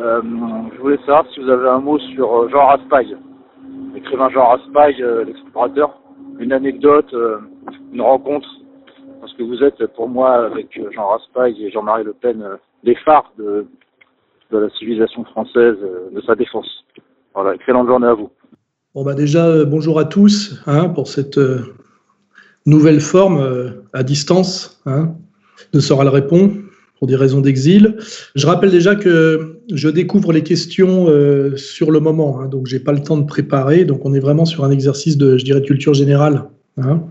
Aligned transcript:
Euh, 0.00 0.20
je 0.74 0.80
voulais 0.80 0.98
savoir 0.98 1.24
si 1.32 1.40
vous 1.40 1.48
avez 1.48 1.68
un 1.68 1.80
mot 1.80 1.98
sur 2.14 2.32
euh, 2.32 2.48
Jean 2.50 2.66
Raspail, 2.66 3.16
l'écrivain 3.94 4.30
Jean 4.30 4.46
Raspail, 4.48 5.02
euh, 5.02 5.24
l'explorateur, 5.24 6.00
une 6.38 6.52
anecdote, 6.52 7.12
une 7.92 8.00
rencontre, 8.00 8.48
parce 9.20 9.32
que 9.34 9.42
vous 9.42 9.60
êtes 9.64 9.84
pour 9.96 10.08
moi 10.08 10.46
avec 10.46 10.80
Jean 10.94 11.08
Raspail 11.08 11.64
et 11.64 11.70
Jean-Marie 11.72 12.04
Le 12.04 12.12
Pen 12.12 12.44
des 12.84 12.94
phares 13.04 13.32
de, 13.38 13.66
de 14.52 14.58
la 14.58 14.70
civilisation 14.70 15.24
française, 15.24 15.74
de 16.12 16.20
sa 16.20 16.36
défense. 16.36 16.68
Voilà, 17.34 17.54
excellente 17.56 17.88
journée 17.88 18.06
à 18.06 18.14
vous. 18.14 18.30
Bon 18.94 19.04
bah 19.04 19.14
déjà 19.14 19.64
bonjour 19.64 19.98
à 19.98 20.04
tous 20.04 20.62
hein, 20.68 20.88
pour 20.90 21.08
cette 21.08 21.40
nouvelle 22.66 23.00
forme 23.00 23.74
à 23.92 24.04
distance 24.04 24.80
hein, 24.86 25.14
de 25.72 25.80
Soral 25.80 26.06
Répond 26.06 26.52
pour 26.98 27.08
des 27.08 27.16
raisons 27.16 27.40
d'exil. 27.40 27.96
Je 28.36 28.46
rappelle 28.46 28.70
déjà 28.70 28.94
que 28.94 29.57
je 29.72 29.88
découvre 29.88 30.32
les 30.32 30.42
questions 30.42 31.08
euh, 31.08 31.56
sur 31.56 31.90
le 31.90 32.00
moment, 32.00 32.40
hein, 32.40 32.46
donc 32.46 32.66
j'ai 32.66 32.80
pas 32.80 32.92
le 32.92 33.02
temps 33.02 33.18
de 33.18 33.26
préparer. 33.26 33.84
Donc 33.84 34.04
on 34.04 34.14
est 34.14 34.20
vraiment 34.20 34.44
sur 34.44 34.64
un 34.64 34.70
exercice 34.70 35.16
de, 35.16 35.36
je 35.36 35.44
dirais, 35.44 35.62
culture 35.62 35.94
générale. 35.94 36.44
Hein. 36.78 37.02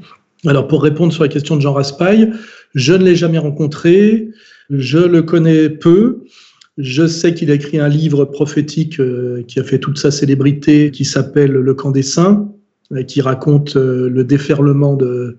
Alors 0.46 0.68
pour 0.68 0.84
répondre 0.84 1.14
sur 1.14 1.24
la 1.24 1.30
question 1.30 1.56
de 1.56 1.62
Jean 1.62 1.74
Raspail, 1.74 2.32
je 2.74 2.94
ne 2.94 3.04
l'ai 3.04 3.16
jamais 3.16 3.38
rencontré, 3.38 4.30
je 4.70 5.00
le 5.00 5.22
connais 5.22 5.70
peu. 5.70 6.24
Je 6.78 7.08
sais 7.08 7.34
qu'il 7.34 7.50
a 7.50 7.56
écrit 7.56 7.80
un 7.80 7.90
livre 7.90 8.26
prophétique 8.26 9.00
euh, 9.00 9.44
qui 9.48 9.60
a 9.60 9.64
fait 9.64 9.80
toute 9.80 9.98
sa 9.98 10.12
célébrité, 10.12 10.92
qui 10.92 11.06
s'appelle 11.06 11.52
Le 11.52 11.74
camp 11.74 11.92
des 11.92 12.04
saints, 12.04 12.52
qui 13.08 13.22
raconte 13.22 13.76
euh, 13.76 14.10
le 14.10 14.24
déferlement 14.24 14.96
de, 14.96 15.38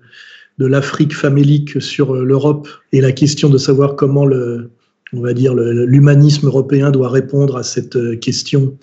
de 0.57 0.65
l'Afrique 0.65 1.15
famélique 1.15 1.81
sur 1.81 2.13
l'Europe 2.13 2.67
et 2.91 3.01
la 3.01 3.11
question 3.11 3.49
de 3.49 3.57
savoir 3.57 3.95
comment 3.95 4.25
le, 4.25 4.69
on 5.13 5.21
va 5.21 5.33
dire, 5.33 5.53
l'humanisme 5.55 6.47
européen 6.47 6.91
doit 6.91 7.09
répondre 7.09 7.57
à 7.57 7.63
cette 7.63 7.95
euh, 7.95 8.15
question, 8.15 8.77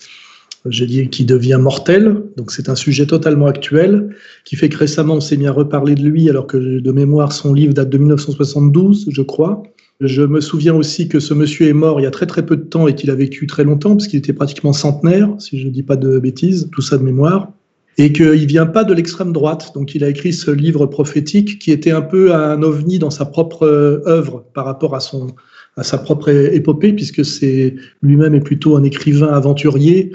je 0.65 0.85
dis, 0.85 1.09
qui 1.09 1.25
devient 1.25 1.59
mortelle. 1.61 2.23
Donc 2.37 2.51
c'est 2.51 2.69
un 2.69 2.75
sujet 2.75 3.07
totalement 3.07 3.47
actuel, 3.47 4.15
qui 4.45 4.57
fait 4.57 4.69
que 4.69 4.77
récemment 4.77 5.15
on 5.15 5.21
s'est 5.21 5.37
mis 5.37 5.47
à 5.47 5.53
reparler 5.53 5.95
de 5.95 6.03
lui, 6.03 6.29
alors 6.29 6.47
que 6.47 6.57
de 6.57 6.93
mémoire 6.93 7.33
son 7.33 7.55
livre 7.55 7.75
date 7.75 7.91
de 7.91 7.99
1972, 7.99 9.07
je 9.11 9.23
crois. 9.23 9.63
Je 10.01 10.23
me 10.23 10.41
souviens 10.41 10.75
aussi 10.75 11.09
que 11.09 11.21
ce 11.21 11.33
monsieur 11.33 11.69
est 11.69 11.73
mort 11.73 12.01
il 12.01 12.03
y 12.03 12.07
a 12.07 12.11
très 12.11 12.27
très 12.27 12.45
peu 12.45 12.57
de 12.57 12.65
temps 12.65 12.87
et 12.87 12.95
qu'il 12.95 13.11
a 13.11 13.15
vécu 13.15 13.47
très 13.47 13.65
longtemps, 13.65 13.97
parce 13.97 14.09
qu'il 14.09 14.19
était 14.19 14.33
pratiquement 14.35 14.73
centenaire, 14.73 15.31
si 15.39 15.59
je 15.59 15.67
ne 15.67 15.73
dis 15.73 15.83
pas 15.83 15.97
de 15.97 16.19
bêtises, 16.19 16.69
tout 16.73 16.83
ça 16.83 16.99
de 16.99 17.03
mémoire 17.03 17.53
et 17.99 18.13
qu'il 18.13 18.47
vient 18.47 18.67
pas 18.67 18.85
de 18.85 18.93
l'extrême 18.93 19.33
droite. 19.33 19.73
Donc 19.75 19.95
il 19.95 20.05
a 20.05 20.09
écrit 20.09 20.33
ce 20.33 20.51
livre 20.51 20.87
prophétique 20.87 21.59
qui 21.59 21.73
était 21.73 21.93
un 21.93 22.03
peu 22.03 22.35
un 22.35 22.63
ovni 22.63 22.99
dans 22.99 23.11
sa 23.11 23.25
propre 23.25 23.63
euh, 23.65 24.03
œuvre 24.07 24.45
par 24.55 24.65
rapport 24.65 24.95
à 24.95 25.01
son 25.01 25.29
à 25.77 25.83
sa 25.83 25.99
propre 25.99 26.31
épopée, 26.31 26.93
puisque 26.93 27.25
c'est 27.25 27.75
lui-même 28.03 28.35
est 28.35 28.41
plutôt 28.41 28.77
un 28.77 28.83
écrivain 28.83 29.29
aventurier, 29.29 30.13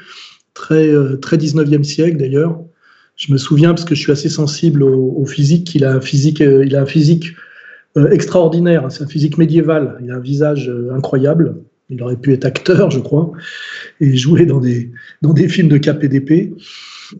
très 0.53 0.87
euh, 0.87 1.17
très 1.17 1.37
19e 1.37 1.83
siècle 1.83 2.17
d'ailleurs. 2.17 2.59
Je 3.15 3.31
me 3.31 3.37
souviens 3.37 3.69
parce 3.69 3.85
que 3.85 3.93
je 3.93 4.01
suis 4.01 4.11
assez 4.11 4.29
sensible 4.29 4.81
au, 4.81 5.25
physique. 5.25 5.75
Il 5.75 5.85
a 5.85 5.93
un 5.93 6.01
physique, 6.01 6.41
euh, 6.41 6.65
il 6.65 6.75
a 6.75 6.81
un 6.81 6.85
physique 6.85 7.35
extraordinaire. 8.11 8.87
C'est 8.89 9.03
un 9.03 9.07
physique 9.07 9.37
médiéval. 9.37 9.97
Il 10.01 10.11
a 10.11 10.15
un 10.15 10.19
visage 10.19 10.71
incroyable. 10.91 11.57
Il 11.89 12.01
aurait 12.01 12.15
pu 12.15 12.33
être 12.33 12.45
acteur, 12.45 12.89
je 12.89 12.99
crois, 12.99 13.31
et 13.99 14.15
jouer 14.15 14.45
dans 14.45 14.61
des 14.61 14.91
dans 15.21 15.33
des 15.33 15.49
films 15.49 15.67
de 15.67 15.77
KPDP. 15.77 16.53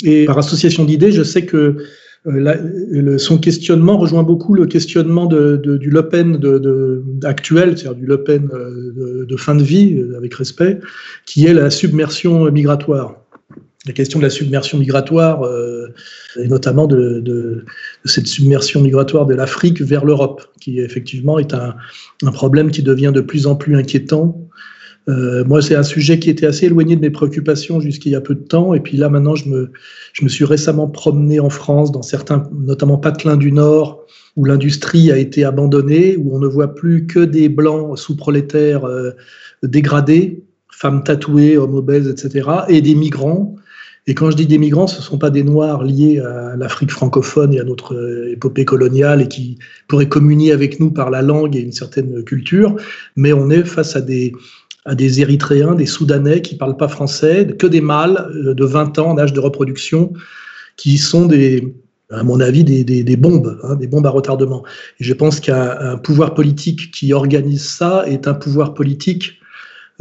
Et 0.04 0.26
par 0.26 0.38
association 0.38 0.86
d'idées, 0.86 1.12
je 1.12 1.24
sais 1.24 1.46
que 1.46 1.78
euh, 2.28 3.18
son 3.18 3.40
questionnement 3.40 3.98
rejoint 3.98 4.22
beaucoup 4.22 4.54
le 4.54 4.68
questionnement 4.68 5.26
du 5.26 5.90
Le 5.90 6.10
Pen 6.10 6.40
actuel, 7.24 7.78
c'est-à-dire 7.78 7.96
du 7.96 8.06
Le 8.06 8.24
Pen 8.24 8.48
euh, 8.54 9.26
de, 9.28 9.38
fin 9.38 9.56
de 9.56 9.64
vie, 9.64 9.96
euh, 9.96 10.18
avec 10.18 10.36
respect, 10.36 10.80
qui 11.26 11.48
est 11.48 11.54
la 11.54 11.72
submersion 11.72 12.52
migratoire. 12.52 13.16
La 13.88 13.94
question 13.94 14.20
de 14.20 14.24
la 14.24 14.30
submersion 14.30 14.78
migratoire, 14.78 15.44
et 16.38 16.48
notamment 16.48 16.86
de, 16.86 17.66
cette 18.06 18.28
submersion 18.28 18.80
migratoire 18.80 19.26
de 19.26 19.34
l'Afrique 19.34 19.82
vers 19.82 20.06
l'Europe, 20.06 20.44
qui 20.60 20.80
effectivement 20.80 21.40
est 21.40 21.56
un, 21.56 21.74
problème 22.32 22.70
qui 22.70 22.84
devient 22.84 23.12
de 23.12 23.22
plus 23.22 23.48
en 23.48 23.56
plus 23.56 23.76
inquiétant 23.76 24.48
euh, 25.10 25.44
moi, 25.46 25.62
c'est 25.62 25.76
un 25.76 25.84
sujet 25.84 26.20
qui 26.20 26.30
était 26.30 26.46
assez 26.46 26.68
éloigné 26.68 26.96
de 26.96 27.02
mes 27.02 27.10
préoccupations 27.10 27.80
jusqu'il 27.80 28.12
y 28.12 28.16
a 28.16 28.22
peu 28.22 28.36
de 28.36 28.44
temps. 28.44 28.74
Et 28.74 28.80
puis 28.80 28.98
là, 28.98 29.10
maintenant, 29.10 29.36
je 29.36 29.50
me, 29.50 29.72
suis 30.28 30.46
récemment 30.46 30.88
promené 30.88 31.40
en 31.40 31.50
France, 31.50 31.92
dans 31.92 32.04
certains, 32.04 32.44
notamment 32.54 32.98
patelins 32.98 33.38
du 33.38 33.52
Nord, 33.52 34.06
où 34.36 34.46
l'industrie 34.46 35.12
a 35.12 35.18
été 35.18 35.44
abandonnée, 35.44 36.18
où 36.18 36.36
on 36.36 36.40
ne 36.40 36.48
voit 36.48 36.76
plus 36.76 37.08
que 37.08 37.20
des 37.20 37.50
blancs 37.50 37.98
sous-prolétaires 37.98 38.86
euh, 38.86 39.12
dégradés, 39.64 40.44
femmes 40.72 41.04
tatouées, 41.04 41.58
hommes 41.58 41.76
obèses, 41.76 42.08
etc., 42.08 42.50
et 42.70 42.82
des 42.82 42.96
migrants. 42.96 43.56
Et 44.08 44.16
quand 44.16 44.32
je 44.32 44.36
dis 44.36 44.48
des 44.48 44.58
migrants, 44.58 44.88
ce 44.88 44.98
ne 44.98 45.04
sont 45.04 45.20
pas 45.20 45.30
des 45.30 45.44
noirs 45.44 45.84
liés 45.84 46.20
à 46.20 46.56
l'Afrique 46.56 46.90
francophone 46.92 47.54
et 47.54 47.60
à 47.60 47.64
notre 47.64 47.96
euh, 47.96 48.32
épopée 48.32 48.66
coloniale 48.66 49.22
et 49.22 49.28
qui 49.28 49.58
pourraient 49.88 50.10
communier 50.10 50.52
avec 50.52 50.80
nous 50.80 50.92
par 50.92 51.10
la 51.10 51.22
langue 51.22 51.56
et 51.56 51.60
une 51.60 51.72
certaine 51.72 52.24
culture, 52.24 52.76
mais 53.16 53.34
on 53.34 53.50
est 53.50 53.64
face 53.64 53.96
à 53.96 54.02
des, 54.02 54.34
à 54.86 54.96
des 54.96 55.22
Érythréens, 55.22 55.76
des 55.76 55.86
Soudanais 55.86 56.42
qui 56.42 56.56
parlent 56.56 56.78
pas 56.78 56.88
français, 56.88 57.48
que 57.58 57.68
des 57.68 57.82
mâles 57.82 58.30
euh, 58.36 58.54
de 58.54 58.66
20 58.66 59.00
ans 59.00 59.12
en 59.12 59.18
âge 59.18 59.34
de 59.34 59.40
reproduction, 59.40 60.14
qui 60.76 60.98
sont 60.98 61.26
des, 61.26 61.76
à 62.10 62.24
mon 62.24 62.40
avis, 62.40 62.64
des, 62.64 62.84
des, 62.84 63.16
bombes, 63.16 63.60
hein, 63.64 63.76
des 63.76 63.88
bombes 63.88 64.06
à 64.06 64.10
retardement. 64.10 64.64
Et 65.00 65.04
je 65.04 65.14
pense 65.14 65.40
qu'un 65.40 65.98
pouvoir 65.98 66.34
politique 66.34 66.92
qui 66.92 67.14
organise 67.14 67.64
ça 67.64 68.04
est 68.08 68.28
un 68.28 68.34
pouvoir 68.34 68.74
politique 68.74 69.40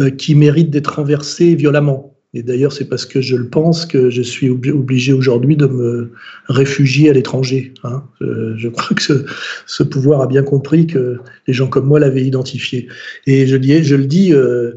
euh, 0.00 0.10
qui 0.10 0.34
mérite 0.34 0.70
d'être 0.70 0.96
renversé 0.96 1.54
violemment. 1.54 2.16
Et 2.32 2.44
d'ailleurs, 2.44 2.72
c'est 2.72 2.84
parce 2.84 3.06
que 3.06 3.20
je 3.20 3.34
le 3.34 3.48
pense 3.48 3.86
que 3.86 4.08
je 4.08 4.22
suis 4.22 4.50
obligé 4.50 5.12
aujourd'hui 5.12 5.56
de 5.56 5.66
me 5.66 6.12
réfugier 6.48 7.10
à 7.10 7.12
l'étranger. 7.12 7.74
Hein. 7.82 8.04
Je 8.20 8.68
crois 8.68 8.94
que 8.94 9.24
ce, 9.66 9.82
pouvoir 9.82 10.20
a 10.20 10.26
bien 10.28 10.44
compris 10.44 10.86
que 10.86 11.18
les 11.48 11.52
gens 11.52 11.66
comme 11.66 11.86
moi 11.86 11.98
l'avaient 11.98 12.24
identifié. 12.24 12.86
Et 13.26 13.48
je 13.48 13.56
le 13.56 14.06
dis, 14.06 14.32
euh, 14.32 14.76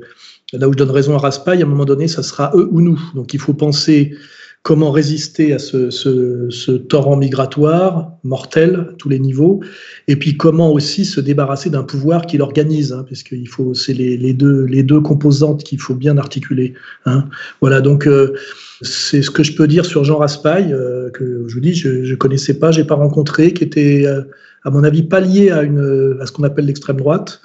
là 0.52 0.68
où 0.68 0.74
je 0.74 0.78
donne 0.78 0.90
raison 0.90 1.14
à 1.14 1.20
Raspail, 1.20 1.62
à 1.62 1.66
un 1.66 1.70
moment 1.70 1.86
donné, 1.86 2.08
ça 2.08 2.24
sera 2.24 2.52
eux 2.56 2.68
ou 2.72 2.82
nous. 2.82 3.00
Donc 3.14 3.36
il 3.36 3.40
faut 3.40 3.54
penser 3.54 4.16
comment 4.64 4.92
résister 4.92 5.52
à 5.52 5.60
ce, 5.60 5.90
ce, 5.90 6.50
ce, 6.50 6.72
torrent 6.72 7.18
migratoire 7.18 8.14
mortel 8.24 8.88
à 8.92 8.94
tous 8.98 9.10
les 9.10 9.20
niveaux, 9.20 9.60
et 10.08 10.16
puis 10.16 10.38
comment 10.38 10.72
aussi 10.72 11.04
se 11.04 11.20
débarrasser 11.20 11.70
d'un 11.70 11.84
pouvoir 11.84 12.26
qui 12.26 12.38
l'organise, 12.38 12.94
hein, 12.94 13.06
parce 13.08 13.24
qu'il 13.24 13.48
faut, 13.50 13.74
c'est 13.74 13.94
les, 13.94 14.16
les, 14.16 14.34
deux, 14.34 14.64
les 14.64 14.82
deux 14.82 15.02
composantes 15.02 15.66
qu'il 15.66 15.82
faut 15.82 15.96
bien 15.96 16.18
articuler. 16.18 16.74
Hein. 17.06 17.26
Voilà, 17.60 17.82
donc 17.82 18.08
euh, 18.08 18.36
c'est 18.82 19.22
ce 19.22 19.30
que 19.30 19.44
je 19.44 19.54
peux 19.54 19.68
dire 19.68 19.86
sur 19.86 20.06
Jean 20.06 20.18
Raspail, 20.18 20.72
euh, 20.72 21.10
que 21.10 21.44
je 21.46 21.54
vous 21.54 21.60
dis, 21.60 21.76
je 21.76 21.90
ne 21.90 22.16
connaissais 22.16 22.54
pas, 22.54 22.72
j'ai 22.72 22.86
pas 22.86 22.96
rencontré, 22.96 23.54
qui 23.54 23.66
était, 23.66 24.06
euh, 24.06 24.22
à 24.64 24.70
mon 24.70 24.86
avis, 24.86 25.04
pas 25.04 25.20
lié 25.20 25.52
à, 25.52 25.64
une, 25.64 26.18
à 26.22 26.26
ce 26.26 26.32
qu'on 26.32 26.44
appelle 26.44 26.68
l'extrême 26.68 26.98
droite. 26.98 27.42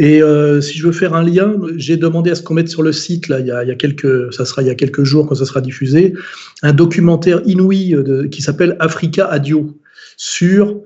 Et 0.00 0.22
euh, 0.22 0.62
si 0.62 0.78
je 0.78 0.86
veux 0.86 0.92
faire 0.92 1.12
un 1.12 1.22
lien, 1.22 1.54
j'ai 1.76 1.98
demandé 1.98 2.30
à 2.30 2.34
ce 2.34 2.42
qu'on 2.42 2.54
mette 2.54 2.70
sur 2.70 2.82
le 2.82 2.90
site, 2.90 3.28
là, 3.28 3.38
il 3.38 3.46
y, 3.46 3.50
a, 3.52 3.74
quelques, 3.74 4.32
ça 4.32 4.46
sera 4.46 4.62
il 4.62 4.68
y 4.68 4.70
a 4.70 4.74
quelques 4.74 5.04
jours 5.04 5.26
quand 5.26 5.34
ça 5.34 5.44
sera 5.44 5.60
diffusé, 5.60 6.14
un 6.62 6.72
documentaire 6.72 7.42
inouï 7.44 7.90
de, 7.90 8.22
qui 8.22 8.40
s'appelle 8.40 8.78
Africa 8.80 9.26
Adio 9.26 9.78
sur 10.16 10.80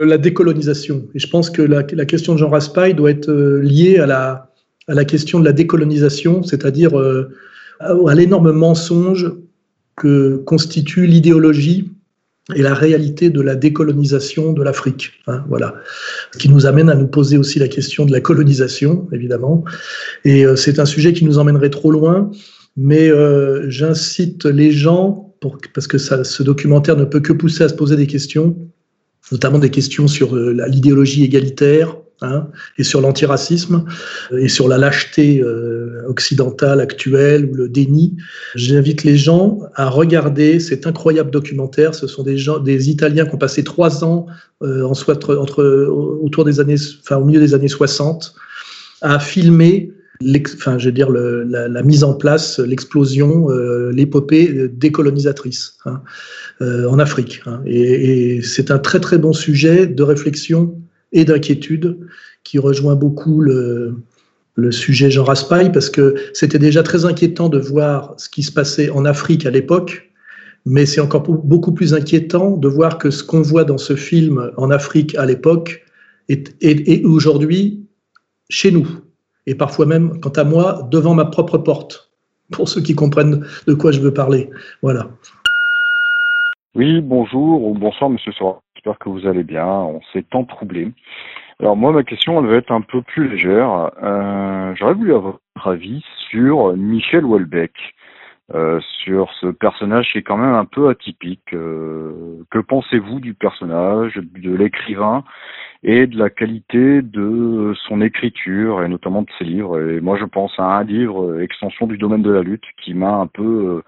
la 0.00 0.18
décolonisation. 0.18 1.06
Et 1.14 1.20
je 1.20 1.28
pense 1.28 1.48
que 1.48 1.62
la, 1.62 1.84
question 1.84 2.34
de 2.34 2.40
Jean 2.40 2.50
Raspail 2.50 2.94
doit 2.94 3.12
être 3.12 3.30
euh, 3.30 3.62
liée 3.62 3.98
à 3.98 4.06
la, 4.06 4.50
à 4.88 4.94
la 4.94 5.04
question 5.04 5.38
de 5.38 5.44
la 5.44 5.52
décolonisation, 5.52 6.42
c'est-à-dire 6.42 6.98
euh, 6.98 7.30
à 7.78 8.14
l'énorme 8.16 8.50
mensonge 8.50 9.32
que 9.94 10.38
constitue 10.44 11.06
l'idéologie 11.06 11.92
et 12.54 12.62
la 12.62 12.74
réalité 12.74 13.28
de 13.30 13.40
la 13.40 13.56
décolonisation 13.56 14.52
de 14.52 14.62
l'Afrique. 14.62 15.12
Hein, 15.26 15.44
voilà. 15.48 15.74
Ce 16.32 16.38
qui 16.38 16.48
nous 16.48 16.66
amène 16.66 16.88
à 16.88 16.94
nous 16.94 17.08
poser 17.08 17.38
aussi 17.38 17.58
la 17.58 17.66
question 17.66 18.04
de 18.04 18.12
la 18.12 18.20
colonisation, 18.20 19.08
évidemment. 19.12 19.64
Et 20.24 20.46
euh, 20.46 20.54
c'est 20.54 20.78
un 20.78 20.84
sujet 20.84 21.12
qui 21.12 21.24
nous 21.24 21.38
emmènerait 21.38 21.70
trop 21.70 21.90
loin, 21.90 22.30
mais 22.76 23.10
euh, 23.10 23.68
j'incite 23.68 24.44
les 24.44 24.70
gens, 24.70 25.34
pour, 25.40 25.58
parce 25.74 25.88
que 25.88 25.98
ça, 25.98 26.22
ce 26.22 26.42
documentaire 26.44 26.96
ne 26.96 27.04
peut 27.04 27.20
que 27.20 27.32
pousser 27.32 27.64
à 27.64 27.68
se 27.68 27.74
poser 27.74 27.96
des 27.96 28.06
questions, 28.06 28.56
notamment 29.32 29.58
des 29.58 29.70
questions 29.70 30.06
sur 30.06 30.36
euh, 30.36 30.56
l'idéologie 30.68 31.24
égalitaire, 31.24 31.96
hein, 32.22 32.48
et 32.78 32.84
sur 32.84 33.00
l'antiracisme 33.00 33.84
et 34.36 34.48
sur 34.48 34.68
la 34.68 34.78
lâcheté 34.78 35.40
euh, 35.40 36.02
occidentale 36.08 36.80
actuelle 36.80 37.46
ou 37.46 37.54
le 37.54 37.68
déni. 37.68 38.16
J'invite 38.54 39.04
les 39.04 39.16
gens 39.16 39.60
à 39.74 39.88
regarder 39.88 40.60
cet 40.60 40.86
incroyable 40.86 41.30
documentaire. 41.30 41.94
Ce 41.94 42.06
sont 42.06 42.22
des 42.22 42.38
gens, 42.38 42.58
des 42.58 42.90
Italiens 42.90 43.26
qui 43.26 43.34
ont 43.34 43.38
passé 43.38 43.64
trois 43.64 44.04
ans 44.04 44.26
euh, 44.62 44.84
en 44.84 44.94
soit 44.94 45.28
entre, 45.30 45.64
autour 46.22 46.44
des 46.44 46.60
années, 46.60 46.76
enfin 47.02 47.16
au 47.16 47.24
milieu 47.24 47.40
des 47.40 47.54
années 47.54 47.68
60, 47.68 48.34
à 49.02 49.18
filmer 49.18 49.92
enfin, 50.54 50.78
je 50.78 50.86
veux 50.86 50.92
dire, 50.92 51.10
la, 51.10 51.82
mise 51.82 52.04
en 52.04 52.14
place, 52.14 52.58
l'explosion, 52.58 53.50
euh, 53.50 53.90
l'épopée 53.92 54.68
décolonisatrice 54.68 55.78
hein, 55.84 56.02
euh, 56.60 56.88
en 56.88 56.98
Afrique. 56.98 57.42
Hein. 57.46 57.60
Et 57.66 58.40
c'est 58.42 58.70
un 58.70 58.78
très 58.78 59.00
très 59.00 59.18
bon 59.18 59.32
sujet 59.32 59.86
de 59.86 60.02
réflexion 60.02 60.80
et 61.12 61.24
d'inquiétude 61.24 61.98
qui 62.44 62.58
rejoint 62.58 62.94
beaucoup 62.94 63.40
le, 63.40 64.02
sujet 64.70 65.10
Jean 65.10 65.24
Raspail 65.24 65.70
parce 65.72 65.90
que 65.90 66.14
c'était 66.32 66.58
déjà 66.58 66.82
très 66.82 67.04
inquiétant 67.04 67.48
de 67.48 67.58
voir 67.58 68.14
ce 68.16 68.28
qui 68.28 68.42
se 68.42 68.52
passait 68.52 68.90
en 68.90 69.04
Afrique 69.04 69.44
à 69.46 69.50
l'époque, 69.50 70.10
mais 70.64 70.86
c'est 70.86 71.00
encore 71.00 71.22
beaucoup 71.22 71.72
plus 71.72 71.94
inquiétant 71.94 72.56
de 72.56 72.68
voir 72.68 72.98
que 72.98 73.10
ce 73.10 73.22
qu'on 73.22 73.42
voit 73.42 73.64
dans 73.64 73.78
ce 73.78 73.96
film 73.96 74.50
en 74.56 74.70
Afrique 74.70 75.14
à 75.16 75.26
l'époque 75.26 75.84
est, 76.28 76.54
est, 76.62 77.04
aujourd'hui 77.04 77.86
chez 78.48 78.70
nous 78.70 78.88
et 79.46 79.54
parfois 79.54 79.86
même, 79.86 80.20
quant 80.20 80.30
à 80.30 80.44
moi, 80.44 80.88
devant 80.90 81.14
ma 81.14 81.24
propre 81.24 81.58
porte, 81.58 82.10
pour 82.50 82.68
ceux 82.68 82.80
qui 82.80 82.94
comprennent 82.94 83.44
de 83.66 83.74
quoi 83.74 83.92
je 83.92 84.00
veux 84.00 84.12
parler. 84.12 84.50
Voilà. 84.82 85.08
Oui, 86.74 87.00
bonjour 87.00 87.62
ou 87.64 87.74
bonsoir, 87.74 88.10
monsieur 88.10 88.32
Sora. 88.32 88.60
J'espère 88.86 89.00
que 89.00 89.08
vous 89.08 89.26
allez 89.26 89.42
bien. 89.42 89.66
On 89.66 90.00
s'est 90.12 90.22
tant 90.22 90.44
troublé. 90.44 90.92
Alors 91.58 91.76
moi, 91.76 91.90
ma 91.90 92.04
question, 92.04 92.38
elle 92.38 92.48
va 92.48 92.54
être 92.54 92.70
un 92.70 92.82
peu 92.82 93.02
plus 93.02 93.28
légère. 93.28 93.90
Euh, 94.00 94.72
J'aurais 94.76 94.94
voulu 94.94 95.12
avoir 95.12 95.40
votre 95.56 95.68
avis 95.68 96.04
sur 96.30 96.76
Michel 96.76 97.24
Houellebecq, 97.24 97.72
euh, 98.54 98.78
sur 99.02 99.32
ce 99.40 99.48
personnage 99.48 100.12
qui 100.12 100.18
est 100.18 100.22
quand 100.22 100.36
même 100.36 100.54
un 100.54 100.66
peu 100.66 100.88
atypique. 100.88 101.52
Euh, 101.52 102.44
que 102.52 102.60
pensez-vous 102.60 103.18
du 103.18 103.34
personnage, 103.34 104.20
de 104.36 104.54
l'écrivain 104.54 105.24
et 105.82 106.06
de 106.06 106.16
la 106.16 106.30
qualité 106.30 107.02
de 107.02 107.74
son 107.88 108.00
écriture 108.00 108.84
et 108.84 108.88
notamment 108.88 109.22
de 109.22 109.30
ses 109.36 109.46
livres? 109.46 109.80
Et 109.80 110.00
moi, 110.00 110.16
je 110.16 110.26
pense 110.26 110.52
à 110.60 110.78
un 110.78 110.84
livre, 110.84 111.40
Extension 111.40 111.88
du 111.88 111.98
domaine 111.98 112.22
de 112.22 112.30
la 112.30 112.42
lutte, 112.42 112.66
qui 112.80 112.94
m'a 112.94 113.14
un 113.14 113.26
peu, 113.26 113.82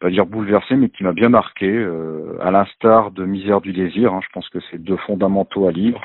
pas 0.00 0.10
dire 0.10 0.26
bouleversé, 0.26 0.76
mais 0.76 0.88
qui 0.88 1.02
m'a 1.04 1.12
bien 1.12 1.28
marqué, 1.28 1.66
euh, 1.66 2.36
à 2.40 2.50
l'instar 2.50 3.10
de 3.10 3.24
Misère 3.24 3.60
du 3.60 3.72
désir. 3.72 4.12
Hein, 4.12 4.20
je 4.22 4.28
pense 4.32 4.48
que 4.48 4.58
c'est 4.70 4.82
deux 4.82 4.96
fondamentaux 5.06 5.66
à 5.66 5.72
lire. 5.72 6.00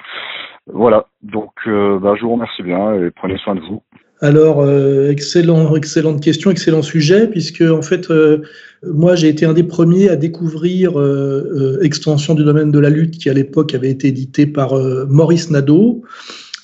Voilà, 0.71 1.07
donc 1.21 1.51
euh, 1.67 1.99
bah, 1.99 2.15
je 2.17 2.23
vous 2.23 2.33
remercie 2.33 2.63
bien 2.63 2.93
et 2.95 3.11
prenez 3.11 3.37
soin 3.37 3.55
de 3.55 3.61
vous. 3.61 3.81
Alors, 4.21 4.61
euh, 4.61 5.09
excellent, 5.09 5.75
excellente 5.75 6.21
question, 6.21 6.49
excellent 6.49 6.81
sujet, 6.81 7.27
puisque 7.27 7.61
en 7.61 7.81
fait, 7.81 8.07
moi, 8.83 9.15
j'ai 9.15 9.27
été 9.27 9.45
un 9.45 9.53
des 9.53 9.63
premiers 9.63 10.09
à 10.09 10.15
découvrir 10.15 10.93
Extension 11.81 12.33
du 12.33 12.43
domaine 12.43 12.71
de 12.71 12.79
la 12.79 12.89
lutte, 12.89 13.17
qui 13.17 13.29
à 13.29 13.33
l'époque 13.33 13.75
avait 13.75 13.89
été 13.89 14.07
édité 14.07 14.47
par 14.47 14.75
Maurice 15.09 15.51
Nadeau. 15.51 16.03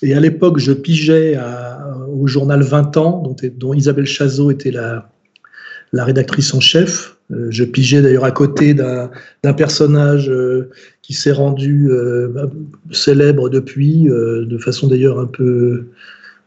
Et 0.02 0.14
à 0.14 0.22
l'époque, 0.22 0.60
je 0.60 0.72
pigeais 0.72 1.38
au 2.08 2.28
journal 2.28 2.62
20 2.62 2.96
ans, 2.96 3.24
dont 3.58 3.74
Isabelle 3.74 4.06
Chazot 4.06 4.52
était 4.52 4.72
la, 4.72 5.10
la 5.94 6.03
rédactrice 6.03 6.53
en 6.53 6.59
chef. 6.59 7.18
je 7.50 7.63
pigeais 7.63 8.01
d'ailleurs 8.01 8.25
à 8.25 8.31
côté 8.31 8.74
d'un 8.74 9.53
personnage 9.56 10.31
qui 11.01 11.13
s'est 11.13 11.31
rendu 11.31 11.89
célèbre 12.91 13.50
depuis, 13.50 14.06
de 14.06 14.57
façon 14.57 14.88
d'ailleurs 14.88 15.19
un 15.19 15.25
peu 15.25 15.86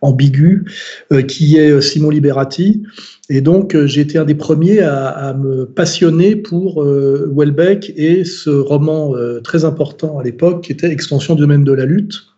ambigu, 0.03 0.65
euh, 1.13 1.23
qui 1.23 1.57
est 1.57 1.71
euh, 1.71 1.81
Simon 1.81 2.11
Liberati. 2.11 2.83
Et 3.31 3.41
donc, 3.41 3.75
euh, 3.75 3.87
j'ai 3.87 4.03
été 4.03 4.19
un 4.19 4.25
des 4.25 4.35
premiers 4.35 4.81
à, 4.81 5.33
me 5.33 5.65
passionner 5.65 6.37
pour 6.37 6.83
euh, 6.83 7.33
Welbeck 7.35 7.93
et 7.97 8.25
ce 8.25 8.51
roman 8.51 9.17
euh, 9.17 9.41
très 9.41 9.65
important 9.65 10.19
à 10.19 10.23
l'époque, 10.23 10.65
qui 10.65 10.73
était 10.73 10.91
Extension 10.91 11.35
du 11.35 11.41
domaine 11.41 11.65
de 11.65 11.73
la 11.73 11.87
lutte. 11.87 12.32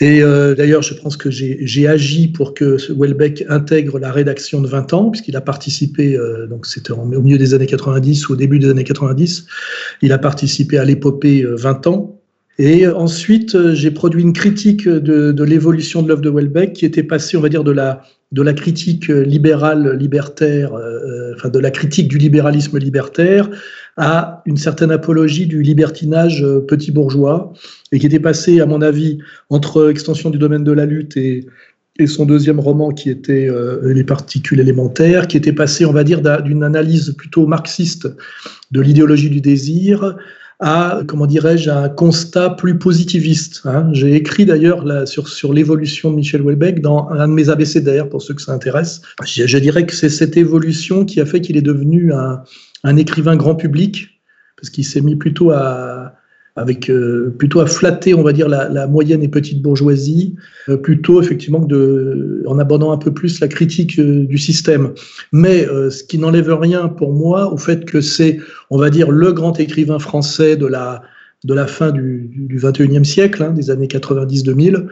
Et 0.00 0.22
euh, 0.22 0.54
d'ailleurs, 0.54 0.82
je 0.82 0.94
pense 0.94 1.16
que 1.16 1.30
j'ai 1.30 1.88
agi 1.88 2.28
pour 2.28 2.54
que 2.54 2.76
Welbeck 2.92 3.44
intègre 3.48 3.98
la 3.98 4.12
rédaction 4.12 4.60
de 4.60 4.68
20 4.68 4.92
ans, 4.92 5.10
puisqu'il 5.10 5.36
a 5.36 5.40
participé, 5.40 6.16
euh, 6.16 6.46
donc 6.46 6.66
c'était 6.66 6.92
au 6.92 7.04
milieu 7.04 7.38
des 7.38 7.54
années 7.54 7.66
90 7.66 8.28
ou 8.28 8.34
au 8.34 8.36
début 8.36 8.58
des 8.58 8.68
années 8.68 8.84
90, 8.84 9.46
il 10.02 10.12
a 10.12 10.18
participé 10.18 10.78
à 10.78 10.84
l'épopée 10.84 11.44
20 11.44 11.86
ans, 11.86 12.16
et 12.58 12.86
ensuite, 12.88 13.54
euh, 13.54 13.74
j'ai 13.74 13.90
produit 13.90 14.22
une 14.22 14.32
critique 14.32 14.88
de, 14.88 15.30
de 15.32 15.44
l'évolution 15.44 16.02
de 16.02 16.08
l'œuvre 16.08 16.22
de 16.22 16.30
Welbeck 16.30 16.72
qui 16.72 16.86
était 16.86 17.02
passée, 17.02 17.36
on 17.36 17.42
va 17.42 17.50
dire, 17.50 17.64
de 17.64 17.70
la, 17.70 18.02
de 18.32 18.42
la 18.42 18.54
critique 18.54 19.08
libérale, 19.08 19.96
libertaire, 19.98 20.72
euh, 20.74 21.34
enfin 21.34 21.50
de 21.50 21.58
la 21.58 21.70
critique 21.70 22.08
du 22.08 22.16
libéralisme 22.16 22.78
libertaire 22.78 23.50
à 23.96 24.42
une 24.44 24.56
certaine 24.56 24.90
apologie 24.90 25.46
du 25.46 25.62
libertinage 25.62 26.42
euh, 26.42 26.60
petit 26.60 26.90
bourgeois 26.90 27.52
et 27.92 27.98
qui 27.98 28.06
était 28.06 28.20
passée, 28.20 28.60
à 28.60 28.66
mon 28.66 28.82
avis, 28.82 29.18
entre 29.48 29.90
extension 29.90 30.30
du 30.30 30.38
domaine 30.38 30.64
de 30.64 30.72
la 30.72 30.86
lutte 30.86 31.16
et, 31.16 31.46
son 32.06 32.26
deuxième 32.26 32.60
roman 32.60 32.90
qui 32.90 33.08
était 33.08 33.48
euh, 33.48 33.94
Les 33.94 34.04
particules 34.04 34.60
élémentaires, 34.60 35.26
qui 35.26 35.38
était 35.38 35.54
passé, 35.54 35.86
on 35.86 35.94
va 35.94 36.04
dire, 36.04 36.20
d'une 36.42 36.62
analyse 36.62 37.14
plutôt 37.16 37.46
marxiste 37.46 38.06
de 38.70 38.82
l'idéologie 38.82 39.30
du 39.30 39.40
désir 39.40 40.14
à, 40.60 41.00
comment 41.06 41.26
dirais-je, 41.26 41.70
un 41.70 41.88
constat 41.88 42.50
plus 42.50 42.78
positiviste. 42.78 43.62
Hein. 43.64 43.88
J'ai 43.92 44.14
écrit 44.14 44.44
d'ailleurs 44.44 44.84
sur, 45.06 45.28
sur 45.28 45.52
l'évolution 45.52 46.10
de 46.10 46.16
Michel 46.16 46.42
Houellebecq 46.42 46.80
dans 46.80 47.08
un 47.10 47.28
de 47.28 47.32
mes 47.32 47.48
ABC 47.48 47.80
d'ailleurs 47.80 48.08
pour 48.08 48.22
ceux 48.22 48.34
que 48.34 48.42
ça 48.42 48.52
intéresse. 48.52 49.02
Je, 49.24 49.46
je 49.46 49.58
dirais 49.58 49.84
que 49.86 49.94
c'est 49.94 50.08
cette 50.08 50.36
évolution 50.36 51.04
qui 51.04 51.20
a 51.20 51.26
fait 51.26 51.40
qu'il 51.40 51.56
est 51.56 51.62
devenu 51.62 52.12
un, 52.12 52.42
un 52.86 52.96
écrivain 52.96 53.36
grand 53.36 53.54
public 53.54 54.22
parce 54.56 54.70
qu'il 54.70 54.84
s'est 54.84 55.02
mis 55.02 55.16
plutôt 55.16 55.50
à, 55.50 56.14
avec 56.56 56.88
euh, 56.88 57.34
plutôt 57.38 57.60
à 57.60 57.66
flatter, 57.66 58.14
on 58.14 58.22
va 58.22 58.32
dire, 58.32 58.48
la, 58.48 58.86
moyenne 58.86 59.22
et 59.22 59.28
petite 59.28 59.60
bourgeoisie, 59.60 60.36
euh, 60.68 60.78
plutôt 60.78 61.20
effectivement 61.20 61.60
que 61.60 61.66
de, 61.66 62.42
en 62.46 62.58
abordant 62.58 62.92
un 62.92 62.96
peu 62.96 63.12
plus 63.12 63.40
la 63.40 63.48
critique 63.48 63.98
euh, 63.98 64.24
du 64.24 64.38
système. 64.38 64.92
Mais 65.32 65.66
ce 65.66 66.02
qui 66.02 66.18
n'enlève 66.18 66.50
rien 66.54 66.88
pour 66.88 67.12
moi 67.12 67.52
au 67.52 67.58
fait 67.58 67.84
que 67.84 68.00
c'est, 68.00 68.38
on 68.70 68.78
va 68.78 68.88
dire, 68.88 69.10
le 69.10 69.32
grand 69.32 69.58
écrivain 69.60 69.98
français 69.98 70.56
de 70.56 70.66
la 70.66 71.02
de 71.44 71.54
la 71.54 71.66
fin 71.66 71.90
du, 71.90 72.28
du 72.32 72.58
21e 72.58 73.04
siècle, 73.04 73.42
hein, 73.42 73.52
des 73.52 73.70
années 73.70 73.86
90-2000. 73.86 74.86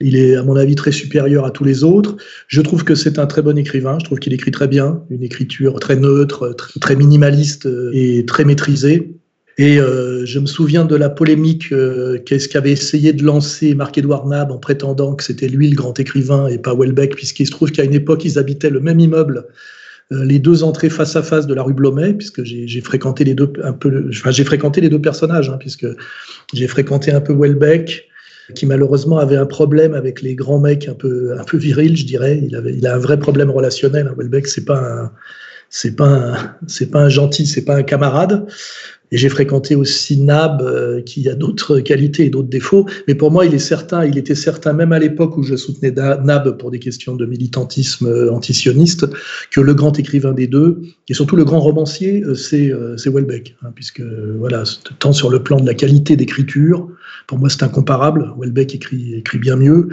Il 0.00 0.16
est, 0.16 0.36
à 0.36 0.42
mon 0.42 0.56
avis, 0.56 0.74
très 0.74 0.92
supérieur 0.92 1.44
à 1.44 1.50
tous 1.50 1.64
les 1.64 1.84
autres. 1.84 2.16
Je 2.46 2.60
trouve 2.60 2.84
que 2.84 2.94
c'est 2.94 3.18
un 3.18 3.26
très 3.26 3.42
bon 3.42 3.58
écrivain. 3.58 3.98
Je 3.98 4.04
trouve 4.04 4.18
qu'il 4.18 4.32
écrit 4.32 4.50
très 4.50 4.68
bien, 4.68 5.02
une 5.10 5.22
écriture 5.22 5.78
très 5.80 5.96
neutre, 5.96 6.54
très, 6.80 6.96
minimaliste 6.96 7.68
et 7.92 8.24
très 8.26 8.44
maîtrisée. 8.44 9.18
Et 9.58 9.80
euh, 9.80 10.24
je 10.24 10.38
me 10.38 10.46
souviens 10.46 10.84
de 10.84 10.94
la 10.94 11.10
polémique 11.10 11.72
euh, 11.72 12.18
qu'est-ce 12.24 12.48
qu'avait 12.48 12.70
essayé 12.70 13.12
de 13.12 13.24
lancer 13.24 13.74
Marc-Édouard 13.74 14.26
Nab 14.26 14.52
en 14.52 14.58
prétendant 14.58 15.16
que 15.16 15.24
c'était 15.24 15.48
lui 15.48 15.68
le 15.68 15.74
grand 15.74 15.98
écrivain 15.98 16.46
et 16.46 16.58
pas 16.58 16.76
Welbeck, 16.76 17.16
puisqu'il 17.16 17.46
se 17.46 17.50
trouve 17.50 17.72
qu'à 17.72 17.82
une 17.82 17.94
époque, 17.94 18.24
ils 18.24 18.38
habitaient 18.38 18.70
le 18.70 18.78
même 18.78 19.00
immeuble, 19.00 19.38
euh, 19.38 19.52
les 20.10 20.38
deux 20.38 20.62
entrées 20.62 20.88
face 20.88 21.16
à 21.16 21.22
face 21.22 21.46
de 21.46 21.54
la 21.54 21.62
rue 21.62 21.74
Blomet, 21.74 22.14
puisque 22.14 22.42
j'ai 22.44 22.80
fréquenté 22.80 23.24
les 23.24 23.34
deux 23.34 23.52
un 23.62 23.72
peu, 23.72 24.08
enfin 24.08 24.30
j'ai 24.30 24.44
fréquenté 24.44 24.80
les 24.80 24.88
deux 24.88 25.00
personnages, 25.00 25.50
hein, 25.50 25.56
puisque 25.58 25.86
j'ai 26.54 26.66
fréquenté 26.66 27.12
un 27.12 27.20
peu 27.20 27.34
Welbeck, 27.34 28.08
qui 28.54 28.64
malheureusement 28.64 29.18
avait 29.18 29.36
un 29.36 29.46
problème 29.46 29.92
avec 29.92 30.22
les 30.22 30.34
grands 30.34 30.58
mecs 30.58 30.88
un 30.88 30.94
peu 30.94 31.38
un 31.38 31.44
peu 31.44 31.58
virils, 31.58 31.96
je 31.96 32.06
dirais. 32.06 32.40
Il 32.42 32.56
avait, 32.56 32.74
il 32.74 32.86
a 32.86 32.94
un 32.94 32.98
vrai 32.98 33.18
problème 33.18 33.50
relationnel. 33.50 34.08
Hein. 34.08 34.14
Welbeck, 34.16 34.46
c'est 34.46 34.64
pas 34.64 34.78
un 34.78 35.12
c'est 35.70 35.96
pas 35.96 36.56
c'est 36.66 36.90
pas 36.90 37.00
un 37.00 37.08
gentil, 37.10 37.46
c'est 37.46 37.64
pas 37.64 37.76
un 37.76 37.82
camarade. 37.82 38.46
Et 39.10 39.16
j'ai 39.16 39.28
fréquenté 39.28 39.74
aussi 39.74 40.20
Nab, 40.20 40.60
euh, 40.62 41.00
qui 41.00 41.28
a 41.28 41.34
d'autres 41.34 41.80
qualités 41.80 42.26
et 42.26 42.30
d'autres 42.30 42.48
défauts. 42.48 42.86
Mais 43.06 43.14
pour 43.14 43.30
moi, 43.30 43.46
il 43.46 43.54
est 43.54 43.58
certain, 43.58 44.04
il 44.04 44.18
était 44.18 44.34
certain, 44.34 44.72
même 44.72 44.92
à 44.92 44.98
l'époque 44.98 45.36
où 45.36 45.42
je 45.42 45.56
soutenais 45.56 45.90
Nab 45.90 46.58
pour 46.58 46.70
des 46.70 46.78
questions 46.78 47.16
de 47.16 47.24
militantisme 47.24 48.06
euh, 48.06 48.32
antisioniste, 48.32 49.06
que 49.50 49.60
le 49.60 49.74
grand 49.74 49.98
écrivain 49.98 50.32
des 50.32 50.46
deux, 50.46 50.82
et 51.08 51.14
surtout 51.14 51.36
le 51.36 51.44
grand 51.44 51.60
romancier, 51.60 52.22
euh, 52.22 52.34
c'est 52.34 53.10
Welbeck. 53.10 53.56
Hein, 53.62 53.70
puisque, 53.74 54.02
voilà, 54.38 54.64
tant 54.98 55.12
sur 55.12 55.30
le 55.30 55.42
plan 55.42 55.58
de 55.58 55.66
la 55.66 55.74
qualité 55.74 56.16
d'écriture, 56.16 56.88
pour 57.28 57.38
moi, 57.38 57.50
c'est 57.50 57.62
incomparable. 57.62 58.32
Welbeck 58.38 58.74
écrit, 58.74 59.14
écrit 59.14 59.38
bien 59.38 59.54
mieux. 59.54 59.90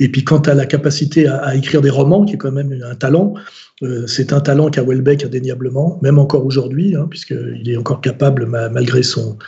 Et 0.00 0.08
puis, 0.10 0.22
quant 0.22 0.38
à 0.40 0.52
la 0.52 0.66
capacité 0.66 1.26
à, 1.26 1.56
écrire 1.56 1.80
des 1.80 1.90
romans, 1.90 2.24
qui 2.26 2.34
est 2.34 2.38
quand 2.38 2.52
même 2.52 2.78
un 2.86 2.94
talent, 2.94 3.34
euh, 3.82 4.06
c'est 4.06 4.34
un 4.34 4.40
talent 4.40 4.68
qu'a 4.68 4.82
Welbeck 4.82 5.24
indéniablement, 5.24 5.98
même 6.02 6.18
encore 6.18 6.44
aujourd'hui, 6.44 6.94
hein, 6.94 7.08
puisqu'il 7.08 7.68
est 7.68 7.76
encore 7.78 8.02
capable, 8.02 8.44
ma, 8.44 8.68
malgré 8.68 9.02
son, 9.02 9.38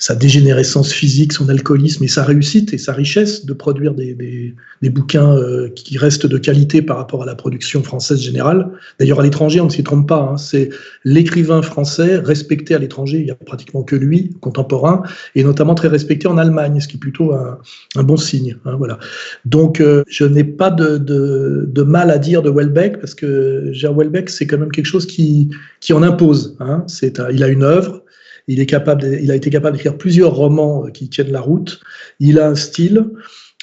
sa 0.00 0.14
dégénérescence 0.14 0.92
physique, 0.92 1.34
son 1.34 1.50
alcoolisme 1.50 2.02
et 2.02 2.08
sa 2.08 2.24
réussite 2.24 2.72
et 2.72 2.78
sa 2.78 2.94
richesse 2.94 3.44
de 3.44 3.52
produire 3.52 3.94
des, 3.94 4.14
des, 4.14 4.54
des 4.80 4.88
bouquins 4.88 5.36
euh, 5.36 5.68
qui 5.68 5.98
restent 5.98 6.26
de 6.26 6.38
qualité 6.38 6.80
par 6.80 6.96
rapport 6.96 7.22
à 7.22 7.26
la 7.26 7.34
production 7.34 7.82
française 7.82 8.18
générale. 8.18 8.70
D'ailleurs, 8.98 9.20
à 9.20 9.22
l'étranger, 9.22 9.60
on 9.60 9.66
ne 9.66 9.70
s'y 9.70 9.84
trompe 9.84 10.08
pas. 10.08 10.30
Hein, 10.32 10.36
c'est 10.38 10.70
l'écrivain 11.04 11.60
français 11.60 12.16
respecté 12.16 12.74
à 12.74 12.78
l'étranger. 12.78 13.18
Il 13.18 13.24
n'y 13.26 13.30
a 13.30 13.34
pratiquement 13.34 13.82
que 13.82 13.94
lui, 13.94 14.30
contemporain, 14.40 15.02
et 15.34 15.44
notamment 15.44 15.74
très 15.74 15.88
respecté 15.88 16.26
en 16.28 16.38
Allemagne, 16.38 16.80
ce 16.80 16.88
qui 16.88 16.96
est 16.96 17.00
plutôt 17.00 17.34
un, 17.34 17.58
un 17.94 18.02
bon 18.02 18.16
signe. 18.16 18.56
Hein, 18.64 18.76
voilà. 18.78 18.98
Donc, 19.44 19.82
euh, 19.82 20.02
je 20.08 20.24
n'ai 20.24 20.44
pas 20.44 20.70
de, 20.70 20.96
de, 20.96 21.66
de, 21.68 21.82
mal 21.82 22.10
à 22.10 22.16
dire 22.16 22.40
de 22.40 22.48
Welbeck 22.48 23.00
parce 23.00 23.14
que 23.14 23.68
Gérard 23.72 23.98
Welbeck, 23.98 24.30
c'est 24.30 24.46
quand 24.46 24.58
même 24.58 24.72
quelque 24.72 24.86
chose 24.86 25.04
qui, 25.04 25.50
qui 25.80 25.92
en 25.92 26.02
impose. 26.02 26.56
Hein. 26.60 26.84
C'est, 26.86 27.20
il 27.30 27.44
a 27.44 27.48
une 27.48 27.64
œuvre 27.64 28.02
il, 28.50 28.60
est 28.60 28.66
capable 28.66 29.04
il 29.22 29.30
a 29.30 29.36
été 29.36 29.48
capable 29.48 29.76
d'écrire 29.76 29.96
plusieurs 29.96 30.34
romans 30.34 30.86
qui 30.92 31.08
tiennent 31.08 31.32
la 31.32 31.40
route. 31.40 31.80
Il 32.18 32.38
a 32.38 32.48
un 32.48 32.54
style. 32.54 33.06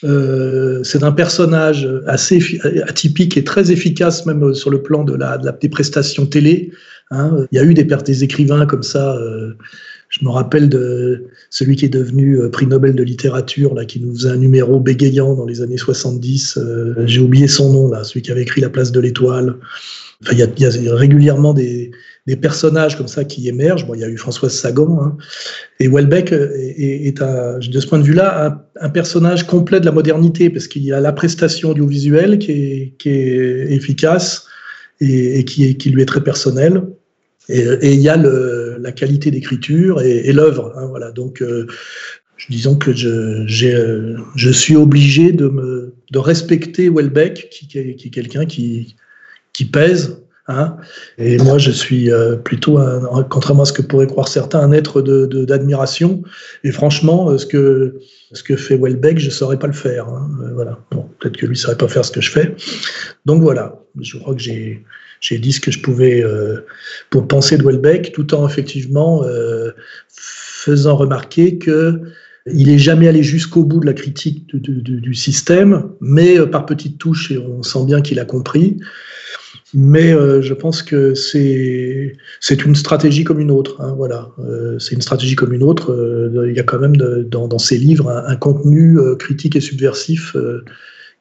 Euh, 0.03 0.83
c'est 0.83 1.03
un 1.03 1.11
personnage 1.11 1.87
assez 2.05 2.39
atypique 2.87 3.35
et 3.35 3.43
très 3.43 3.71
efficace 3.71 4.25
même 4.25 4.53
sur 4.53 4.69
le 4.69 4.81
plan 4.83 5.03
de 5.03 5.13
la, 5.13 5.37
des 5.37 5.69
prestations 5.69 6.25
télé. 6.25 6.71
Hein. 7.11 7.45
Il 7.51 7.57
y 7.57 7.59
a 7.59 7.63
eu 7.63 7.73
des, 7.73 7.83
des 7.83 8.23
écrivains 8.23 8.65
comme 8.65 8.83
ça. 8.83 9.15
Euh, 9.17 9.53
je 10.09 10.23
me 10.23 10.29
rappelle 10.29 10.69
de 10.69 11.25
celui 11.49 11.75
qui 11.75 11.85
est 11.85 11.89
devenu 11.89 12.39
euh, 12.39 12.49
prix 12.49 12.65
Nobel 12.65 12.95
de 12.95 13.03
littérature, 13.03 13.73
là, 13.73 13.83
qui 13.83 13.99
nous 13.99 14.13
faisait 14.15 14.29
un 14.29 14.37
numéro 14.37 14.79
bégayant 14.79 15.35
dans 15.35 15.45
les 15.45 15.61
années 15.61 15.77
70. 15.77 16.59
J'ai 17.05 17.19
oublié 17.19 17.47
son 17.47 17.73
nom, 17.73 17.89
là, 17.89 18.05
celui 18.05 18.21
qui 18.21 18.31
avait 18.31 18.43
écrit 18.43 18.61
La 18.61 18.69
place 18.69 18.93
de 18.93 19.01
l'étoile. 19.01 19.55
Il 20.31 20.37
y 20.37 20.43
a 20.43 20.95
régulièrement 20.95 21.53
des, 21.53 21.91
des 22.27 22.35
personnages 22.35 22.97
comme 22.97 23.07
ça 23.07 23.23
qui 23.23 23.47
émergent. 23.47 23.87
Bon, 23.87 23.93
il 23.93 24.01
y 24.01 24.03
a 24.03 24.09
eu 24.09 24.17
Françoise 24.17 24.53
Sagan, 24.53 24.99
hein. 25.01 25.17
et 25.79 25.87
Welbeck 25.87 26.33
est, 26.33 27.07
est 27.07 27.21
de 27.21 27.79
ce 27.79 27.87
point 27.87 27.99
de 27.99 28.03
vue-là 28.03 28.61
un, 28.79 28.89
personnage 28.89 29.47
complet 29.47 29.79
de 29.79 29.85
la 29.85 29.93
modernité, 29.93 30.49
parce 30.49 30.67
qu'il 30.67 30.83
y 30.83 30.91
a 30.91 30.99
la 30.99 31.13
prestation 31.13 31.69
audiovisuelle 31.69 32.37
qui 32.37 32.51
est, 32.51 32.93
qui 32.99 33.09
est 33.09 33.71
efficace 33.71 34.45
et, 34.99 35.45
qui, 35.45 35.89
lui 35.89 36.01
est 36.01 36.05
très 36.05 36.23
personnelle, 36.23 36.83
et, 37.47 37.93
il 37.93 38.01
y 38.01 38.09
a 38.09 38.17
la 38.17 38.91
qualité 38.91 39.31
d'écriture 39.31 40.01
et, 40.01 40.33
l'œuvre. 40.33 40.73
Hein, 40.75 40.87
voilà. 40.87 41.13
Donc, 41.13 41.41
euh, 41.41 41.65
disons 42.49 42.75
que 42.75 42.93
je, 42.93 43.45
je 44.35 44.49
suis 44.49 44.75
obligé 44.75 45.31
de, 45.31 45.93
respecter 46.13 46.89
Welbeck, 46.89 47.47
qui, 47.51 47.77
est 47.77 48.09
quelqu'un 48.09 48.45
qui 48.45 48.95
pèse 49.71 50.26
Hein 50.49 50.77
et 51.17 51.37
moi, 51.39 51.57
je 51.57 51.71
suis 51.71 52.09
euh, 52.09 52.37
plutôt, 52.37 52.77
un, 52.77 53.23
contrairement 53.23 53.63
à 53.63 53.65
ce 53.65 53.73
que 53.73 53.81
pourraient 53.81 54.07
croire 54.07 54.29
certains, 54.29 54.59
un 54.59 54.71
être 54.71 55.01
d'admiration. 55.01 56.23
De, 56.63 56.69
et 56.69 56.71
franchement, 56.71 57.29
euh, 57.29 57.37
ce 57.37 57.45
que, 57.45 57.99
ce 58.31 58.43
que 58.43 58.55
fait 58.55 58.77
Welbeck, 58.77 59.19
je 59.19 59.25
ne 59.25 59.31
saurais 59.31 59.59
pas 59.59 59.67
le 59.67 59.73
faire. 59.73 60.07
Hein. 60.07 60.29
Euh, 60.43 60.53
voilà. 60.53 60.79
Bon, 60.91 61.09
Peut-être 61.19 61.37
que 61.37 61.45
lui 61.45 61.55
ne 61.55 61.59
saurait 61.59 61.77
pas 61.77 61.87
faire 61.89 62.05
ce 62.05 62.11
que 62.11 62.21
je 62.21 62.31
fais. 62.31 62.55
Donc 63.25 63.41
voilà, 63.41 63.79
je 63.99 64.17
crois 64.17 64.33
que 64.33 64.41
j'ai 64.41 64.83
j'ai 65.19 65.39
dit 65.39 65.51
ce 65.51 65.59
que 65.59 65.71
je 65.71 65.79
pouvais 65.79 66.23
euh, 66.23 66.63
pour 67.09 67.27
penser 67.27 67.57
de 67.57 67.63
Welbeck, 67.63 68.11
tout 68.11 68.35
en 68.35 68.47
effectivement 68.47 69.23
euh, 69.23 69.71
faisant 70.09 70.95
remarquer 70.95 71.57
que 71.57 72.01
il 72.45 72.69
est 72.69 72.77
jamais 72.77 73.07
allé 73.07 73.23
jusqu'au 73.23 73.63
bout 73.63 73.79
de 73.79 73.87
la 73.87 73.93
critique 73.93 74.47
du, 74.55 74.81
du, 74.81 75.01
du 75.01 75.13
système, 75.15 75.89
mais 75.99 76.39
par 76.47 76.65
petites 76.65 76.97
touches, 76.97 77.31
et 77.31 77.37
on 77.39 77.61
sent 77.63 77.83
bien 77.85 78.01
qu'il 78.01 78.19
a 78.19 78.25
compris. 78.25 78.77
Mais 79.79 80.11
euh, 80.11 80.41
je 80.41 80.55
pense 80.55 80.81
que 80.81 81.13
c'est 81.13 82.65
une 82.65 82.73
stratégie 82.73 83.23
comme 83.23 83.39
une 83.39 83.51
autre. 83.51 83.79
Hein, 83.79 83.93
voilà, 83.95 84.31
euh, 84.39 84.79
c'est 84.79 84.95
une 84.95 85.03
stratégie 85.03 85.35
comme 85.35 85.53
une 85.53 85.61
autre. 85.61 85.91
Euh, 85.91 86.47
il 86.49 86.55
y 86.55 86.59
a 86.59 86.63
quand 86.63 86.79
même 86.79 86.95
dans, 86.95 87.59
ces 87.59 87.77
livres 87.77 88.09
un, 88.09 88.35
contenu 88.37 88.97
critique 89.19 89.55
et 89.55 89.61
subversif 89.61 90.35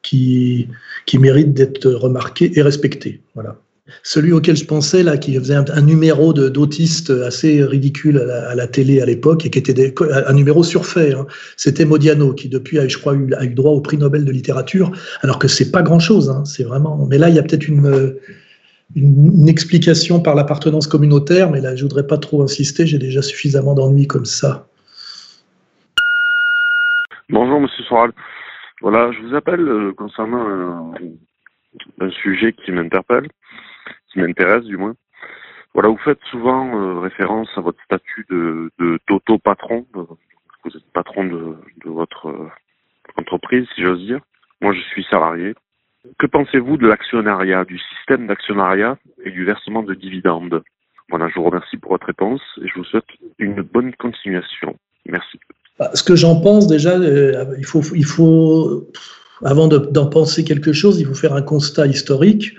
qui 0.01 0.69
qui 1.05 1.19
mérite 1.19 1.53
d'être 1.53 1.87
remarqué 1.87 2.51
et 2.57 2.63
respecté. 2.63 3.21
Voilà. 3.35 3.61
Celui 4.01 4.33
auquel 4.33 4.57
je 4.57 4.65
pensais, 4.65 5.03
là, 5.03 5.17
qui 5.17 5.35
faisait 5.37 5.55
un, 5.55 5.81
numéro 5.81 6.33
d'autiste 6.33 7.11
assez 7.11 7.63
ridicule 7.63 8.17
à 8.17 8.55
la, 8.55 8.67
télé 8.67 9.01
à 9.01 9.05
l'époque 9.05 9.45
et 9.45 9.51
qui 9.51 9.59
était 9.59 9.93
un 10.01 10.33
numéro 10.33 10.63
surfait, 10.63 11.13
hein. 11.13 11.27
c'était 11.55 11.85
Modiano, 11.85 12.33
qui 12.33 12.49
depuis 12.49 12.79
a, 12.79 12.87
je 12.87 12.97
crois, 12.97 13.13
eu, 13.13 13.33
a 13.35 13.45
eu 13.45 13.53
droit 13.53 13.71
au 13.71 13.79
prix 13.79 13.97
Nobel 13.97 14.25
de 14.25 14.31
littérature, 14.31 14.91
alors 15.21 15.39
que 15.39 15.47
c'est 15.47 15.71
pas 15.71 15.83
grand-chose, 15.83 16.29
hein, 16.29 16.43
c'est 16.43 16.63
vraiment. 16.63 17.07
Mais 17.09 17.17
là, 17.17 17.29
il 17.29 17.35
y 17.35 17.39
a 17.39 17.43
peut-être 17.43 17.69
une, 17.69 18.17
une, 18.95 19.49
explication 19.49 20.21
par 20.21 20.35
l'appartenance 20.35 20.87
communautaire, 20.87 21.51
mais 21.51 21.61
là, 21.61 21.75
je 21.75 21.83
voudrais 21.83 22.07
pas 22.07 22.17
trop 22.17 22.41
insister, 22.41 22.85
j'ai 22.87 22.99
déjà 22.99 23.21
suffisamment 23.21 23.73
d'ennuis 23.73 24.07
comme 24.07 24.25
ça. 24.25 24.67
Bonjour, 27.29 27.59
Monsieur 27.59 27.83
Soral. 27.83 28.11
Voilà, 28.81 29.11
je 29.11 29.19
vous 29.21 29.35
appelle 29.35 29.61
euh, 29.61 29.93
concernant 29.93 30.47
un, 30.47 30.93
un 31.99 32.09
sujet 32.11 32.53
qui 32.53 32.71
m'interpelle 32.71 33.27
qui 34.11 34.19
m'intéresse 34.19 34.63
du 34.63 34.77
moins. 34.77 34.95
Voilà, 35.73 35.89
vous 35.89 35.97
faites 35.97 36.21
souvent 36.31 36.75
euh, 36.75 36.99
référence 36.99 37.49
à 37.55 37.61
votre 37.61 37.81
statut 37.83 38.25
de 38.29 38.71
d'auto-patron. 39.07 39.85
Vous 39.93 40.75
êtes 40.75 40.91
patron 40.93 41.25
de, 41.25 41.55
votre 41.85 42.29
euh, 42.29 42.49
entreprise, 43.17 43.67
si 43.75 43.83
j'ose 43.83 44.03
dire. 44.05 44.19
Moi, 44.61 44.73
je 44.73 44.81
suis 44.81 45.05
salarié. 45.09 45.53
Que 46.17 46.25
pensez-vous 46.27 46.77
de 46.77 46.87
l'actionnariat, 46.87 47.65
du 47.65 47.79
système 47.79 48.27
d'actionnariat 48.27 48.97
et 49.23 49.31
du 49.31 49.45
versement 49.45 49.83
de 49.83 49.93
dividendes? 49.93 50.63
Voilà, 51.09 51.29
je 51.29 51.35
vous 51.35 51.45
remercie 51.45 51.77
pour 51.77 51.91
votre 51.91 52.07
réponse 52.07 52.41
et 52.61 52.67
je 52.67 52.73
vous 52.75 52.83
souhaite 52.83 53.05
une 53.39 53.61
bonne 53.61 53.93
continuation. 53.95 54.75
Merci. 55.05 55.39
Bah, 55.79 55.91
ce 55.93 56.03
que 56.03 56.15
j'en 56.15 56.41
pense 56.41 56.67
déjà, 56.67 56.97
euh, 56.97 57.45
il 57.57 57.65
faut, 57.65 57.81
il 57.95 58.05
faut 58.05 58.89
avant 59.43 59.67
d'en 59.67 60.07
penser 60.07 60.43
quelque 60.43 60.73
chose, 60.73 60.99
il 60.99 61.05
faut 61.05 61.13
faire 61.13 61.33
un 61.33 61.41
constat 61.41 61.87
historique. 61.87 62.53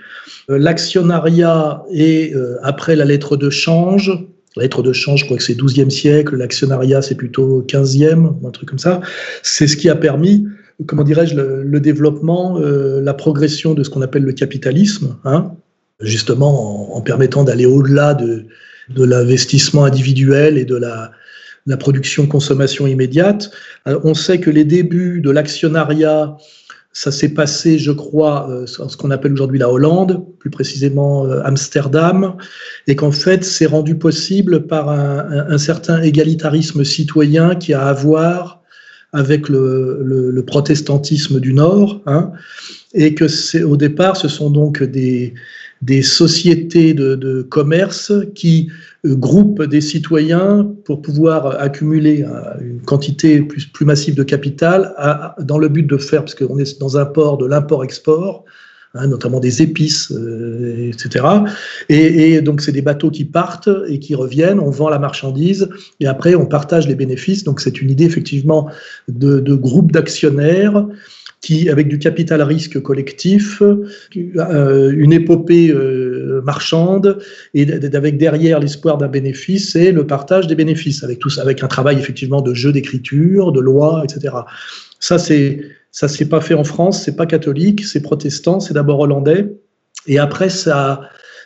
Euh, 0.49 0.57
l'actionnariat 0.57 1.83
est, 1.91 2.33
euh, 2.35 2.55
après 2.63 2.95
la 2.95 3.05
lettre 3.05 3.35
de 3.35 3.49
change, 3.49 4.11
la 4.55 4.63
lettre 4.63 4.81
de 4.81 4.93
change, 4.93 5.21
je 5.21 5.25
crois 5.25 5.37
que 5.37 5.43
c'est 5.43 5.55
12e 5.55 5.89
siècle, 5.89 6.35
l'actionnariat 6.37 7.01
c'est 7.01 7.15
plutôt 7.15 7.61
15e, 7.63 8.45
un 8.45 8.51
truc 8.51 8.69
comme 8.69 8.79
ça, 8.79 9.01
c'est 9.43 9.67
ce 9.67 9.77
qui 9.77 9.89
a 9.89 9.95
permis, 9.95 10.47
comment 10.85 11.03
dirais-je, 11.03 11.35
le, 11.35 11.79
développement, 11.79 12.59
euh, 12.59 13.01
la 13.01 13.13
progression 13.13 13.73
de 13.73 13.83
ce 13.83 13.89
qu'on 13.89 14.01
appelle 14.01 14.23
le 14.23 14.33
capitalisme, 14.33 15.17
hein, 15.25 15.51
justement 15.99 16.95
en, 16.95 17.01
permettant 17.01 17.43
d'aller 17.43 17.65
au-delà 17.65 18.13
de, 18.13 18.45
de 18.89 19.03
l'investissement 19.03 19.83
individuel 19.83 20.57
et 20.57 20.65
de 20.65 20.75
la, 20.75 21.11
la 21.65 21.77
production-consommation 21.77 22.87
immédiate. 22.87 23.51
on 23.85 24.13
sait 24.13 24.39
que 24.39 24.49
les 24.49 24.63
débuts 24.63 25.21
de 25.21 25.29
l'actionnariat 25.29 26.37
ça 26.91 27.11
s'est 27.11 27.29
passé, 27.29 27.77
je 27.77 27.91
crois, 27.91 28.49
euh, 28.49 28.65
ce 28.65 28.97
qu'on 28.97 29.11
appelle 29.11 29.33
aujourd'hui 29.33 29.59
la 29.59 29.69
Hollande, 29.69 30.25
plus 30.39 30.49
précisément 30.49 31.25
euh, 31.25 31.41
Amsterdam, 31.43 32.35
et 32.87 32.95
qu'en 32.95 33.11
fait, 33.11 33.43
c'est 33.43 33.67
rendu 33.67 33.95
possible 33.95 34.65
par 34.65 34.89
un, 34.89 35.47
un, 35.49 35.57
certain 35.57 36.01
égalitarisme 36.01 36.83
citoyen 36.83 37.55
qui 37.55 37.73
a 37.73 37.85
à 37.85 37.93
voir 37.93 38.58
avec 39.13 39.49
le, 39.49 40.43
protestantisme 40.45 41.39
du 41.39 41.53
Nord, 41.53 42.01
hein, 42.05 42.31
et 42.93 43.13
que 43.13 43.27
c'est 43.27 43.63
au 43.63 43.77
départ, 43.77 44.17
ce 44.17 44.27
sont 44.27 44.49
donc 44.49 44.83
des, 44.83 45.33
sociétés 46.01 46.93
de, 46.93 47.41
commerce 47.49 48.11
qui 48.35 48.69
euh, 49.05 49.15
groupent 49.15 49.63
des 49.63 49.81
citoyens 49.81 50.75
pour 50.85 51.01
pouvoir 51.01 51.59
accumuler 51.59 52.23
euh, 52.23 52.53
une 52.61 52.81
quantité 52.81 53.41
plus, 53.41 53.85
massive 53.85 54.15
de 54.15 54.23
capital 54.23 54.93
dans 55.39 55.57
le 55.57 55.69
but 55.69 55.87
de 55.87 55.97
faire, 55.97 56.21
parce 56.21 56.35
qu'on 56.35 56.57
est 56.57 56.79
dans 56.79 56.97
un 56.97 57.05
port 57.05 57.37
de 57.37 57.45
l'import-export, 57.45 58.45
hein, 58.95 59.07
notamment 59.07 59.39
des 59.39 59.61
épices, 59.61 60.11
euh, 60.11 60.91
etc. 60.91 61.25
Et, 61.89 62.41
donc 62.41 62.61
c'est 62.61 62.71
des 62.71 62.81
bateaux 62.81 63.11
qui 63.11 63.25
partent 63.25 63.69
et 63.87 63.99
qui 63.99 64.15
reviennent, 64.15 64.59
on 64.59 64.69
vend 64.69 64.89
la 64.89 64.99
marchandise 64.99 65.69
et 65.99 66.07
après 66.07 66.35
on 66.35 66.45
partage 66.45 66.87
les 66.87 66.95
bénéfices. 66.95 67.43
Donc 67.43 67.61
c'est 67.61 67.81
une 67.81 67.89
idée 67.89 68.05
effectivement 68.05 68.69
de, 69.07 69.39
groupe 69.55 69.91
d'actionnaires 69.91 70.85
qui, 71.41 71.69
avec 71.69 71.87
du 71.87 71.99
capital 71.99 72.41
à 72.41 72.45
risque 72.45 72.81
collectif, 72.81 73.61
euh, 73.61 74.91
une 74.95 75.13
épopée 75.13 75.69
euh, 75.71 76.41
marchande, 76.43 77.19
et 77.53 77.71
avec 77.71 78.17
derrière 78.17 78.59
l'espoir 78.59 78.97
d'un 78.97 79.07
bénéfice 79.07 79.75
et 79.75 79.93
le 79.93 80.05
partage 80.05 80.47
des 80.47 80.55
bénéfices, 80.55 81.03
avec 81.03 81.19
tout 81.19 81.29
avec 81.39 81.63
un 81.63 81.67
travail 81.67 81.97
effectivement 81.97 82.41
de 82.41 82.53
jeu 82.53 82.73
d'écriture, 82.73 83.53
de 83.53 83.61
loi, 83.61 84.03
etc. 84.03 84.35
Ça, 84.99 85.17
c'est 85.17 85.61
ça 85.91 86.07
s'est 86.07 86.29
pas 86.29 86.41
fait 86.41 86.53
en 86.53 86.63
France, 86.63 87.03
c'est 87.03 87.15
pas 87.15 87.25
catholique, 87.25 87.85
c'est 87.85 88.01
protestant, 88.01 88.59
c'est 88.59 88.73
d'abord 88.73 88.99
hollandais, 88.99 89.53
et 90.07 90.19
après 90.19 90.49
ça 90.49 91.01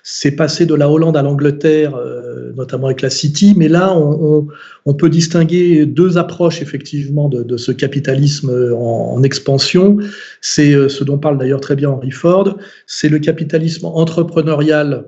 c'est 0.05 0.31
passé 0.31 0.65
de 0.65 0.75
la 0.75 0.89
Hollande 0.89 1.15
à 1.15 1.21
l'Angleterre, 1.21 1.95
euh, 1.95 2.51
notamment 2.57 2.87
avec 2.87 3.01
la 3.01 3.09
City, 3.09 3.53
mais 3.55 3.69
là, 3.69 3.95
on, 3.95 4.93
peut 4.95 5.09
distinguer 5.09 5.85
deux 5.85 6.17
approches 6.17 6.61
effectivement 6.61 7.29
de, 7.29 7.55
ce 7.55 7.71
capitalisme 7.71 8.49
en, 8.75 9.13
en 9.13 9.23
expansion. 9.23 9.97
C'est 10.41 10.73
euh, 10.73 10.89
ce 10.89 11.05
dont 11.05 11.17
parle 11.17 11.37
d'ailleurs 11.37 11.61
très 11.61 11.77
bien 11.77 11.89
Henry 11.89 12.11
Ford, 12.11 12.57
c'est 12.85 13.07
le 13.07 13.19
capitalisme 13.19 13.85
entrepreneurial 13.85 15.05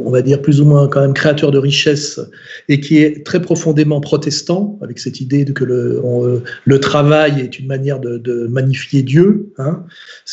on 0.00 0.10
va 0.10 0.20
dire 0.20 0.42
plus 0.42 0.60
ou 0.60 0.64
moins 0.64 0.88
quand 0.88 1.00
même 1.00 1.14
créateur 1.14 1.52
de 1.52 1.58
richesse 1.58 2.20
et 2.68 2.80
qui 2.80 2.98
est 2.98 3.24
très 3.24 3.40
profondément 3.40 4.00
protestant 4.00 4.78
avec 4.82 4.98
cette 4.98 5.20
idée 5.20 5.44
de 5.44 5.52
que 5.52 5.62
le, 5.62 6.02
le 6.64 6.80
travail 6.80 7.40
est 7.40 7.60
une 7.60 7.68
manière 7.68 8.00
de, 8.00 8.18
de 8.18 8.48
magnifier 8.48 9.04
Dieu. 9.04 9.52
Hein. 9.58 9.84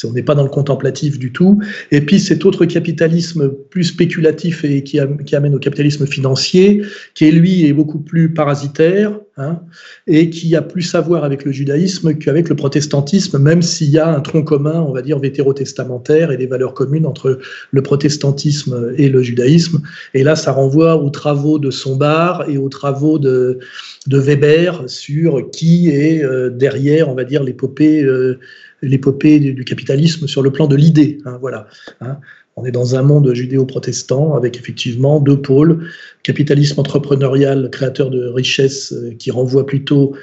on 0.06 0.14
n'est 0.14 0.24
pas 0.24 0.34
dans 0.34 0.44
le 0.44 0.50
contemplatif 0.50 1.20
du 1.20 1.32
tout. 1.32 1.62
Et 1.92 2.02
puis 2.02 2.20
cet 2.20 2.46
autre 2.46 2.66
capitalisme 2.66 3.50
plus 3.70 3.84
spéculatif 3.84 4.64
et 4.64 4.84
qui, 4.84 5.00
qui 5.26 5.36
amène 5.36 5.54
au 5.54 5.60
capitalisme 5.60 6.08
financier, 6.08 6.82
qui 7.14 7.26
est 7.26 7.32
lui 7.32 7.66
est 7.66 7.74
beaucoup 7.74 8.00
plus 8.00 8.34
parasitaire 8.34 9.20
hein, 9.38 9.62
et 10.08 10.30
qui 10.30 10.56
a 10.56 10.62
plus 10.62 10.94
à 10.96 11.02
voir 11.02 11.24
avec 11.24 11.46
le 11.46 11.52
judaïsme 11.52 12.16
qu'avec 12.16 12.50
le 12.50 12.56
protestantisme, 12.56 13.38
même 13.40 13.62
s'il 13.62 13.90
y 13.90 14.00
a 14.00 14.08
un 14.08 14.22
tronc 14.22 14.44
commun, 14.44 14.82
on 14.82 14.92
va 14.92 15.02
dire 15.02 15.20
vétérotestamentaire 15.20 16.32
et 16.32 16.38
des 16.38 16.48
valeurs 16.48 16.74
communes 16.74 17.06
entre 17.06 17.40
le 17.72 17.82
protestantisme 17.82 18.94
et 18.98 19.10
le 19.10 19.22
judaïsme. 19.22 19.82
Et 20.14 20.24
là, 20.24 20.36
ça 20.36 20.52
renvoie 20.52 20.98
aux 20.98 21.10
travaux 21.10 21.60
de 21.60 21.72
Sombart 21.72 22.50
et 22.50 22.58
aux 22.58 22.70
travaux 22.70 23.20
de, 23.20 23.60
Weber 24.08 24.84
sur 24.88 25.50
qui 25.52 25.90
est 25.90 26.24
euh, 26.24 26.50
derrière, 26.50 27.10
on 27.10 27.16
va 27.16 27.24
dire, 27.24 27.44
l'épopée, 27.44 28.04
euh, 28.04 28.40
l'épopée 28.84 29.40
du, 29.40 29.64
capitalisme 29.64 30.28
sur 30.28 30.42
le 30.42 30.52
plan 30.52 30.68
de 30.68 30.76
l'idée. 30.76 31.20
Hein, 31.26 31.38
voilà. 31.42 31.68
Hein. 32.02 32.18
On 32.56 32.66
est 32.66 32.72
dans 32.72 32.96
un 32.96 33.02
monde 33.02 33.34
judéo-protestant 33.34 34.36
avec 34.36 34.58
effectivement 34.58 35.20
deux 35.20 35.42
pôles, 35.42 35.88
capitalisme 36.22 36.80
entrepreneurial, 36.80 37.70
créateur 37.72 38.12
de 38.12 38.28
richesses, 38.28 38.94
euh, 38.94 39.16
qui 39.18 39.32
renvoie 39.32 39.66
plutôt 39.66 40.14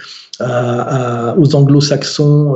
aux 0.41 1.55
anglo-saxons 1.55 2.55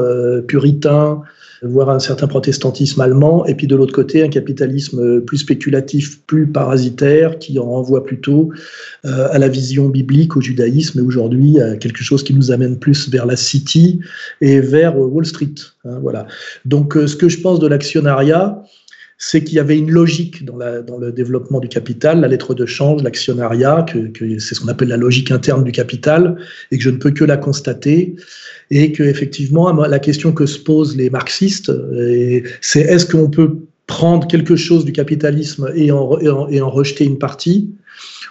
puritains, 0.49 1.23
voire 1.65 1.91
un 1.91 1.99
certain 1.99 2.27
protestantisme 2.27 3.01
allemand, 3.01 3.47
et 3.47 3.55
puis 3.55 3.67
de 3.67 3.77
l'autre 3.77 3.95
côté, 3.95 4.23
un 4.23 4.29
capitalisme 4.29 5.21
plus 5.23 5.39
spéculatif, 5.39 6.21
plus 6.27 6.47
parasitaire, 6.47 7.39
qui 7.39 7.59
en 7.59 7.65
renvoie 7.65 8.05
plutôt 8.05 8.51
euh, 9.05 9.29
à 9.31 9.39
la 9.39 9.49
vision 9.49 9.89
biblique, 9.89 10.37
au 10.37 10.41
judaïsme, 10.41 10.99
et 10.99 11.03
aujourd'hui 11.03 11.61
à 11.61 11.77
quelque 11.77 12.03
chose 12.03 12.23
qui 12.23 12.35
nous 12.35 12.51
amène 12.53 12.79
plus 12.79 13.09
vers 13.09 13.27
la 13.27 13.37
City 13.37 14.01
et 14.41 14.61
vers 14.61 14.99
Wall 14.99 15.27
Street. 15.27 15.55
Hein, 15.85 15.99
voilà. 16.03 16.27
Donc, 16.65 16.97
euh, 16.97 17.07
ce 17.07 17.17
que 17.17 17.29
je 17.29 17.41
pense 17.41 17.61
de 17.61 17.67
l'actionnariat, 17.67 18.63
c'est 19.27 19.43
qu'il 19.43 19.57
y 19.57 19.59
avait 19.59 19.79
une 19.79 19.91
logique 19.91 20.45
dans, 20.45 20.59
le 20.99 21.11
développement 21.11 21.59
du 21.59 21.69
capital, 21.69 22.21
la 22.21 22.29
lettre 22.29 22.53
de 22.53 22.67
change, 22.67 23.03
l'actionnariat, 23.03 23.87
que, 23.89 24.39
c'est 24.39 24.55
ce 24.55 24.61
qu'on 24.61 24.69
appelle 24.69 24.89
la 24.89 24.99
logique 24.99 25.31
interne 25.31 25.65
du 25.65 25.73
capital, 25.73 26.37
et 26.71 26.77
que 26.77 26.85
je 26.85 26.91
ne 26.91 26.99
peux 26.99 27.11
que 27.11 27.25
la 27.25 27.39
constater, 27.39 28.17
et 28.71 28.93
que 28.93 29.03
effectivement 29.03 29.73
la 29.73 29.99
question 29.99 30.33
que 30.33 30.45
se 30.45 30.59
posent 30.59 30.95
les 30.95 31.09
marxistes, 31.09 31.73
c'est 32.61 32.81
est-ce 32.81 33.07
qu'on 33.07 33.31
peut 33.31 33.57
prendre 33.87 34.27
quelque 34.27 34.57
chose 34.57 34.85
du 34.85 34.93
capitalisme 34.93 35.71
et 35.75 35.91
en 35.93 36.07
rejeter 36.71 37.05
une 37.05 37.19
partie 37.19 37.71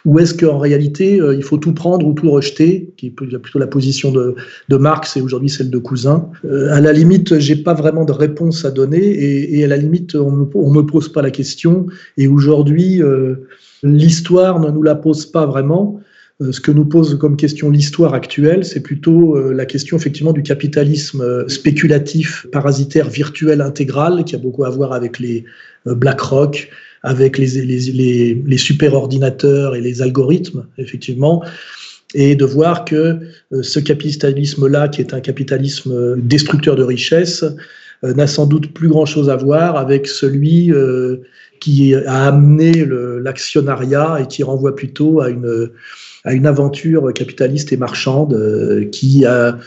ou 0.05 0.19
est-ce 0.19 0.33
qu'en 0.33 0.57
réalité, 0.57 1.22
euh, 1.22 1.36
il 1.36 1.43
faut 1.43 1.57
tout 1.57 1.74
prendre 1.74 2.05
ou 2.05 2.13
tout 2.13 2.29
rejeter, 2.29 2.93
qui 2.98 3.07
est 3.07 3.10
plutôt 3.10 3.60
la 3.60 3.67
position 3.67 4.12
de, 4.12 4.36
de 4.67 4.75
Marx 4.75 5.15
et 5.15 5.22
aujourd'hui 5.22 5.50
celle 5.50 5.69
de 5.69 5.77
Cousin 5.77 6.29
euh, 6.43 6.74
À 6.74 6.81
la 6.81 6.91
limite, 6.91 7.39
j'ai 7.39 7.55
pas 7.55 7.74
vraiment 7.74 8.03
de 8.03 8.12
réponse 8.12 8.65
à 8.65 8.72
donner 8.72 9.00
et, 9.00 9.60
et 9.60 9.63
à 9.63 9.67
la 9.67 9.77
limite, 9.77 10.15
on 10.15 10.31
me, 10.31 10.45
me 10.45 10.81
pose 10.81 11.10
pas 11.10 11.22
la 11.22 11.31
question. 11.31 11.88
Et 12.17 12.27
aujourd'hui, 12.27 13.01
euh, 13.01 13.48
l'histoire 13.81 14.60
ne 14.60 14.69
nous 14.72 14.83
la 14.83 14.95
pose 14.95 15.25
pas 15.25 15.45
vraiment. 15.45 16.01
Ce 16.40 16.60
que 16.60 16.72
nous 16.72 16.86
pose 16.86 17.18
comme 17.20 17.38
question 17.38 17.70
l'histoire 17.70 18.13
actuelle, 18.13 18.66
c'est 18.66 18.82
plutôt 18.82 19.52
la 19.52 19.66
question 19.66 19.98
effectivement 19.98 20.34
du 20.34 20.42
capitalisme 20.42 21.48
spéculatif, 21.48 22.48
parasitaire, 22.52 23.08
virtuel, 23.10 23.62
intégral, 23.62 24.25
qui 24.25 24.36
a 24.36 24.40
beaucoup 24.40 24.66
à 24.66 24.70
voir 24.70 24.94
avec 24.94 25.20
les 25.20 25.46
BlackRock, 25.86 26.70
avec 27.04 27.38
les, 27.38 27.48
les, 27.66 28.42
les, 28.46 28.58
super 28.58 28.94
ordinateurs 28.94 29.75
et 29.75 29.82
les 29.82 30.02
algorithmes, 30.02 30.66
effectivement, 30.78 31.44
et 32.13 32.36
de 32.36 32.46
voir 32.46 32.86
que 32.86 33.20
euh, 33.52 33.62
ce 33.62 33.80
capitalisme-là, 33.80 34.88
qui 34.88 35.02
est 35.02 35.13
un 35.13 35.20
capitalisme 35.20 35.92
euh, 35.92 36.16
destructeur 36.18 36.75
de 36.75 36.84
richesse, 36.84 37.44
euh, 38.04 38.13
n'a 38.13 38.28
sans 38.28 38.46
doute 38.46 38.74
plus 38.74 38.88
grand-chose 38.88 39.30
à 39.30 39.36
voir 39.36 39.75
avec 39.75 40.08
celui 40.08 40.72
qui 41.60 41.96
a 41.96 42.25
amené 42.25 42.86
l'actionnariat 43.22 44.18
et 44.22 44.28
qui 44.28 44.44
renvoie 44.44 44.75
plutôt 44.75 45.22
à 45.22 45.30
une, 45.30 45.70
à 46.24 46.34
une 46.34 46.46
aventure 46.46 47.13
capitaliste 47.13 47.74
et 47.74 47.77
marchande 47.77 48.89
qui, 48.92 49.25
a, 49.25 49.58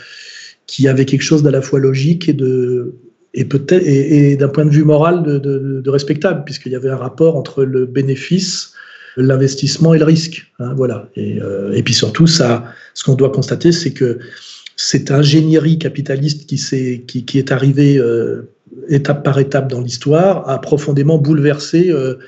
qui 0.65 0.87
avait 0.87 1.05
quelque 1.05 1.21
chose 1.21 1.43
d'à 1.43 1.51
la 1.51 1.61
fois 1.61 1.79
logique 1.79 2.29
et 2.29 2.33
d'un 2.33 4.47
point 4.47 4.65
de 4.65 4.69
vue 4.69 4.83
moral 4.83 5.23
de, 5.23 5.89
respectable, 5.89 6.43
puisqu'il 6.45 6.71
y 6.71 6.75
avait 6.75 6.89
un 6.89 6.97
rapport 6.97 7.35
entre 7.35 7.63
le 7.63 7.85
bénéfice, 7.85 8.73
l'investissement 9.15 9.93
et 9.93 9.99
le 9.99 10.05
risque. 10.05 10.51
Hein, 10.59 10.73
voilà. 10.75 11.09
Et, 11.15 11.41
euh, 11.41 11.71
et, 11.73 11.83
puis 11.83 11.93
surtout, 11.93 12.27
ce 12.27 12.43
qu'on 13.05 13.15
doit 13.15 13.31
constater, 13.31 13.71
c'est 13.71 13.93
que 13.93 14.19
cette 14.77 15.09
ingénierie 15.09 15.79
capitaliste 15.79 16.45
qui, 16.45 17.39
est, 17.39 17.51
arrivée 17.51 17.97
euh, 17.97 18.53
étape 18.89 19.23
par 19.23 19.39
étape 19.39 19.69
dans 19.69 19.81
l'histoire 19.81 20.47
a 20.47 20.61
profondément 20.61 21.17
bouleversé 21.17 21.89
euh, 21.89 22.19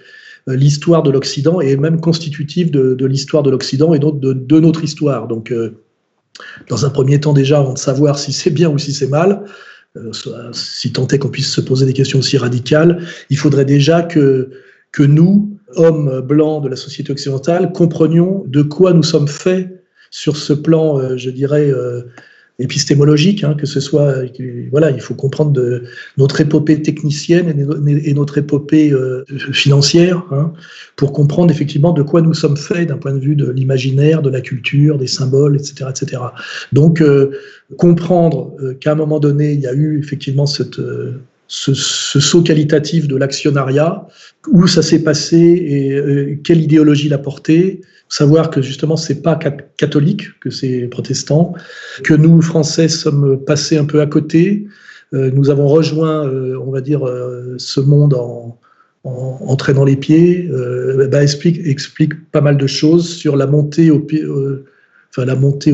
l'histoire 0.47 1.04
de 1.04 1.12
l'Occident 1.12 1.62
et 1.62 1.78
même 1.78 1.99
constitutive 1.99 2.71
de, 2.71 3.06
l'histoire 3.06 3.43
de 3.43 3.52
l'Occident 3.52 3.93
et 3.93 3.99
donc 3.99 4.19
de, 4.19 4.60
notre 4.60 4.84
histoire. 4.84 5.28
Donc, 5.28 5.54
dans 6.67 6.86
un 6.86 6.89
premier 6.89 7.19
temps 7.19 7.34
déjà, 7.34 7.60
avant 7.60 7.73
de 7.73 7.80
savoir 7.80 8.17
si 8.17 8.34
c'est 8.34 8.49
bien 8.49 8.69
ou 8.69 8.78
si 8.78 8.93
c'est 8.93 9.08
mal, 9.08 9.43
euh, 9.97 10.12
si 10.54 10.91
tant 10.91 11.08
est 11.08 11.17
qu'on 11.17 11.30
puisse 11.30 11.52
se 11.52 11.62
poser 11.62 11.86
des 11.86 11.93
questions 11.93 12.19
aussi 12.19 12.38
radicales, 12.38 13.04
il 13.30 13.38
faudrait 13.38 13.65
déjà 13.65 14.04
que, 14.04 14.52
que 14.91 15.04
nous, 15.04 15.58
hommes 15.75 16.21
blancs 16.21 16.63
de 16.63 16.69
la 16.69 16.75
société 16.75 17.12
occidentale, 17.12 17.71
comprenions 17.71 18.43
de 18.47 18.62
quoi 18.62 18.93
nous 18.93 19.04
sommes 19.04 19.28
faits 19.28 19.84
sur 20.12 20.38
ce 20.38 20.54
plan, 20.54 20.99
euh, 20.99 21.17
je 21.17 21.30
dirais, 21.30 21.69
euh, 21.69 22.04
épistémologique, 22.60 23.43
hein, 23.43 23.56
que 23.58 23.65
ce 23.65 23.80
soit, 23.80 24.15
voilà, 24.69 24.91
il 24.91 25.02
faut 25.02 25.13
comprendre 25.13 25.82
notre 26.17 26.41
épopée 26.41 26.82
technicienne 26.82 27.50
et, 28.06 28.13
notre 28.13 28.38
épopée 28.38 28.91
euh, 28.91 29.24
financière 29.54 30.24
hein, 30.32 30.52
pour 30.95 31.13
comprendre 31.13 31.52
effectivement 31.52 31.93
de 31.93 32.02
quoi 32.02 32.22
nous 32.22 32.34
sommes 32.34 32.58
faits 32.58 32.89
d'un 32.89 32.98
point 32.98 33.13
de 33.13 33.19
vue 33.19 33.36
de 33.36 33.50
l'imaginaire, 33.50 34.22
de 34.22 34.30
la 34.30 34.41
culture, 34.41 34.98
des 34.98 35.08
symboles, 35.08 35.56
etc., 35.56 35.89
etc. 35.89 36.22
Donc 36.74 37.02
euh, 37.02 37.32
comprendre 37.78 38.54
euh, 38.62 38.74
qu'à 38.74 38.91
un 38.91 38.95
moment 38.95 39.19
donné, 39.19 39.54
il 39.54 39.62
y 39.62 39.67
a 39.67 39.74
eu 39.74 39.98
effectivement 40.00 40.45
cette 40.45 40.80
ce, 41.52 41.74
ce, 41.74 42.19
saut 42.19 42.43
qualitatif 42.43 43.08
de 43.08 43.15
l'actionnariat, 43.15 44.06
où 44.52 44.67
ça 44.67 44.84
s'est 44.84 45.02
passé 45.02 45.38
et 45.38 46.39
quelle 46.43 46.62
idéologie 46.62 47.10
l'a 47.10 47.17
porté, 47.17 47.82
savoir 48.10 48.50
que 48.50 48.62
justement 48.62 48.98
c'est 48.98 49.22
pas 49.22 49.39
catholique, 49.78 50.39
que 50.41 50.50
c'est 50.50 50.88
protestant, 50.88 51.54
que 52.04 52.13
nous 52.13 52.41
Français 52.41 52.88
sommes 52.88 53.43
passés 53.45 53.78
un 53.78 53.86
peu 53.86 54.02
à 54.02 54.08
côté. 54.08 54.67
Euh, 55.13 55.32
nous 55.34 55.50
avons 55.50 55.67
rejoint, 55.67 56.28
euh, 56.28 56.60
on 56.63 56.72
va 56.72 56.82
dire, 56.82 57.08
euh, 57.08 57.56
ce 57.58 57.80
monde 57.80 58.13
en, 58.13 58.60
en, 59.04 59.56
traînant 59.56 59.86
les 59.86 59.95
pieds. 59.95 60.50
Bah, 61.12 61.24
explique, 61.24 61.65
explique 61.65 62.32
pas 62.32 62.41
mal 62.41 62.58
de 62.58 62.67
choses 62.67 63.10
sur 63.10 63.38
la 63.38 63.48
montée 63.48 63.89
au 63.89 64.00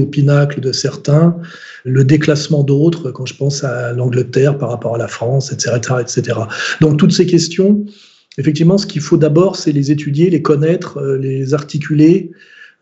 pinacle 0.05 0.59
de 0.61 0.71
certains, 0.71 1.35
le 1.83 2.03
déclassement 2.03 2.63
d'autres, 2.63 3.11
quand 3.11 3.25
je 3.25 3.35
pense 3.35 3.63
à 3.63 3.93
l'Angleterre 3.93 4.57
par 4.57 4.69
rapport 4.69 4.95
à 4.95 4.97
la 4.97 5.07
France, 5.07 5.51
etc., 5.51 5.95
etc. 5.99 6.39
Donc 6.81 6.97
toutes 6.97 7.11
ces 7.11 7.25
questions, 7.25 7.85
Effectivement, 8.37 8.77
ce 8.77 8.85
qu'il 8.85 9.01
faut 9.01 9.17
d'abord, 9.17 9.55
c'est 9.55 9.71
les 9.71 9.91
étudier, 9.91 10.29
les 10.29 10.41
connaître, 10.41 10.97
euh, 10.97 11.17
les 11.17 11.53
articuler, 11.53 12.31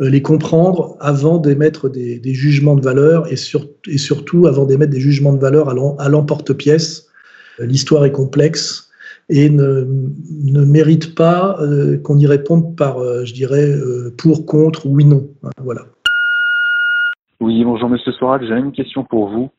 euh, 0.01 0.09
les 0.09 0.21
comprendre 0.21 0.97
avant 0.99 1.37
d'émettre 1.37 1.89
des, 1.89 2.33
jugements 2.33 2.75
de 2.75 2.81
valeur 2.81 3.31
et, 3.31 3.35
surtout 3.35 4.47
avant 4.47 4.65
d'émettre 4.65 4.91
des 4.91 4.99
jugements 4.99 5.33
de 5.33 5.39
valeur 5.39 5.69
à 5.69 6.09
l'emporte-pièce. 6.09 7.07
Euh, 7.59 7.65
l'histoire 7.65 8.05
est 8.05 8.11
complexe 8.11 8.89
et 9.29 9.49
ne, 9.49 9.85
mérite 10.65 11.15
pas 11.15 11.57
qu'on 12.03 12.17
y 12.17 12.27
réponde 12.27 12.75
par, 12.75 12.97
je 13.23 13.33
dirais, 13.33 13.73
pour, 14.17 14.45
contre, 14.45 14.85
oui, 14.85 15.05
non. 15.05 15.29
Hein, 15.43 15.49
voilà. 15.63 15.83
Oui, 17.39 17.63
bonjour 17.63 17.87
Monsieur 17.87 18.11
Soral, 18.11 18.45
j'ai 18.45 18.53
une 18.53 18.73
question 18.73 19.05
pour 19.05 19.29
vous. 19.29 19.49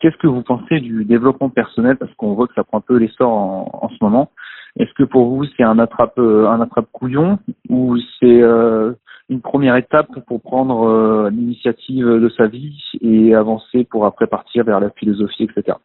Qu'est-ce 0.00 0.16
que 0.18 0.26
vous 0.26 0.42
pensez 0.42 0.78
du 0.80 1.06
développement 1.06 1.48
personnel? 1.48 1.96
Parce 1.96 2.12
qu'on 2.14 2.34
voit 2.34 2.46
que 2.48 2.54
ça 2.54 2.64
prend 2.64 2.78
un 2.78 2.82
peu 2.82 2.98
l'essor 2.98 3.30
en 3.30 3.88
ce 3.88 3.96
moment. 4.02 4.30
Est-ce 4.78 4.92
que 4.94 5.04
pour 5.04 5.28
vous 5.28 5.44
c'est 5.56 5.62
un 5.62 5.78
attrape 5.78 6.18
euh, 6.18 6.48
un 6.48 6.60
attrape 6.60 6.88
couillon 6.92 7.38
ou 7.68 7.96
c'est 8.20 8.42
euh, 8.42 8.92
une 9.28 9.40
première 9.40 9.76
étape 9.76 10.08
pour 10.26 10.40
prendre 10.40 10.88
euh, 10.88 11.30
l'initiative 11.30 12.06
de 12.06 12.28
sa 12.36 12.46
vie 12.46 12.76
et 13.00 13.34
avancer 13.34 13.84
pour 13.84 14.06
après 14.06 14.26
partir 14.26 14.64
vers 14.64 14.80
la 14.80 14.90
philosophie, 14.90 15.44
etc. 15.44 15.78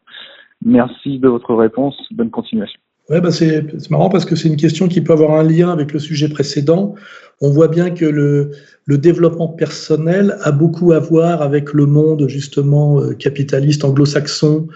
Merci 0.64 1.18
de 1.18 1.28
votre 1.28 1.54
réponse. 1.54 1.96
Bonne 2.10 2.30
continuation. 2.30 2.80
Ouais, 3.10 3.20
bah 3.20 3.32
c'est 3.32 3.90
marrant 3.90 4.08
parce 4.08 4.24
que 4.24 4.36
c'est 4.36 4.48
une 4.48 4.56
question 4.56 4.86
qui 4.86 5.00
peut 5.00 5.12
avoir 5.12 5.32
un 5.32 5.42
lien 5.42 5.72
avec 5.72 5.92
le 5.92 5.98
sujet 5.98 6.28
précédent. 6.28 6.94
On 7.40 7.50
voit 7.50 7.66
bien 7.66 7.90
que 7.90 8.04
le, 8.04 8.52
développement 8.86 9.48
personnel 9.48 10.36
a 10.42 10.50
beaucoup 10.50 10.92
à 10.92 10.98
voir 10.98 11.42
avec 11.42 11.72
le 11.72 11.86
monde 11.86 12.28
justement 12.28 13.00
euh, 13.00 13.14
capitaliste 13.14 13.84
anglo-saxon, 13.84 14.66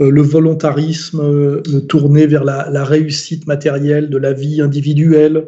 euh, 0.00 0.10
le 0.10 0.22
volontarisme 0.22 1.20
euh, 1.20 1.60
tourné 1.88 2.26
vers 2.26 2.42
la, 2.42 2.84
réussite 2.84 3.46
matérielle 3.46 4.10
de 4.10 4.18
la 4.18 4.32
vie 4.32 4.60
individuelle, 4.60 5.46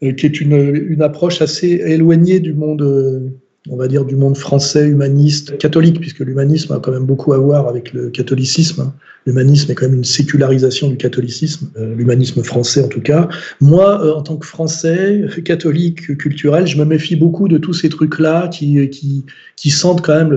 qui 0.00 0.26
est 0.26 0.40
une, 0.40 1.02
approche 1.02 1.42
assez 1.42 1.68
éloignée 1.68 2.40
du 2.40 2.54
monde 2.54 3.30
on 3.68 3.76
va 3.76 3.88
dire, 3.88 4.04
du 4.04 4.16
monde 4.16 4.36
français 4.36 4.88
humaniste 4.88 5.58
catholique, 5.58 6.00
puisque 6.00 6.20
l'humanisme 6.20 6.72
a 6.72 6.80
quand 6.80 6.92
même 6.92 7.04
beaucoup 7.04 7.34
à 7.34 7.38
voir 7.38 7.68
avec 7.68 7.92
le 7.92 8.08
catholicisme. 8.08 8.90
L'humanisme 9.26 9.70
est 9.70 9.74
quand 9.74 9.86
même 9.86 9.96
une 9.96 10.04
sécularisation 10.04 10.88
du 10.88 10.96
catholicisme, 10.96 11.70
euh, 11.76 11.94
l'humanisme 11.94 12.42
français 12.42 12.82
en 12.82 12.88
tout 12.88 13.02
cas. 13.02 13.28
Moi, 13.60 14.02
euh, 14.02 14.14
en 14.14 14.22
tant 14.22 14.38
que 14.38 14.46
Français, 14.46 15.26
catholique, 15.44 16.16
culturel, 16.16 16.66
je 16.66 16.78
me 16.78 16.86
méfie 16.86 17.16
beaucoup 17.16 17.48
de 17.48 17.58
tous 17.58 17.74
ces 17.74 17.90
trucs-là 17.90 18.48
qui, 18.48 18.88
qui, 18.88 19.26
qui 19.56 19.70
sentent 19.70 20.00
quand 20.00 20.16
même 20.16 20.30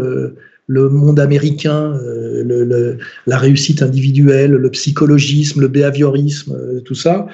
le, 0.68 0.90
monde 0.90 1.20
américain, 1.22 1.98
euh, 2.04 2.98
la 3.26 3.38
réussite 3.38 3.82
individuelle, 3.82 4.52
le 4.52 4.70
psychologisme, 4.70 5.62
le 5.62 5.70
behaviorisme, 5.70 6.82
tout 6.84 6.96
ça. 6.96 7.28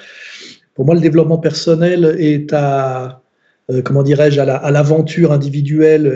Pour 0.75 0.85
moi, 0.85 0.93
le 0.93 1.01
développement 1.01 1.39
personnel 1.39 2.15
est 2.19 2.53
à 2.53 3.23
euh, 3.69 3.81
comment 3.81 4.03
dirais-je, 4.03 4.39
à 4.39 4.71
l'aventure 4.71 5.31
individuelle 5.31 6.07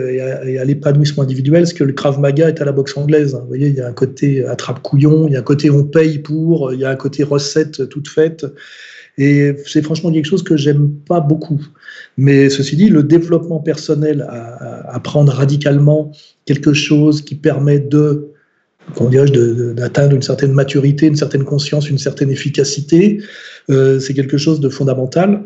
et 0.46 0.58
à, 0.58 0.64
l'épanouissement 0.64 1.22
individuel, 1.22 1.66
ce 1.66 1.74
que 1.74 1.84
le 1.84 1.92
Krav 1.92 2.18
Maga 2.18 2.48
est 2.48 2.60
à 2.60 2.64
la 2.64 2.72
boxe 2.72 2.96
anglaise. 2.96 3.34
Vous 3.40 3.46
voyez, 3.46 3.68
il 3.68 3.74
y 3.74 3.80
a 3.80 3.86
un 3.86 3.92
côté 3.92 4.44
attrape-couillon, 4.44 5.28
il 5.28 5.34
y 5.34 5.36
a 5.36 5.40
un 5.40 5.42
côté 5.42 5.70
on 5.70 5.84
paye 5.84 6.18
pour, 6.18 6.72
il 6.72 6.80
y 6.80 6.84
a 6.84 6.90
un 6.90 6.96
côté 6.96 7.22
recette 7.22 7.88
toute 7.88 8.08
faite. 8.08 8.44
Et 9.16 9.54
c'est 9.66 9.82
franchement 9.82 10.10
quelque 10.10 10.26
chose 10.26 10.42
que 10.42 10.56
j'aime 10.56 10.90
pas 10.90 11.20
beaucoup. 11.20 11.64
Mais 12.16 12.50
ceci 12.50 12.74
dit, 12.76 12.88
le 12.88 13.04
développement 13.04 13.60
personnel 13.60 14.26
à, 14.28 14.98
prendre 15.00 15.32
radicalement 15.32 16.10
quelque 16.46 16.72
chose 16.72 17.22
qui 17.22 17.36
permet 17.36 17.78
de 17.78 18.30
comment 18.94 19.08
dirais-je, 19.08 19.72
d'atteindre 19.72 20.14
une 20.14 20.22
certaine 20.22 20.52
maturité, 20.52 21.06
une 21.06 21.16
certaine 21.16 21.44
conscience, 21.44 21.88
une 21.88 21.98
certaine 21.98 22.30
efficacité, 22.30 23.18
euh, 23.70 23.98
c'est 23.98 24.12
quelque 24.12 24.36
chose 24.36 24.60
de 24.60 24.68
fondamental. 24.68 25.42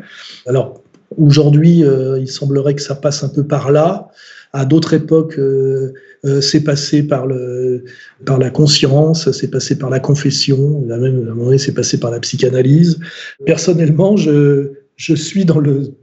Alors, 0.47 0.83
Aujourd'hui, 1.17 1.85
euh, 1.85 2.19
il 2.19 2.29
semblerait 2.29 2.75
que 2.75 2.83
ça 2.83 2.95
passe 2.95 3.25
un 3.25 3.29
peu 3.29 3.45
par 3.45 3.71
là. 3.71 4.09
À 4.53 4.65
d'autres 4.65 4.95
époques, 4.95 5.39
euh, 5.39 5.93
euh, 6.25 6.41
c'est 6.41 6.63
passé 6.63 7.03
par, 7.03 7.27
le, 7.27 7.85
par 8.25 8.39
la 8.39 8.51
conscience, 8.51 9.31
c'est 9.31 9.51
passé 9.51 9.79
par 9.79 9.91
la 9.91 10.01
confession, 10.01 10.85
à 10.91 10.95
un 10.95 10.99
moment 10.99 11.45
donné, 11.47 11.59
c'est 11.59 11.75
passé 11.75 12.01
par 12.01 12.11
la 12.11 12.21
psychanalyse. 12.21 12.99
Personnellement, 13.45 14.17
je, 14.17 14.73
je 14.97 15.15
suis 15.15 15.45
dans 15.45 15.59
le. 15.61 15.95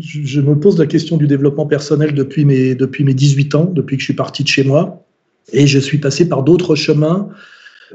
Je 0.00 0.40
me 0.40 0.58
pose 0.58 0.78
la 0.78 0.86
question 0.86 1.16
du 1.16 1.26
développement 1.26 1.66
personnel 1.66 2.14
depuis 2.14 2.44
mes, 2.44 2.74
depuis 2.74 3.04
mes 3.04 3.14
18 3.14 3.54
ans, 3.54 3.64
depuis 3.64 3.96
que 3.96 4.00
je 4.00 4.06
suis 4.06 4.14
parti 4.14 4.42
de 4.42 4.48
chez 4.48 4.64
moi. 4.64 5.04
Et 5.52 5.66
je 5.66 5.78
suis 5.78 5.98
passé 5.98 6.28
par 6.28 6.42
d'autres 6.42 6.74
chemins. 6.74 7.28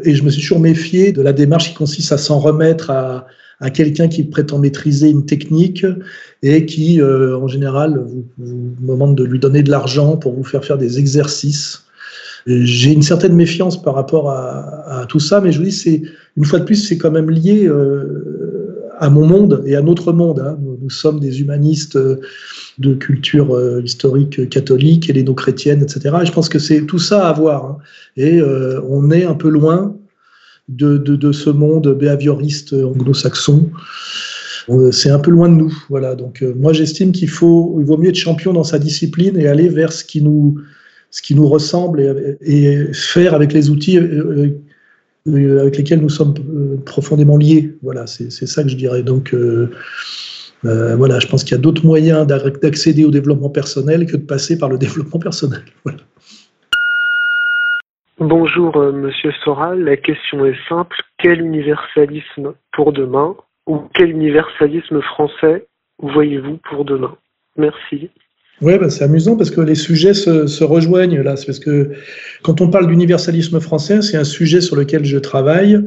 Et 0.04 0.16
je 0.16 0.24
me 0.24 0.30
suis 0.30 0.42
toujours 0.42 0.60
méfié 0.60 1.12
de 1.12 1.22
la 1.22 1.34
démarche 1.34 1.70
qui 1.70 1.74
consiste 1.76 2.12
à 2.12 2.18
s'en 2.18 2.40
remettre 2.40 2.92
à, 2.92 3.28
à 3.60 3.70
quelqu'un 3.70 4.08
qui 4.08 4.24
prétend 4.24 4.60
maîtriser 4.60 5.10
une 5.10 5.26
technique 5.26 5.86
et 6.44 6.66
qui, 6.66 7.02
euh, 7.02 7.38
en 7.38 7.48
général, 7.48 8.04
vous, 8.06 8.26
vous, 8.38 8.76
demande 8.80 9.16
de 9.16 9.24
lui 9.24 9.40
donner 9.40 9.64
de 9.64 9.72
l'argent 9.72 10.18
pour 10.18 10.34
vous 10.34 10.44
faire 10.44 10.64
faire 10.64 10.78
des 10.78 11.00
exercices. 11.00 11.84
J'ai 12.46 12.94
une 12.94 13.02
certaine 13.02 13.36
méfiance 13.36 13.82
par 13.82 13.96
rapport 13.96 14.30
à, 14.30 15.02
à, 15.02 15.06
tout 15.06 15.20
ça, 15.20 15.42
mais 15.42 15.52
je 15.52 15.58
vous 15.58 15.66
dis, 15.66 15.72
c'est 15.72 16.02
une 16.38 16.46
fois 16.46 16.60
de 16.60 16.66
plus, 16.66 16.76
c'est 16.76 16.98
quand 16.98 17.12
même 17.12 17.30
lié 17.30 17.68
euh, 17.68 18.94
à 19.00 19.10
mon 19.10 19.26
monde 19.26 19.64
et 19.66 19.76
à 19.76 19.82
notre 19.82 20.14
monde. 20.14 20.40
Hein. 20.40 20.58
Nous, 20.82 20.90
sommes 20.90 21.20
des 21.20 21.42
humanistes 21.42 21.98
de 22.78 22.94
culture 22.94 23.56
euh, 23.56 23.82
historique 23.84 24.50
catholique, 24.50 25.10
et 25.10 25.26
chrétienne 25.36 25.82
etc. 25.82 26.16
Et 26.22 26.26
je 26.26 26.32
pense 26.32 26.50
que 26.50 26.60
c'est 26.60 26.86
tout 26.86 27.00
ça 27.00 27.28
à 27.28 27.34
voir. 27.34 27.66
Hein. 27.66 27.78
Et 28.16 28.40
euh, 28.40 28.82
on 28.88 29.12
est 29.12 29.26
un 29.26 29.34
peu 29.34 29.50
loin 29.50 29.98
de, 30.70 30.98
de, 30.98 31.32
ce 31.32 31.50
monde 31.50 31.98
behavioriste 31.98 32.74
anglo-saxon. 32.74 33.72
Euh, 34.70 34.92
c'est 34.92 35.10
un 35.10 35.20
peu 35.20 35.32
loin 35.32 35.50
de 35.50 35.56
nous, 35.56 35.74
voilà. 35.90 36.16
Donc 36.16 36.42
euh, 36.42 36.54
moi 36.56 36.74
j'estime 36.74 37.12
qu'il 37.12 37.30
faut, 37.30 37.78
il 37.80 37.86
vaut 37.86 37.98
mieux 37.98 38.10
être 38.10 38.16
champion 38.16 38.54
dans 38.54 38.64
sa 38.64 38.80
discipline 38.80 39.38
et 39.40 39.48
aller 39.48 39.70
vers 39.70 39.94
ce 39.94 40.04
qui 40.04 40.22
nous, 40.22 40.60
ce 41.10 41.22
qui 41.22 41.36
nous 41.36 41.48
ressemble 41.48 42.38
et, 42.42 42.94
faire 42.94 43.34
avec 43.34 43.54
les 43.54 43.70
outils 43.70 43.98
euh, 43.98 44.52
avec 45.26 45.78
lesquels 45.78 46.02
nous 46.02 46.10
sommes 46.10 46.34
profondément 46.86 47.38
liés. 47.38 47.76
Voilà, 47.82 48.08
c'est 48.08 48.30
ça 48.30 48.64
que 48.64 48.70
je 48.70 48.76
dirais. 48.76 49.04
Donc 49.04 49.36
voilà, 50.64 51.20
je 51.20 51.28
pense 51.28 51.44
qu'il 51.44 51.52
y 51.52 51.60
a 51.60 51.62
d'autres 51.62 51.86
moyens 51.86 52.26
d'accéder 52.26 53.04
au 53.04 53.12
développement 53.12 53.50
personnel 53.50 54.06
que 54.06 54.16
de 54.16 54.22
passer 54.22 54.58
par 54.58 54.70
le 54.70 54.78
développement 54.86 55.20
personnel. 55.20 55.62
Bonjour 58.20 58.76
euh, 58.78 58.92
Monsieur 58.92 59.32
Soral, 59.44 59.84
la 59.84 59.96
question 59.96 60.44
est 60.44 60.58
simple. 60.68 60.98
Quel 61.20 61.40
universalisme 61.40 62.54
pour 62.74 62.92
demain 62.92 63.36
ou 63.68 63.82
quel 63.94 64.10
universalisme 64.10 65.02
français 65.02 65.68
voyez-vous 66.02 66.58
pour 66.68 66.84
demain? 66.84 67.16
Merci. 67.58 68.10
Oui, 68.62 68.76
bah, 68.80 68.90
c'est 68.90 69.04
amusant 69.04 69.38
parce 69.38 69.52
que 69.52 69.62
les 69.62 69.76
sujets 69.76 70.16
se, 70.16 70.48
se 70.48 70.64
rejoignent 70.64 71.22
là. 71.22 71.36
C'est 71.36 71.46
parce 71.46 71.60
que 71.60 71.92
quand 72.42 72.60
on 72.60 72.72
parle 72.72 72.88
d'universalisme 72.88 73.60
français, 73.60 74.02
c'est 74.02 74.18
un 74.18 74.24
sujet 74.24 74.62
sur 74.62 74.76
lequel 74.76 75.06
je 75.06 75.20
travaille. 75.20 75.80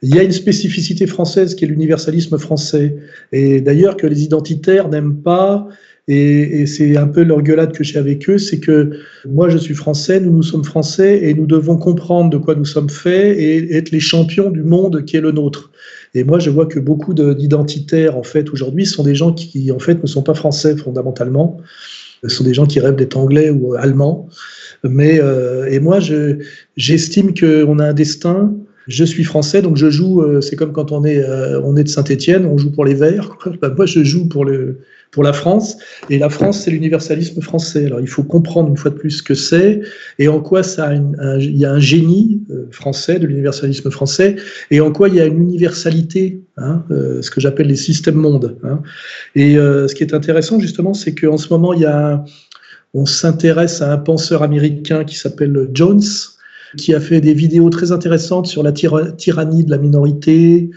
Il 0.00 0.14
y 0.14 0.18
a 0.18 0.22
une 0.22 0.32
spécificité 0.32 1.06
française 1.06 1.54
qui 1.54 1.66
est 1.66 1.68
l'universalisme 1.68 2.38
français. 2.38 2.96
Et 3.32 3.60
d'ailleurs 3.60 3.98
que 3.98 4.06
les 4.06 4.22
identitaires 4.22 4.88
n'aiment 4.88 5.20
pas 5.20 5.68
et, 6.06 6.66
c'est 6.66 6.96
un 6.96 7.06
peu 7.06 7.22
l'engueulade 7.22 7.72
que 7.72 7.82
j'ai 7.82 7.98
avec 7.98 8.28
eux, 8.28 8.36
c'est 8.36 8.60
que 8.60 8.90
moi 9.26 9.48
je 9.48 9.56
suis 9.56 9.74
français, 9.74 10.20
nous 10.20 10.32
nous 10.32 10.42
sommes 10.42 10.64
français 10.64 11.20
et 11.22 11.32
nous 11.32 11.46
devons 11.46 11.78
comprendre 11.78 12.28
de 12.28 12.36
quoi 12.36 12.54
nous 12.54 12.66
sommes 12.66 12.90
faits 12.90 13.38
et 13.38 13.74
être 13.74 13.90
les 13.90 14.00
champions 14.00 14.50
du 14.50 14.62
monde 14.62 15.04
qui 15.06 15.16
est 15.16 15.22
le 15.22 15.32
nôtre. 15.32 15.70
Et 16.14 16.22
moi 16.22 16.38
je 16.38 16.50
vois 16.50 16.66
que 16.66 16.78
beaucoup 16.78 17.14
d'identitaires 17.14 18.18
en 18.18 18.22
fait 18.22 18.50
aujourd'hui 18.50 18.84
sont 18.84 19.02
des 19.02 19.14
gens 19.14 19.32
qui 19.32 19.72
en 19.72 19.78
fait 19.78 20.02
ne 20.02 20.06
sont 20.06 20.22
pas 20.22 20.34
français 20.34 20.76
fondamentalement, 20.76 21.56
ce 22.22 22.28
sont 22.28 22.44
des 22.44 22.54
gens 22.54 22.66
qui 22.66 22.80
rêvent 22.80 22.96
d'être 22.96 23.16
anglais 23.16 23.48
ou 23.48 23.74
allemands. 23.74 24.28
Mais 24.82 25.20
euh, 25.22 25.66
et 25.70 25.80
moi 25.80 26.00
je 26.00 26.36
j'estime 26.76 27.32
qu'on 27.32 27.78
a 27.78 27.86
un 27.86 27.94
destin 27.94 28.54
je 28.86 29.04
suis 29.04 29.24
français, 29.24 29.62
donc 29.62 29.78
je 29.78 29.88
joue. 29.88 30.20
Euh, 30.20 30.42
c'est 30.42 30.56
comme 30.56 30.72
quand 30.72 30.92
on 30.92 31.04
est, 31.04 31.18
euh, 31.18 31.58
on 31.62 31.74
est 31.74 31.84
de 31.84 31.88
Saint-Étienne, 31.88 32.44
on 32.44 32.58
joue 32.58 32.70
pour 32.70 32.84
les 32.84 32.92
Verts. 32.92 33.38
Moi, 33.76 33.86
je 33.86 34.04
joue 34.04 34.28
pour 34.28 34.44
le, 34.44 34.80
pour 35.14 35.22
la 35.22 35.32
France. 35.32 35.78
Et 36.10 36.18
la 36.18 36.28
France, 36.28 36.62
c'est 36.62 36.72
l'universalisme 36.72 37.40
français. 37.40 37.86
Alors 37.86 38.00
il 38.00 38.08
faut 38.08 38.24
comprendre 38.24 38.68
une 38.68 38.76
fois 38.76 38.90
de 38.90 38.96
plus 38.96 39.12
ce 39.12 39.22
que 39.22 39.34
c'est 39.34 39.80
et 40.18 40.26
en 40.26 40.40
quoi 40.40 40.62
il 41.40 41.56
y 41.56 41.64
a 41.64 41.72
un 41.72 41.78
génie 41.78 42.42
euh, 42.50 42.66
français 42.72 43.20
de 43.20 43.26
l'universalisme 43.26 43.90
français 43.90 44.36
et 44.72 44.80
en 44.80 44.90
quoi 44.90 45.08
il 45.08 45.14
y 45.14 45.20
a 45.20 45.26
une 45.26 45.40
universalité, 45.40 46.42
hein, 46.56 46.82
euh, 46.90 47.22
ce 47.22 47.30
que 47.30 47.40
j'appelle 47.40 47.68
les 47.68 47.76
systèmes 47.76 48.16
mondes. 48.16 48.58
Hein. 48.64 48.82
Et 49.36 49.56
euh, 49.56 49.86
ce 49.86 49.94
qui 49.94 50.02
est 50.02 50.14
intéressant 50.14 50.58
justement, 50.58 50.94
c'est 50.94 51.14
qu'en 51.14 51.38
ce 51.38 51.48
moment 51.48 51.72
il 51.72 51.80
y 51.82 51.86
a, 51.86 52.24
on 52.92 53.06
s'intéresse 53.06 53.82
à 53.82 53.92
un 53.92 53.98
penseur 53.98 54.42
américain 54.42 55.04
qui 55.04 55.16
s'appelle 55.16 55.70
Jones 55.72 56.02
qui 56.76 56.92
a 56.92 56.98
fait 56.98 57.20
des 57.20 57.34
vidéos 57.34 57.70
très 57.70 57.92
intéressantes 57.92 58.48
sur 58.48 58.64
la 58.64 58.72
tyrannie 58.72 59.64
de 59.64 59.70
la 59.70 59.78
minorité, 59.78 60.70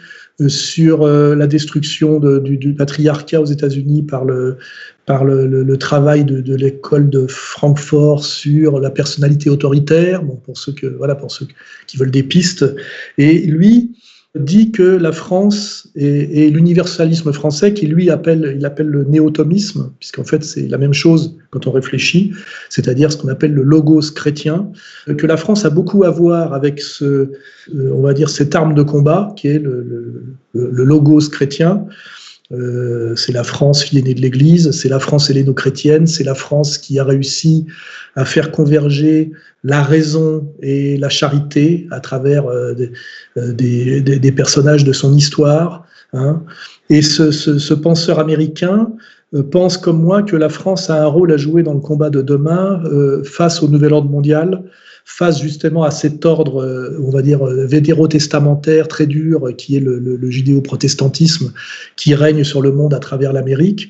sur 0.47 1.02
euh, 1.02 1.36
la 1.36 1.47
destruction 1.47 2.19
de, 2.19 2.38
du, 2.38 2.58
du, 2.58 2.73
patriarcat 2.73 3.41
aux 3.41 3.45
États-Unis 3.45 4.04
par 4.04 4.23
le, 4.23 4.58
par 5.06 5.26
le, 5.26 5.47
le, 5.47 5.78
travail 5.78 6.26
de, 6.26 6.41
de 6.41 6.56
l'école 6.56 7.10
de 7.10 7.26
Francfort 7.28 8.23
sur 8.23 8.80
la 8.80 8.91
personnalité 8.91 9.50
autoritaire, 9.50 10.21
bon, 10.21 10.36
pour 10.36 10.58
ceux 10.58 10.73
que 10.73 10.86
voilà 10.86 11.15
pour 11.15 11.32
ceux 11.32 11.47
qui 11.88 11.97
veulent 11.97 12.12
des 12.12 12.23
pistes. 12.23 12.65
Et 13.17 13.39
lui, 13.47 13.97
dit 14.38 14.71
que 14.71 14.84
la 14.84 15.12
France 15.12 15.89
et, 15.95 16.50
l'universalisme 16.50 17.32
français, 17.34 17.73
qui 17.73 17.88
lui 17.88 18.10
appelle, 18.10 18.56
il 18.58 18.65
appelle 18.65 18.88
le 18.88 19.04
néotomisme, 19.04 19.91
puisqu'en 20.00 20.23
fait 20.23 20.43
c'est 20.43 20.67
la 20.67 20.78
même 20.78 20.93
chose 20.93 21.38
quand 21.50 21.67
on 21.67 21.71
réfléchit, 21.71 22.32
c'est-à-dire 22.69 23.12
ce 23.12 23.17
qu'on 23.17 23.28
appelle 23.28 23.54
le 23.54 23.63
logos 23.63 24.12
chrétien, 24.13 24.69
que 25.17 25.28
la 25.28 25.38
France 25.38 25.65
a 25.65 25.69
beaucoup 25.69 26.04
à 26.04 26.10
voir 26.10 26.54
avec 26.54 26.80
ce, 26.80 27.06
euh, 27.76 27.91
on 27.93 28.02
va 28.02 28.13
dire, 28.13 28.30
cette 28.30 28.56
arme 28.56 28.73
de 28.73 28.84
combat 28.84 29.34
qui 29.36 29.47
est 29.47 29.60
le, 29.60 30.32
logos 30.54 31.30
chrétien. 31.30 31.86
Euh, 32.53 33.13
c'est 33.17 33.33
la 33.33 33.43
France 33.43 33.83
fille 33.83 33.99
aînée 33.99 34.13
de 34.13 34.21
l'Église, 34.21 34.71
c'est 34.71 34.88
la 34.88 34.99
France 34.99 35.29
helléno-chrétienne, 35.29 36.07
c'est 36.07 36.23
la 36.23 36.36
France 36.36 36.77
qui 36.77 36.97
a 36.97 37.03
réussi 37.03 37.65
à 38.15 38.23
faire 38.23 38.51
converger 38.51 39.31
la 39.65 39.83
raison 39.83 40.47
et 40.62 40.97
la 40.97 41.10
charité 41.10 41.88
à 41.91 41.99
travers 41.99 42.47
euh, 42.47 42.73
euh, 43.36 43.51
des, 43.51 43.99
des, 44.01 44.17
des, 44.17 44.31
personnages 44.31 44.86
de 44.86 44.93
son 44.93 45.13
histoire. 45.13 45.86
Hein. 46.13 46.41
Et 46.89 47.01
ce, 47.01 47.31
ce, 47.31 47.60
ce, 47.60 47.73
penseur 47.73 48.17
américain 48.17 48.93
pense 49.51 49.77
comme 49.77 50.01
moi 50.01 50.23
que 50.23 50.35
la 50.35 50.49
France 50.49 50.89
a 50.89 51.03
un 51.03 51.07
rôle 51.07 51.31
à 51.33 51.37
jouer 51.37 51.63
dans 51.63 51.73
le 51.73 51.79
combat 51.79 52.09
de 52.09 52.21
demain 52.21 52.81
face 53.23 53.61
au 53.61 53.67
nouvel 53.67 53.93
ordre 53.93 54.09
mondial, 54.09 54.63
face 55.07 55.41
justement 55.41 55.83
à 55.83 55.89
cet 55.89 56.25
ordre, 56.25 56.61
euh, 56.61 56.99
on 57.01 57.09
va 57.09 57.21
dire, 57.21 57.47
euh, 57.47 57.65
védéro-testamentaire 57.65 58.89
très 58.89 59.07
dur, 59.07 59.55
qui 59.57 59.77
est 59.77 59.79
le, 59.79 59.99
le, 59.99 60.29
judéo-protestantisme 60.29 61.53
qui 61.95 62.13
règne 62.13 62.43
sur 62.43 62.61
le 62.61 62.73
monde 62.73 62.93
à 62.93 62.99
travers 62.99 63.31
l'Amérique. 63.31 63.89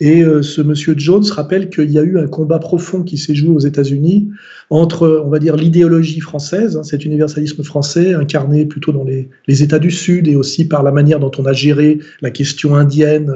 Et 0.00 0.22
euh, 0.22 0.42
ce 0.42 0.60
monsieur 0.60 0.94
Jones 0.96 1.24
rappelle 1.30 1.70
qu'il 1.70 1.90
y 1.90 1.98
a 1.98 2.02
eu 2.02 2.18
un 2.18 2.26
combat 2.26 2.58
profond 2.58 3.02
qui 3.02 3.16
s'est 3.16 3.34
joué 3.34 3.48
aux 3.48 3.58
États-Unis 3.58 4.28
entre, 4.68 5.22
on 5.24 5.30
va 5.30 5.38
dire, 5.38 5.56
l'idéologie 5.56 6.20
française, 6.20 6.76
hein, 6.76 6.82
cet 6.82 7.06
universalisme 7.06 7.64
français 7.64 8.12
incarné 8.12 8.66
plutôt 8.66 8.92
dans 8.92 9.04
les, 9.04 9.28
États 9.62 9.78
du 9.78 9.90
Sud 9.90 10.28
et 10.28 10.36
aussi 10.36 10.68
par 10.68 10.82
la 10.82 10.92
manière 10.92 11.20
dont 11.20 11.32
on 11.38 11.46
a 11.46 11.54
géré 11.54 12.00
la 12.20 12.30
question 12.30 12.76
indienne, 12.76 13.34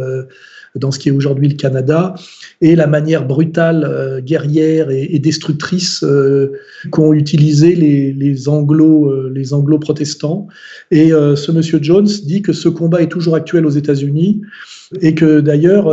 dans 0.77 0.91
ce 0.91 0.99
qui 0.99 1.09
est 1.09 1.13
aujourd'hui 1.13 1.49
le 1.49 1.55
Canada, 1.55 2.15
et 2.61 2.77
la 2.77 2.87
manière 2.87 3.27
brutale, 3.27 4.23
guerrière 4.25 4.91
et, 4.91 5.19
destructrice 5.19 6.05
qu'ont 6.91 7.13
utilisé 7.13 7.75
les, 7.75 8.13
les 8.13 8.49
anglo 8.49 9.29
les 9.29 9.53
anglo 9.53 9.79
protestants. 9.79 10.49
Et 10.91 11.11
ce 11.11 11.53
monsieur 11.53 11.79
Jones 11.83 12.09
dit 12.25 12.43
que 12.43 12.53
ce 12.53 12.69
combat 12.69 13.03
est 13.03 13.09
toujours 13.09 13.35
actuel 13.35 13.67
aux 13.67 13.71
États-Unis 13.71 14.43
et 15.01 15.15
que 15.15 15.41
d'ailleurs 15.41 15.93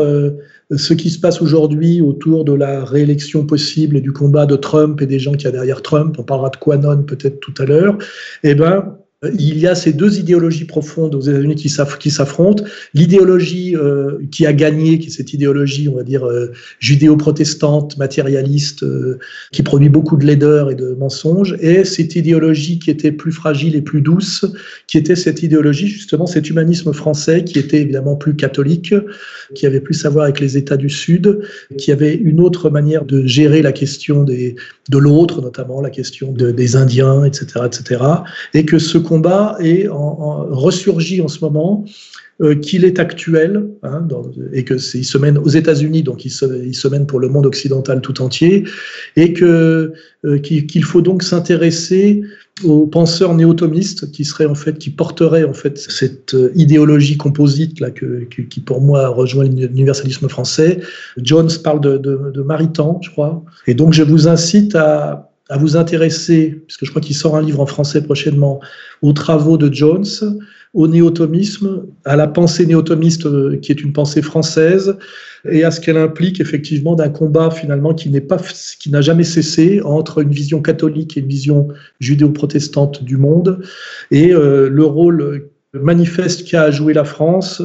ce 0.75 0.93
qui 0.93 1.09
se 1.09 1.19
passe 1.19 1.41
aujourd'hui 1.41 2.01
autour 2.01 2.45
de 2.45 2.53
la 2.53 2.85
réélection 2.85 3.45
possible 3.45 3.97
et 3.97 4.01
du 4.01 4.11
combat 4.11 4.45
de 4.45 4.55
Trump 4.55 5.01
et 5.01 5.05
des 5.05 5.19
gens 5.19 5.33
qui 5.33 5.47
y 5.47 5.51
derrière 5.51 5.81
Trump, 5.81 6.15
on 6.17 6.23
parlera 6.23 6.49
de 6.49 6.57
Quanon 6.57 7.03
peut-être 7.03 7.39
tout 7.39 7.53
à 7.57 7.65
l'heure, 7.65 7.97
eh 8.43 8.55
ben, 8.55 8.97
il 9.23 9.59
y 9.59 9.67
a 9.67 9.75
ces 9.75 9.93
deux 9.93 10.17
idéologies 10.17 10.65
profondes 10.65 11.13
aux 11.13 11.21
États-Unis 11.21 11.53
qui 11.53 11.69
s'affrontent. 11.69 12.63
L'idéologie 12.95 13.75
euh, 13.75 14.17
qui 14.31 14.47
a 14.47 14.53
gagné, 14.53 14.97
qui 14.97 15.07
est 15.07 15.11
cette 15.11 15.31
idéologie, 15.31 15.87
on 15.87 15.95
va 15.95 16.03
dire, 16.03 16.25
euh, 16.25 16.51
judéo-protestante, 16.79 17.97
matérialiste, 17.97 18.81
euh, 18.81 19.19
qui 19.51 19.61
produit 19.61 19.89
beaucoup 19.89 20.17
de 20.17 20.25
laideur 20.25 20.71
et 20.71 20.75
de 20.75 20.95
mensonges, 20.99 21.55
et 21.61 21.83
cette 21.83 22.15
idéologie 22.15 22.79
qui 22.79 22.89
était 22.89 23.11
plus 23.11 23.31
fragile 23.31 23.75
et 23.75 23.81
plus 23.81 24.01
douce, 24.01 24.43
qui 24.87 24.97
était 24.97 25.15
cette 25.15 25.43
idéologie, 25.43 25.87
justement, 25.87 26.25
cet 26.25 26.49
humanisme 26.49 26.91
français, 26.91 27.43
qui 27.43 27.59
était 27.59 27.81
évidemment 27.81 28.15
plus 28.15 28.35
catholique, 28.35 28.95
qui 29.55 29.65
avait 29.65 29.81
plus 29.81 30.05
à 30.05 30.09
voir 30.09 30.25
avec 30.25 30.39
les 30.39 30.57
États 30.57 30.77
du 30.77 30.89
Sud, 30.89 31.41
qui 31.77 31.91
avait 31.91 32.15
une 32.15 32.39
autre 32.39 32.69
manière 32.69 33.05
de 33.05 33.25
gérer 33.25 33.61
la 33.61 33.71
question 33.71 34.23
des, 34.23 34.55
de 34.89 34.97
l'autre, 34.97 35.41
notamment 35.41 35.81
la 35.81 35.89
question 35.89 36.31
des 36.31 36.75
Indiens, 36.75 37.23
etc., 37.23 37.45
etc., 37.65 38.01
et 38.53 38.65
que 38.65 38.79
ce 38.79 38.97
combat 38.97 39.57
est 39.59 39.87
en, 39.87 40.47
en 40.51 40.71
ce 40.71 41.39
moment, 41.41 41.85
euh, 42.41 42.55
qu'il 42.55 42.85
est 42.85 42.97
actuel, 42.97 43.67
hein, 43.83 44.07
et 44.51 44.63
que 44.63 44.73
il 44.73 45.05
se 45.05 45.17
mène 45.19 45.37
aux 45.37 45.49
États-Unis, 45.49 46.01
donc 46.01 46.25
il 46.25 46.31
se, 46.31 46.45
il 46.65 46.73
se, 46.73 46.87
mène 46.87 47.05
pour 47.05 47.19
le 47.19 47.29
monde 47.29 47.45
occidental 47.45 48.01
tout 48.01 48.19
entier, 48.19 48.63
et 49.15 49.33
que 49.33 49.93
euh, 50.25 50.39
qu'il 50.39 50.83
faut 50.83 51.01
donc 51.01 51.21
s'intéresser 51.21 52.23
aux 52.63 52.87
penseurs 52.87 53.33
néo-thomistes 53.33 54.11
qui 54.11 54.25
seraient 54.25 54.45
en 54.45 54.55
fait, 54.55 54.77
qui 54.77 54.89
porteraient 54.89 55.43
en 55.43 55.53
fait 55.53 55.77
cette 55.77 56.33
euh, 56.33 56.51
idéologie 56.55 57.17
composite 57.17 57.79
là 57.79 57.91
que, 57.91 58.23
qui 58.25 58.59
pour 58.59 58.81
moi 58.81 59.07
rejoint 59.07 59.45
l'universalisme 59.45 60.27
français. 60.29 60.79
Jones 61.17 61.49
parle 61.63 61.81
de, 61.81 61.97
de, 61.97 62.45
je 63.01 63.09
crois, 63.09 63.43
et 63.67 63.73
donc 63.73 63.93
je 63.93 64.03
vous 64.03 64.27
incite 64.27 64.75
à 64.75 65.27
à 65.51 65.57
vous 65.57 65.75
intéresser, 65.75 66.63
puisque 66.65 66.85
je 66.85 66.89
crois 66.91 67.01
qu'il 67.01 67.15
sort 67.15 67.35
un 67.35 67.41
livre 67.41 67.59
en 67.59 67.65
français 67.65 68.01
prochainement, 68.01 68.61
aux 69.01 69.11
travaux 69.11 69.57
de 69.57 69.71
Jones, 69.71 70.05
au 70.73 70.87
néotomisme, 70.87 71.85
à 72.05 72.15
la 72.15 72.27
pensée 72.27 72.65
néotomiste 72.65 73.25
euh, 73.25 73.57
qui 73.57 73.71
est 73.71 73.81
une 73.81 73.91
pensée 73.91 74.21
française, 74.21 74.97
et 75.49 75.63
à 75.63 75.71
ce 75.71 75.81
qu'elle 75.81 75.97
implique 75.97 76.39
effectivement 76.39 76.95
d'un 76.95 77.09
combat 77.09 77.49
finalement 77.51 77.93
qui 77.93 78.09
n'est 78.09 78.21
pas, 78.21 78.37
qui 78.79 78.89
n'a 78.89 79.01
jamais 79.01 79.23
cessé 79.23 79.81
entre 79.83 80.19
une 80.19 80.31
vision 80.31 80.61
catholique 80.61 81.17
et 81.17 81.21
une 81.21 81.27
vision 81.27 81.67
judéo-protestante 81.99 83.03
du 83.03 83.17
monde, 83.17 83.61
et 84.11 84.33
euh, 84.33 84.69
le 84.69 84.85
rôle 84.85 85.49
manifeste 85.73 86.47
qu'a 86.47 86.63
à 86.63 86.71
jouer 86.71 86.93
la 86.93 87.05
France 87.05 87.61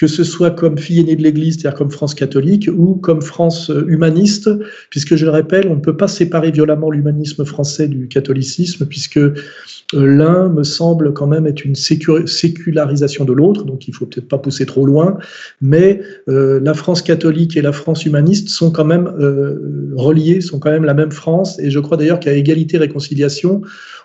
que 0.00 0.06
ce 0.06 0.24
soit 0.24 0.52
comme 0.52 0.78
fille 0.78 0.98
aînée 0.98 1.14
de 1.14 1.22
l'Église, 1.22 1.56
c'est-à-dire 1.56 1.76
comme 1.76 1.90
France 1.90 2.14
catholique, 2.14 2.70
ou 2.74 2.94
comme 2.94 3.20
France 3.20 3.68
euh, 3.68 3.84
humaniste, 3.86 4.48
puisque 4.88 5.14
je 5.14 5.26
le 5.26 5.30
rappelle, 5.30 5.68
on 5.68 5.74
ne 5.74 5.80
peut 5.80 5.98
pas 5.98 6.08
séparer 6.08 6.50
violemment 6.50 6.90
l'humanisme 6.90 7.44
français 7.44 7.86
du 7.86 8.08
catholicisme, 8.08 8.86
puisque 8.86 9.18
euh, 9.18 9.34
l'un 9.92 10.48
me 10.48 10.62
semble 10.62 11.12
quand 11.12 11.26
même 11.26 11.46
être 11.46 11.66
une 11.66 11.74
sécularisation 11.74 13.26
de 13.26 13.34
l'autre, 13.34 13.64
donc 13.64 13.88
il 13.88 13.94
faut 13.94 14.06
peut-être 14.06 14.28
pas 14.28 14.38
pousser 14.38 14.64
trop 14.64 14.86
loin, 14.86 15.18
mais 15.60 16.00
euh, 16.30 16.60
la 16.62 16.72
France 16.72 17.02
catholique 17.02 17.58
et 17.58 17.60
la 17.60 17.72
France 17.72 18.06
humaniste 18.06 18.48
sont 18.48 18.70
quand 18.70 18.86
même 18.86 19.06
reliées, 19.96 20.40
sont 20.40 20.58
quand 20.58 20.70
même 20.70 20.84
la 20.84 20.94
même 20.94 21.12
France, 21.12 21.58
et 21.58 21.70
je 21.70 21.78
crois 21.78 21.98
d'ailleurs 21.98 22.20
qu'à 22.20 22.32
égalité 22.32 22.78
réconciliation, 22.78 23.60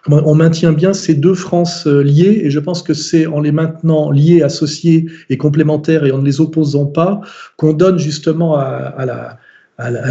on 0.08 0.36
maintient 0.36 0.74
bien 0.74 0.94
ces 0.94 1.14
deux 1.14 1.34
France 1.34 1.88
liées, 1.88 2.42
et 2.44 2.50
je 2.50 2.60
pense 2.60 2.84
que 2.84 2.94
c'est 2.94 3.28
en 3.28 3.40
les 3.40 3.54
maintenant 3.54 4.12
liées, 4.12 4.42
associées 4.42 5.06
et 5.30 5.38
complémentaires 5.38 5.85
et 5.90 6.12
en 6.12 6.20
ne 6.20 6.26
les 6.26 6.42
opposant 6.42 6.86
pas, 6.86 7.22
qu'on 7.58 7.74
donne 7.74 7.98
justement 7.98 8.56
à, 8.58 9.38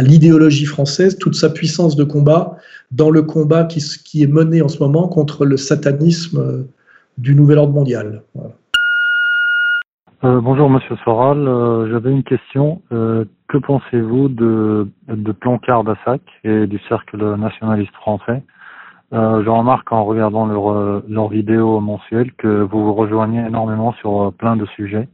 l'idéologie 0.01 0.65
française 0.65 1.17
toute 1.17 1.35
sa 1.35 1.49
puissance 1.49 1.95
de 1.95 2.03
combat 2.03 2.57
dans 2.91 3.09
le 3.09 3.23
combat 3.23 3.65
qui, 3.65 4.23
est 4.23 4.31
mené 4.31 4.61
en 4.61 4.67
ce 4.67 4.79
moment 4.79 5.07
contre 5.07 5.45
le 5.45 5.57
satanisme 5.57 6.39
euh, 6.39 6.63
du 7.17 7.35
nouvel 7.35 7.57
ordre 7.57 7.73
mondial. 7.73 8.21
Euh, 10.23 10.39
bonjour 10.39 10.69
Monsieur 10.69 10.95
Soral, 11.03 11.47
euh, 11.47 11.89
j'avais 11.91 12.11
une 12.11 12.23
question. 12.23 12.81
que 12.89 13.57
pensez-vous 13.57 14.29
de, 14.29 14.87
de 15.07 15.31
Plancard 15.31 15.83
d'Assac 15.83 16.21
et 16.43 16.67
du 16.67 16.79
Cercle 16.87 17.35
nationaliste 17.35 17.93
français? 17.95 18.43
Je 19.11 19.49
remarque 19.49 19.91
en 19.93 20.03
regardant 20.03 20.45
leurs 20.45 21.03
leur 21.07 21.29
vidéos 21.29 21.79
mensuelles 21.79 22.33
que 22.33 22.63
vous 22.63 22.83
vous 22.83 22.93
rejoignez 22.93 23.39
énormément 23.45 23.93
sur 23.93 24.33
plein 24.33 24.57
de 24.57 24.65
sujets. 24.75 25.07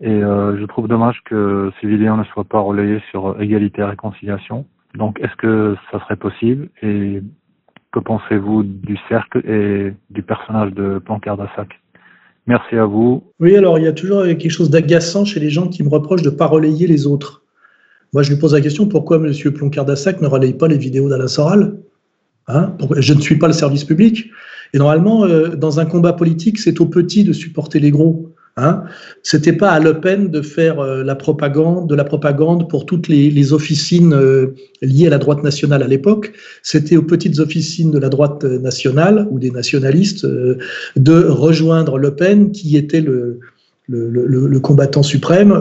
Et 0.00 0.08
euh, 0.08 0.58
je 0.58 0.64
trouve 0.64 0.88
dommage 0.88 1.20
que 1.24 1.70
ces 1.80 1.86
vidéos 1.86 2.16
ne 2.16 2.24
soient 2.24 2.44
pas 2.44 2.60
relayées 2.60 3.02
sur 3.10 3.40
égalité 3.40 3.82
et 3.82 3.84
réconciliation. 3.84 4.66
Donc, 4.94 5.20
est-ce 5.20 5.36
que 5.36 5.76
ça 5.92 6.00
serait 6.00 6.16
possible 6.16 6.68
Et 6.82 7.22
que 7.92 8.00
pensez-vous 8.00 8.62
du 8.62 8.96
cercle 9.08 9.38
et 9.48 9.92
du 10.10 10.22
personnage 10.22 10.72
de 10.72 10.98
Plancard 10.98 11.36
d'Assac 11.36 11.80
Merci 12.46 12.76
à 12.76 12.86
vous. 12.86 13.22
Oui, 13.38 13.54
alors 13.56 13.78
il 13.78 13.84
y 13.84 13.88
a 13.88 13.92
toujours 13.92 14.24
quelque 14.24 14.50
chose 14.50 14.70
d'agaçant 14.70 15.24
chez 15.24 15.38
les 15.38 15.50
gens 15.50 15.68
qui 15.68 15.82
me 15.82 15.88
reprochent 15.88 16.22
de 16.22 16.30
ne 16.30 16.34
pas 16.34 16.46
relayer 16.46 16.86
les 16.86 17.06
autres. 17.06 17.42
Moi, 18.12 18.22
je 18.22 18.30
lui 18.30 18.40
pose 18.40 18.54
la 18.54 18.60
question 18.60 18.88
pourquoi 18.88 19.18
M. 19.18 19.32
Plancard 19.52 19.84
d'Assac 19.84 20.20
ne 20.20 20.26
relaye 20.26 20.54
pas 20.54 20.66
les 20.66 20.78
vidéos 20.78 21.08
d'Alain 21.08 21.28
Soral? 21.28 21.76
Hein? 22.48 22.74
Je 22.96 23.14
ne 23.14 23.20
suis 23.20 23.38
pas 23.38 23.46
le 23.46 23.52
service 23.52 23.84
public. 23.84 24.30
Et 24.72 24.78
normalement, 24.78 25.24
euh, 25.24 25.50
dans 25.54 25.78
un 25.78 25.86
combat 25.86 26.12
politique, 26.12 26.58
c'est 26.58 26.80
aux 26.80 26.86
petits 26.86 27.24
de 27.24 27.32
supporter 27.32 27.78
les 27.78 27.90
gros. 27.90 28.34
Hein 28.60 28.84
C'était 29.22 29.54
pas 29.54 29.70
à 29.70 29.80
Le 29.80 30.00
Pen 30.00 30.28
de 30.28 30.42
faire 30.42 30.80
euh, 30.80 31.02
la 31.02 31.14
propagande, 31.14 31.88
de 31.88 31.94
la 31.94 32.04
propagande 32.04 32.68
pour 32.68 32.84
toutes 32.84 33.08
les, 33.08 33.52
officines 33.52 34.12
euh, 34.12 34.54
liées 34.82 35.06
à 35.06 35.10
la 35.10 35.18
droite 35.18 35.42
nationale 35.42 35.82
à 35.82 35.86
l'époque. 35.86 36.32
C'était 36.62 36.98
aux 36.98 37.02
petites 37.02 37.38
officines 37.38 37.90
de 37.90 37.98
la 37.98 38.10
droite 38.10 38.44
nationale 38.44 39.26
ou 39.30 39.38
des 39.38 39.50
nationalistes 39.50 40.24
euh, 40.24 40.58
de 40.96 41.24
rejoindre 41.24 41.96
Le 41.96 42.14
Pen, 42.14 42.52
qui 42.52 42.76
était 42.76 43.00
le, 43.00 43.40
combattant 44.62 45.02
suprême. 45.02 45.58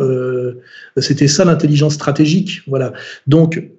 C'était 0.98 1.28
ça 1.28 1.46
l'intelligence 1.46 1.94
stratégique. 1.94 2.62
Voilà. 2.68 2.94
Donc 3.28 3.72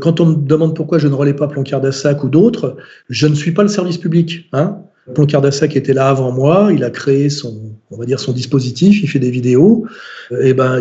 quand 0.00 0.20
on 0.20 0.26
me 0.26 0.36
demande 0.36 0.74
pourquoi 0.74 0.98
je 0.98 1.08
ne 1.08 1.14
relais 1.14 1.34
pas 1.34 1.48
Plancard 1.48 1.80
d'Assac 1.80 2.24
ou 2.24 2.28
d'autres, 2.28 2.76
je 3.10 3.26
ne 3.26 3.34
suis 3.34 3.52
pas 3.52 3.62
le 3.62 3.68
service 3.68 3.98
public. 3.98 4.48
Hein 4.52 4.84
Poncardassac 5.12 5.76
était 5.76 5.92
là 5.92 6.08
avant 6.08 6.32
moi, 6.32 6.70
il 6.72 6.82
a 6.82 6.90
créé 6.90 7.28
son, 7.28 7.76
dispositif, 8.28 9.02
il 9.02 9.08
fait 9.08 9.18
des 9.18 9.30
vidéos, 9.30 9.86
et 10.30 10.48
eh 10.48 10.54
ben 10.54 10.78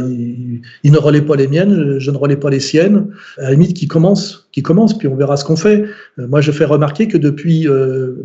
il, 0.84 0.92
ne 0.92 0.98
relaie 0.98 1.22
pas 1.22 1.36
les 1.36 1.48
miennes, 1.48 2.00
je 2.00 2.12
ne 2.12 2.16
relais 2.16 2.38
pas 2.38 2.50
les 2.50 2.62
siennes. 2.62 3.08
À 3.38 3.44
la 3.44 3.52
limite, 3.52 3.74
qui 3.76 3.88
commence, 3.88 4.48
qui 4.54 4.64
commence, 4.64 4.98
puis 4.98 5.10
on 5.10 5.16
verra 5.16 5.36
ce 5.36 5.44
qu'on 5.44 5.58
fait. 5.58 5.84
Euh, 6.20 6.28
moi, 6.28 6.40
je 6.40 6.52
fais 6.52 6.66
remarquer 6.66 7.10
que 7.10 7.18
depuis, 7.18 7.68
euh, 7.68 8.24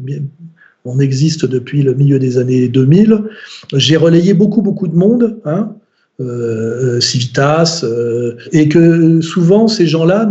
on 0.84 1.00
existe 1.00 1.44
depuis 1.44 1.82
le 1.82 1.94
milieu 1.94 2.20
des 2.20 2.38
années 2.38 2.68
2000, 2.68 3.24
j'ai 3.74 3.96
relayé 3.96 4.34
beaucoup 4.34 4.62
beaucoup 4.62 4.86
de 4.86 4.94
monde, 4.94 5.40
hein, 5.44 5.74
euh, 6.20 6.96
euh, 6.96 7.00
Civitas, 7.00 7.82
euh, 7.84 8.34
et 8.50 8.68
que 8.68 9.20
souvent 9.20 9.68
ces 9.68 9.86
gens-là 9.86 10.28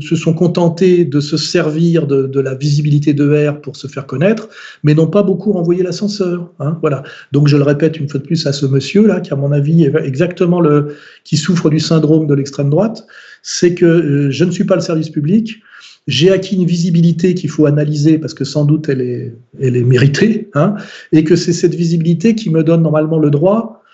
se 0.00 0.16
sont 0.16 0.34
contentés 0.34 1.04
de 1.04 1.20
se 1.20 1.36
servir 1.36 2.08
de, 2.08 2.40
la 2.40 2.56
visibilité 2.56 3.14
de 3.14 3.48
R 3.48 3.60
pour 3.60 3.76
se 3.76 3.86
faire 3.86 4.06
connaître, 4.06 4.48
mais 4.82 4.94
n'ont 4.94 5.06
pas 5.06 5.22
beaucoup 5.22 5.52
renvoyé 5.52 5.84
l'ascenseur. 5.84 6.50
Hein, 6.58 6.78
voilà. 6.80 7.04
Donc 7.30 7.46
je 7.46 7.56
le 7.56 7.62
répète 7.62 8.00
une 8.00 8.08
fois 8.08 8.18
de 8.18 8.24
plus 8.24 8.48
à 8.48 8.52
ce 8.52 8.66
monsieur-là, 8.66 9.20
qui 9.20 9.32
à 9.32 9.36
mon 9.36 9.52
avis 9.52 9.84
est 9.84 9.94
exactement 10.02 10.60
le 10.60 10.96
qui 11.22 11.36
souffre 11.36 11.70
du 11.70 11.78
syndrome 11.78 12.26
de 12.26 12.34
l'extrême 12.34 12.70
droite, 12.70 13.06
c'est 13.42 13.74
que 13.74 14.28
je 14.32 14.44
ne 14.44 14.50
suis 14.50 14.64
pas 14.64 14.74
le 14.74 14.80
service 14.80 15.10
public. 15.10 15.60
J'ai 16.08 16.32
acquis 16.32 16.56
une 16.56 16.66
visibilité 16.66 17.34
qu'il 17.34 17.50
faut 17.50 17.66
analyser 17.66 18.18
parce 18.18 18.34
que 18.34 18.44
sans 18.44 18.64
doute 18.64 18.88
elle 18.88 19.02
est, 19.02 19.36
elle 19.60 19.76
est 19.76 19.84
méritée, 19.84 20.50
hein, 20.54 20.74
et 21.12 21.22
que 21.22 21.36
c'est 21.36 21.52
cette 21.52 21.76
visibilité 21.76 22.34
qui 22.34 22.50
me 22.50 22.64
donne 22.64 22.82
normalement 22.82 23.20
le 23.20 23.30
droit 23.30 23.84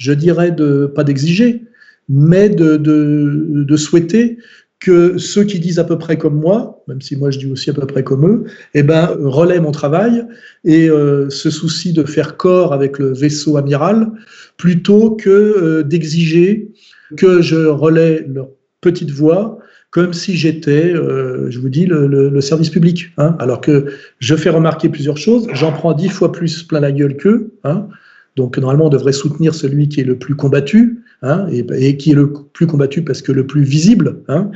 je 0.00 0.12
dirais, 0.12 0.56
pas 0.94 1.04
d'exiger, 1.04 1.62
mais 2.08 2.48
de, 2.48 2.76
de, 2.76 3.76
souhaiter 3.76 4.38
que 4.80 5.18
ceux 5.18 5.44
qui 5.44 5.60
disent 5.60 5.78
à 5.78 5.84
peu 5.84 5.98
près 5.98 6.16
comme 6.16 6.40
moi, 6.40 6.82
même 6.88 7.02
si 7.02 7.14
moi 7.16 7.30
je 7.30 7.38
dis 7.38 7.46
aussi 7.46 7.68
à 7.68 7.74
peu 7.74 7.86
près 7.86 8.02
comme 8.02 8.26
eux, 8.26 8.44
eh 8.72 8.82
ben, 8.82 9.14
relaient 9.20 9.60
mon 9.60 9.72
travail 9.72 10.24
et 10.64 10.88
euh, 10.88 11.28
se 11.28 11.50
soucient 11.50 11.92
de 11.92 12.04
faire 12.04 12.38
corps 12.38 12.72
avec 12.72 12.98
le 12.98 13.12
vaisseau 13.12 13.58
amiral 13.58 14.10
plutôt 14.56 15.10
que 15.10 15.28
euh, 15.28 15.82
d'exiger 15.82 16.72
que 17.18 17.42
je 17.42 17.66
relaie 17.66 18.26
leur 18.26 18.48
petite 18.80 19.10
voix 19.10 19.58
comme 19.90 20.12
si 20.12 20.36
j'étais, 20.36 20.94
euh, 20.94 21.50
je 21.50 21.58
vous 21.58 21.68
dis, 21.68 21.84
le, 21.84 22.40
service 22.40 22.70
public. 22.70 23.12
Hein, 23.18 23.36
alors 23.40 23.60
que 23.60 23.86
je 24.20 24.34
fais 24.36 24.50
remarquer 24.50 24.88
plusieurs 24.88 25.18
choses, 25.18 25.48
j'en 25.52 25.72
prends 25.72 25.92
dix 25.92 26.08
fois 26.08 26.32
plus 26.32 26.62
plein 26.62 26.80
la 26.80 26.92
gueule 26.92 27.16
qu'eux. 27.16 27.52
Hein, 27.64 27.88
donc 28.36 28.56
normalement, 28.58 28.86
on 28.86 28.90
devrait 28.90 29.12
soutenir 29.12 29.54
celui 29.54 29.88
qui 29.88 30.00
est 30.00 30.04
le 30.04 30.18
plus 30.18 30.34
combattu, 30.34 31.02
hein, 31.22 31.46
et, 31.50 31.96
qui 31.96 32.12
est 32.12 32.14
le 32.14 32.32
plus 32.32 32.66
combattu 32.66 33.02
parce 33.02 33.22
que 33.22 33.32
le 33.32 33.46
plus 33.46 33.62
visible. 33.62 34.22
Hein. 34.28 34.50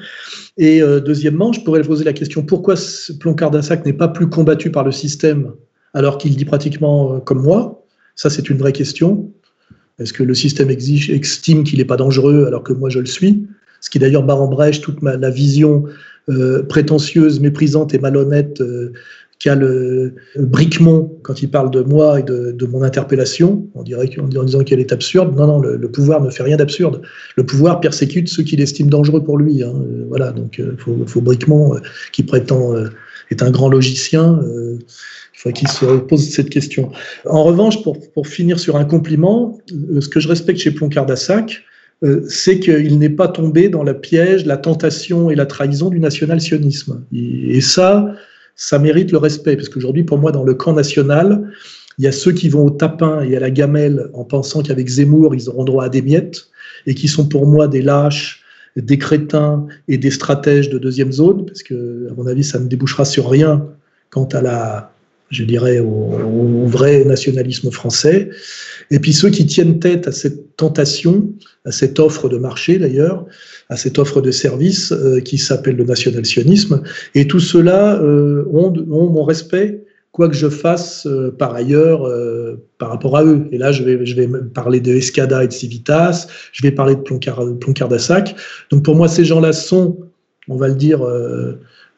Et 0.56 0.80
euh, 0.80 1.00
deuxièmement, 1.00 1.52
je 1.52 1.60
pourrais 1.60 1.82
poser 1.82 2.04
la 2.04 2.12
question 2.12 2.42
pourquoi 2.42 2.76
Ploncard 3.20 3.50
d'Assac 3.50 3.84
n'est 3.84 3.92
pas 3.92 4.08
plus 4.08 4.28
combattu 4.28 4.70
par 4.70 4.84
le 4.84 4.92
système 4.92 5.52
alors 5.92 6.18
qu'il 6.18 6.36
dit 6.36 6.44
pratiquement 6.44 7.14
euh, 7.14 7.18
comme 7.18 7.42
moi? 7.42 7.84
Ça, 8.14 8.30
c'est 8.30 8.48
une 8.48 8.58
vraie 8.58 8.72
question. 8.72 9.30
Est-ce 9.98 10.12
que 10.12 10.22
le 10.22 10.34
système 10.34 10.70
exige, 10.70 11.10
estime 11.10 11.64
qu'il 11.64 11.78
n'est 11.78 11.84
pas 11.84 11.96
dangereux 11.96 12.46
alors 12.46 12.62
que 12.62 12.72
moi 12.72 12.90
je 12.90 13.00
le 13.00 13.06
suis? 13.06 13.46
Ce 13.80 13.90
qui 13.90 13.98
d'ailleurs 13.98 14.22
barre 14.22 14.40
en 14.40 14.48
brèche 14.48 14.80
toute 14.80 15.02
ma, 15.02 15.16
la 15.16 15.30
vision 15.30 15.84
euh, 16.30 16.62
prétentieuse, 16.62 17.40
méprisante 17.40 17.92
et 17.92 17.98
malhonnête 17.98 18.62
qu'a 19.38 19.54
le 19.54 20.14
Bricmont 20.36 21.18
quand 21.22 21.42
il 21.42 21.50
parle 21.50 21.70
de 21.70 21.80
moi 21.80 22.20
et 22.20 22.22
de, 22.22 22.66
mon 22.66 22.82
interpellation, 22.82 23.66
on 23.74 23.82
dirait 23.82 24.10
en, 24.18 24.44
disant 24.44 24.64
qu'elle 24.64 24.80
est 24.80 24.92
absurde. 24.92 25.36
Non, 25.36 25.46
non, 25.46 25.58
le, 25.60 25.90
pouvoir 25.90 26.22
ne 26.22 26.30
fait 26.30 26.42
rien 26.42 26.56
d'absurde. 26.56 27.02
Le 27.36 27.44
pouvoir 27.44 27.80
persécute 27.80 28.28
ceux 28.28 28.42
qu'il 28.42 28.60
estime 28.60 28.88
dangereux 28.88 29.22
pour 29.22 29.38
lui. 29.38 29.62
Hein. 29.62 29.72
Euh, 29.74 30.04
voilà, 30.08 30.32
donc 30.32 30.56
il 30.58 30.64
euh, 30.64 31.06
faut, 31.06 31.20
Bricmont, 31.20 31.74
euh, 31.74 31.80
qui 32.12 32.22
prétend 32.22 32.74
être 33.30 33.42
un 33.42 33.50
grand 33.50 33.68
logicien, 33.68 34.40
il 34.42 35.38
faut 35.38 35.50
qu'il 35.50 35.68
se 35.68 35.84
pose 35.98 36.28
cette 36.28 36.50
question. 36.50 36.90
En 37.24 37.42
revanche, 37.44 37.82
pour, 37.82 37.98
pour 38.12 38.28
finir 38.28 38.58
sur 38.58 38.76
un 38.76 38.84
compliment, 38.84 39.58
ce 39.68 40.08
que 40.08 40.20
je 40.20 40.28
respecte 40.28 40.60
chez 40.60 40.70
Ploncard 40.70 41.06
d'Assac, 41.06 41.62
c'est 42.28 42.60
qu'il 42.60 42.98
n'est 42.98 43.08
pas 43.08 43.28
tombé 43.28 43.70
dans 43.70 43.82
le 43.82 43.98
piège, 43.98 44.44
la 44.44 44.58
tentation 44.58 45.30
et 45.30 45.34
la 45.34 45.46
trahison 45.46 45.88
du 45.88 46.00
national-sionisme. 46.00 47.04
Et 47.12 47.62
ça, 47.62 48.14
ça 48.56 48.78
mérite 48.78 49.10
le 49.12 49.18
respect, 49.18 49.56
parce 49.56 49.68
qu'aujourd'hui, 49.68 50.04
pour 50.04 50.18
moi, 50.18 50.32
dans 50.32 50.44
le 50.44 50.54
camp 50.54 50.72
national, 50.72 51.50
il 51.98 52.04
y 52.04 52.08
a 52.08 52.12
ceux 52.12 52.32
qui 52.32 52.48
vont 52.48 52.64
au 52.64 52.70
tapin 52.70 53.22
et 53.22 53.36
à 53.36 53.40
la 53.40 53.50
gamelle 53.50 54.08
en 54.14 54.24
pensant 54.24 54.62
qu'avec 54.62 54.88
Zemmour, 54.88 55.34
ils 55.34 55.48
auront 55.48 55.64
droit 55.64 55.84
à 55.84 55.88
des 55.88 56.02
miettes, 56.02 56.48
et 56.86 56.94
qui 56.94 57.08
sont 57.08 57.26
pour 57.26 57.46
moi 57.46 57.68
des 57.68 57.82
lâches, 57.82 58.42
des 58.76 58.98
crétins 58.98 59.66
et 59.86 59.98
des 59.98 60.10
stratèges 60.10 60.68
de 60.68 60.78
deuxième 60.78 61.12
zone, 61.12 61.46
parce 61.46 61.62
que, 61.62 62.08
à 62.10 62.14
mon 62.14 62.26
avis, 62.26 62.44
ça 62.44 62.58
ne 62.58 62.66
débouchera 62.66 63.04
sur 63.04 63.30
rien 63.30 63.66
quant 64.10 64.26
à 64.26 64.40
la, 64.40 64.92
je 65.30 65.44
dirais, 65.44 65.78
au, 65.80 66.66
vrai 66.66 67.04
nationalisme 67.04 67.70
français. 67.70 68.30
Et 68.90 68.98
puis 68.98 69.12
ceux 69.12 69.30
qui 69.30 69.46
tiennent 69.46 69.78
tête 69.78 70.08
à 70.08 70.12
cette 70.12 70.56
tentation, 70.56 71.32
à 71.64 71.72
cette 71.72 71.98
offre 71.98 72.28
de 72.28 72.36
marché 72.36 72.78
d'ailleurs, 72.78 73.26
à 73.68 73.76
cette 73.76 73.98
offre 73.98 74.20
de 74.20 74.30
service 74.30 74.92
euh, 74.92 75.20
qui 75.20 75.38
s'appelle 75.38 75.76
le 75.76 75.84
national-sionisme. 75.84 76.82
Et 77.14 77.26
tout 77.26 77.40
cela 77.40 78.00
euh, 78.00 78.44
ont, 78.52 78.72
mon 78.88 79.24
respect, 79.24 79.84
quoi 80.12 80.28
que 80.28 80.36
je 80.36 80.48
fasse 80.48 81.06
euh, 81.06 81.30
par 81.30 81.54
ailleurs 81.54 82.08
par 82.78 82.90
rapport 82.90 83.16
à 83.16 83.24
eux. 83.24 83.46
Et 83.52 83.58
là, 83.58 83.72
je 83.72 83.82
vais, 83.82 84.04
je 84.04 84.14
vais 84.14 84.28
parler 84.54 84.80
de 84.80 84.92
Escada 84.92 85.42
et 85.44 85.48
de 85.48 85.52
Civitas, 85.52 86.26
je 86.52 86.62
vais 86.62 86.70
parler 86.70 86.94
de 86.94 87.00
Ploncard, 87.00 87.88
d'Assac. 87.88 88.36
Donc 88.70 88.84
pour 88.84 88.94
moi, 88.94 89.08
ces 89.08 89.24
gens-là 89.24 89.52
sont, 89.52 89.98
on 90.48 90.56
va 90.56 90.68
le 90.68 90.74
dire, 90.74 91.00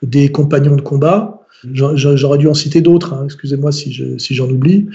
des 0.02 0.30
compagnons 0.30 0.76
de 0.76 0.82
combat. 0.82 1.46
J'aurais 1.72 2.38
dû 2.38 2.46
en 2.46 2.54
citer 2.54 2.80
d'autres, 2.80 3.14
hein. 3.14 3.22
excusez-moi 3.24 3.72
si 3.72 3.90
j'en 4.34 4.48
oublie, 4.48 4.86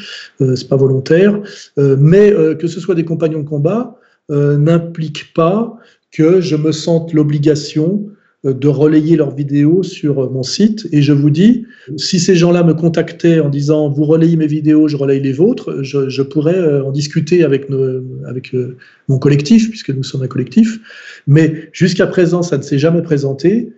euh, 0.41 0.55
c'est 0.55 0.67
pas 0.67 0.75
volontaire. 0.75 1.39
mais 1.77 2.33
que 2.59 2.67
ce 2.67 2.79
soit 2.79 2.95
des 2.95 3.05
compagnons 3.05 3.41
de 3.41 3.49
combat 3.49 3.97
n'implique 4.29 5.33
pas 5.33 5.77
que 6.11 6.41
je 6.41 6.55
me 6.55 6.71
sente 6.71 7.13
l'obligation 7.13 8.05
euh, 8.45 8.53
de 8.53 8.67
relayer 8.67 9.17
leurs 9.17 9.35
vidéos 9.35 9.83
sur 9.83 10.23
euh, 10.23 10.29
mon 10.29 10.41
site. 10.41 10.87
Et 10.91 11.03
je 11.03 11.13
vous 11.13 11.29
dis, 11.29 11.65
si 11.97 12.19
ces 12.19 12.35
gens-là 12.35 12.63
me 12.63 12.73
contactaient 12.73 13.39
en 13.39 13.49
disant 13.49 13.89
vous 13.89 14.03
relayez 14.03 14.35
mes 14.35 14.47
vidéos, 14.47 14.87
je 14.87 14.97
relaye 14.97 15.19
les 15.19 15.31
vôtres, 15.31 15.83
je, 15.83 16.21
pourrais 16.21 16.57
euh, 16.57 16.83
en 16.83 16.91
discuter 16.91 17.43
avec, 17.43 17.69
mon 17.69 19.19
collectif, 19.19 19.69
puisque 19.69 19.91
nous 19.91 20.03
sommes 20.03 20.23
un 20.23 20.27
collectif. 20.27 20.79
Mais 21.27 21.69
jusqu'à 21.71 22.07
présent, 22.07 22.41
ça 22.41 22.57
ne 22.57 22.63
s'est 22.63 22.79
jamais 22.79 23.03
présenté. 23.03 23.71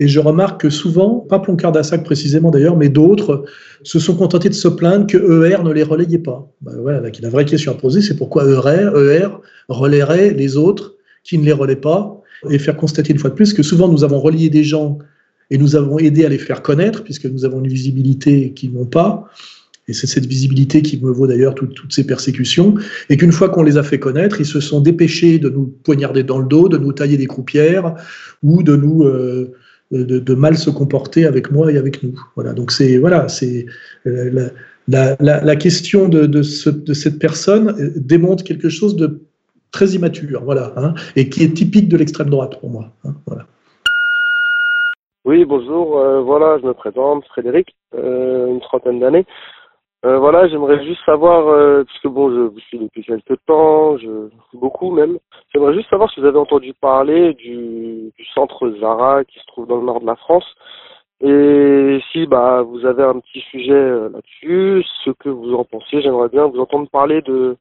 Et 0.00 0.08
je 0.08 0.18
remarque 0.18 0.60
que 0.60 0.70
souvent, 0.70 1.20
pas 1.20 1.38
Ploncard 1.38 1.72
précisément 2.04 2.50
d'ailleurs, 2.50 2.76
mais 2.76 2.88
d'autres 2.88 3.44
se 3.84 4.00
sont 4.00 4.16
contentés 4.16 4.48
de 4.48 4.54
se 4.54 4.66
plaindre 4.66 5.06
que 5.06 5.46
ER 5.46 5.62
ne 5.62 5.72
les 5.72 5.84
relayait 5.84 6.18
pas. 6.18 6.52
Ben 6.62 6.72
voilà, 6.80 7.00
la 7.00 7.28
vraie 7.30 7.44
question 7.44 7.70
à 7.70 7.74
poser, 7.76 8.00
c'est 8.00 8.16
pourquoi 8.16 8.44
ER, 8.44 8.90
ER 8.96 9.28
relayerait 9.68 10.34
les 10.34 10.56
autres 10.56 10.94
qui 11.24 11.38
ne 11.38 11.44
les 11.44 11.52
relaient 11.52 11.76
pas, 11.76 12.20
et 12.50 12.58
faire 12.58 12.76
constater 12.76 13.12
une 13.12 13.18
fois 13.18 13.30
de 13.30 13.34
plus 13.34 13.52
que 13.52 13.62
souvent 13.62 13.88
nous 13.88 14.04
avons 14.04 14.20
relié 14.20 14.50
des 14.50 14.64
gens 14.64 14.98
et 15.50 15.58
nous 15.58 15.76
avons 15.76 15.98
aidé 15.98 16.24
à 16.24 16.28
les 16.28 16.38
faire 16.38 16.62
connaître, 16.62 17.02
puisque 17.02 17.26
nous 17.26 17.44
avons 17.44 17.60
une 17.60 17.68
visibilité 17.68 18.52
qu'ils 18.52 18.72
n'ont 18.72 18.86
pas. 18.86 19.28
Et 19.86 19.92
c'est 19.92 20.06
cette 20.06 20.26
visibilité 20.26 20.80
qui 20.80 20.98
me 20.98 21.10
vaut 21.10 21.26
d'ailleurs 21.26 21.54
toutes 21.54 21.92
ces 21.92 22.06
persécutions. 22.06 22.74
Et 23.10 23.18
qu'une 23.18 23.32
fois 23.32 23.50
qu'on 23.50 23.62
les 23.62 23.76
a 23.76 23.82
fait 23.82 23.98
connaître, 23.98 24.40
ils 24.40 24.46
se 24.46 24.60
sont 24.60 24.80
dépêchés 24.80 25.38
de 25.38 25.50
nous 25.50 25.66
poignarder 25.82 26.22
dans 26.22 26.38
le 26.38 26.46
dos, 26.46 26.68
de 26.68 26.78
nous 26.78 26.92
tailler 26.92 27.18
des 27.18 27.26
croupières 27.26 27.94
ou 28.42 28.62
de 28.62 28.76
nous 28.76 29.04
euh, 29.04 29.54
de, 29.92 30.34
mal 30.34 30.56
se 30.56 30.70
comporter 30.70 31.26
avec 31.26 31.50
moi 31.50 31.70
et 31.70 31.76
avec 31.76 32.02
nous. 32.02 32.18
Voilà. 32.34 32.54
Donc 32.54 32.72
c'est 32.72 32.96
voilà, 32.96 33.28
c'est 33.28 33.66
euh, 34.06 34.48
la, 34.88 35.16
la, 35.20 35.56
question 35.56 36.08
de, 36.08 36.26
de, 36.26 36.42
ce, 36.42 36.70
de 36.70 36.94
cette 36.94 37.18
personne 37.18 37.74
euh, 37.78 37.92
démontre 37.96 38.42
quelque 38.42 38.70
chose 38.70 38.96
de 38.96 39.20
très 39.74 39.86
immature, 39.86 40.40
voilà, 40.44 40.72
hein, 40.76 40.94
et 41.16 41.28
qui 41.28 41.42
est 41.42 41.52
typique 41.52 41.88
de 41.88 41.96
l'extrême 41.96 42.30
droite 42.30 42.60
pour 42.60 42.70
moi. 42.70 42.84
Hein, 43.04 43.14
voilà. 43.26 43.42
Oui, 45.24 45.44
bonjour. 45.44 45.98
Euh, 45.98 46.20
voilà, 46.20 46.58
je 46.60 46.66
me 46.66 46.74
présente, 46.74 47.26
Frédéric, 47.26 47.74
euh, 47.94 48.46
une 48.46 48.60
trentaine 48.60 49.00
d'années. 49.00 49.26
Euh, 50.04 50.18
voilà, 50.18 50.46
j'aimerais 50.46 50.84
juste 50.84 51.00
savoir, 51.04 51.40
puisque 51.86 52.06
bon, 52.06 52.30
je 52.30 52.40
vous 52.52 52.60
suis 52.60 52.78
depuis 52.78 53.02
quelques 53.02 53.38
temps, 53.46 53.96
je, 53.98 54.28
beaucoup 54.52 54.92
même. 54.92 55.18
J'aimerais 55.52 55.74
juste 55.74 55.90
savoir 55.90 56.08
si 56.10 56.20
vous 56.20 56.26
avez 56.26 56.38
entendu 56.38 56.72
parler 56.74 57.34
du, 57.34 58.12
du, 58.16 58.24
centre 58.34 58.70
Zara 58.80 59.24
qui 59.24 59.40
se 59.40 59.46
trouve 59.46 59.66
dans 59.66 59.78
le 59.78 59.86
nord 59.86 60.02
de 60.02 60.06
la 60.06 60.16
France, 60.16 60.46
et 61.20 62.00
si 62.12 62.26
bah 62.26 62.62
vous 62.62 62.84
avez 62.84 63.02
un 63.02 63.18
petit 63.18 63.40
sujet 63.50 63.82
là-dessus, 64.12 64.84
ce 65.04 65.10
que 65.10 65.30
vous 65.30 65.54
en 65.54 65.64
pensez. 65.64 66.02
J'aimerais 66.02 66.28
bien 66.28 66.46
vous 66.46 66.60
entendre 66.60 66.88
parler 66.90 67.22
de 67.22 67.56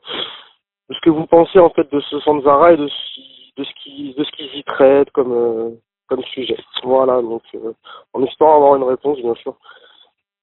de 0.90 0.96
ce 0.96 1.00
que 1.02 1.10
vous 1.10 1.26
pensez 1.26 1.60
en 1.60 1.70
fait 1.70 1.88
de 1.92 2.02
ce 2.10 2.20
centre 2.20 2.44
Zara 2.44 2.74
et 2.74 2.78
de, 2.78 2.88
ce 2.88 3.84
qui 3.84 4.14
de 4.18 4.24
qu'ils 4.36 4.60
y 4.60 4.64
traitent 4.64 5.12
comme 5.12 5.32
euh, 5.32 5.70
comme 6.08 6.24
sujet. 6.34 6.58
Voilà, 6.84 7.22
donc 7.22 7.42
euh, 7.56 7.72
en 8.14 8.24
espérant 8.24 8.58
avoir 8.58 8.76
une 8.76 8.84
réponse 8.84 9.20
bien 9.22 9.36
sûr. 9.36 9.56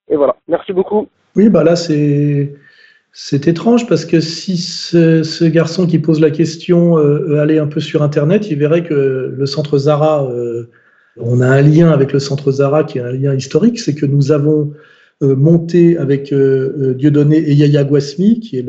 Et 0.08 0.16
voilà, 0.16 0.36
merci 0.48 0.72
beaucoup. 0.72 1.08
Oui, 1.36 1.48
bah 1.48 1.62
là 1.62 1.76
c'est 1.76 3.48
étrange 3.48 3.86
parce 3.86 4.04
que 4.04 4.20
si 4.20 4.56
ce, 4.56 5.44
garçon 5.44 5.86
qui 5.86 5.98
pose 5.98 6.20
la 6.20 6.30
question 6.30 6.98
euh, 6.98 7.40
allait 7.40 7.58
un 7.58 7.66
peu 7.66 7.80
sur 7.80 8.02
Internet, 8.02 8.50
il 8.50 8.58
verrait 8.58 8.82
que 8.82 9.34
le 9.36 9.46
centre 9.46 9.78
Zara, 9.78 10.26
on 11.16 11.40
a 11.40 11.46
un 11.46 11.62
lien 11.62 11.90
avec 11.90 12.12
le 12.12 12.18
centre 12.18 12.50
Zara 12.50 12.84
qui 12.84 12.98
est 12.98 13.02
un 13.02 13.12
lien 13.12 13.34
historique, 13.34 13.78
c'est 13.78 13.94
que 13.94 14.06
nous 14.06 14.32
avons 14.32 14.72
monté 15.22 15.98
avec 15.98 16.32
euh, 16.32 16.72
euh, 16.80 16.94
Dieudonné 16.94 17.36
et 17.36 17.52
Yaya 17.52 17.84
qui 17.84 18.56
est 18.56 18.66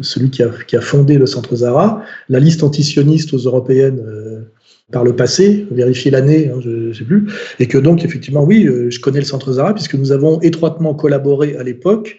celui 0.00 0.30
qui 0.30 0.42
a, 0.42 0.80
fondé 0.80 1.18
le 1.18 1.26
Centre 1.26 1.56
Zara, 1.56 2.02
la 2.28 2.40
liste 2.40 2.62
antisioniste 2.62 3.34
aux 3.34 3.38
européennes 3.38 4.02
par 4.92 5.04
le 5.04 5.14
passé, 5.14 5.66
vérifier 5.70 6.10
l'année, 6.10 6.50
hein, 6.50 6.58
je 6.60 6.70
ne 6.70 6.92
sais 6.92 7.04
plus, 7.04 7.26
et 7.58 7.66
que 7.66 7.78
donc 7.78 8.04
effectivement, 8.04 8.44
oui, 8.44 8.68
je 8.88 9.00
connais 9.00 9.18
le 9.18 9.24
Centre 9.24 9.52
Zara 9.52 9.74
puisque 9.74 9.94
nous 9.94 10.12
avons 10.12 10.40
étroitement 10.40 10.94
collaboré 10.94 11.56
à 11.56 11.62
l'époque 11.62 12.18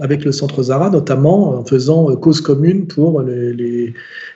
avec 0.00 0.24
le 0.24 0.32
Centre 0.32 0.62
Zara, 0.62 0.90
notamment 0.90 1.58
en 1.58 1.64
faisant 1.64 2.14
cause 2.16 2.40
commune 2.40 2.86
pour 2.86 3.22
les 3.22 3.94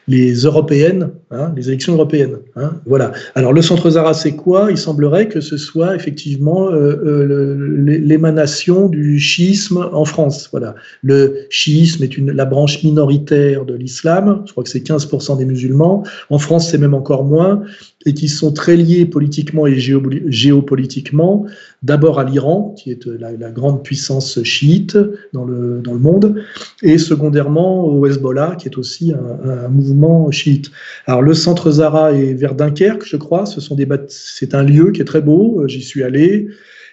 européennes, 0.08 1.10
hein, 1.30 1.52
les 1.56 1.68
élections 1.68 1.94
européennes. 1.94 2.38
Hein, 2.56 2.74
voilà. 2.86 3.12
Alors 3.34 3.52
le 3.52 3.62
centre 3.62 3.90
Zara, 3.90 4.14
c'est 4.14 4.32
quoi? 4.32 4.68
Il 4.70 4.78
semblerait 4.78 5.28
que 5.28 5.40
ce 5.40 5.56
soit 5.56 5.94
effectivement 5.94 6.70
euh, 6.70 6.96
euh, 7.04 7.78
l'émanation 7.78 8.88
du 8.88 9.18
chiisme 9.18 9.88
en 9.92 10.04
France. 10.04 10.48
Voilà. 10.50 10.74
Le 11.02 11.46
chiisme 11.50 12.02
est 12.02 12.16
une, 12.16 12.32
la 12.32 12.44
branche 12.44 12.82
minoritaire 12.82 13.64
de 13.64 13.74
l'islam. 13.74 14.42
Je 14.46 14.52
crois 14.52 14.64
que 14.64 14.70
c'est 14.70 14.86
15% 14.86 15.38
des 15.38 15.44
musulmans. 15.44 16.02
En 16.30 16.38
France, 16.38 16.70
c'est 16.70 16.78
même 16.78 16.94
encore 16.94 17.24
moins 17.24 17.62
et 18.04 18.14
qui 18.14 18.28
sont 18.28 18.52
très 18.52 18.76
liés 18.76 19.06
politiquement 19.06 19.66
et 19.66 19.78
géopolitiquement, 19.78 21.46
d'abord 21.82 22.18
à 22.18 22.24
l'Iran, 22.24 22.74
qui 22.76 22.90
est 22.90 23.06
la, 23.06 23.32
la, 23.32 23.50
grande 23.50 23.84
puissance 23.84 24.42
chiite 24.42 24.98
dans 25.32 25.44
le, 25.44 25.80
dans 25.82 25.92
le 25.92 25.98
monde, 25.98 26.42
et 26.82 26.98
secondairement 26.98 27.84
au 27.86 28.04
Hezbollah, 28.06 28.56
qui 28.58 28.68
est 28.68 28.76
aussi 28.76 29.12
un, 29.12 29.48
un 29.48 29.68
mouvement 29.68 29.91
chiite. 30.30 30.70
Alors 31.06 31.22
le 31.22 31.34
centre 31.34 31.70
Zara 31.70 32.12
est 32.12 32.34
vers 32.34 32.54
Dunkerque, 32.54 33.04
je 33.06 33.16
crois, 33.16 33.46
ce 33.46 33.60
sont 33.60 33.74
des 33.74 33.86
c'est 34.08 34.54
un 34.54 34.62
lieu 34.62 34.90
qui 34.92 35.00
est 35.00 35.04
très 35.04 35.20
beau, 35.20 35.60
euh, 35.60 35.68
j'y 35.68 35.82
suis 35.82 36.02
allé, 36.02 36.48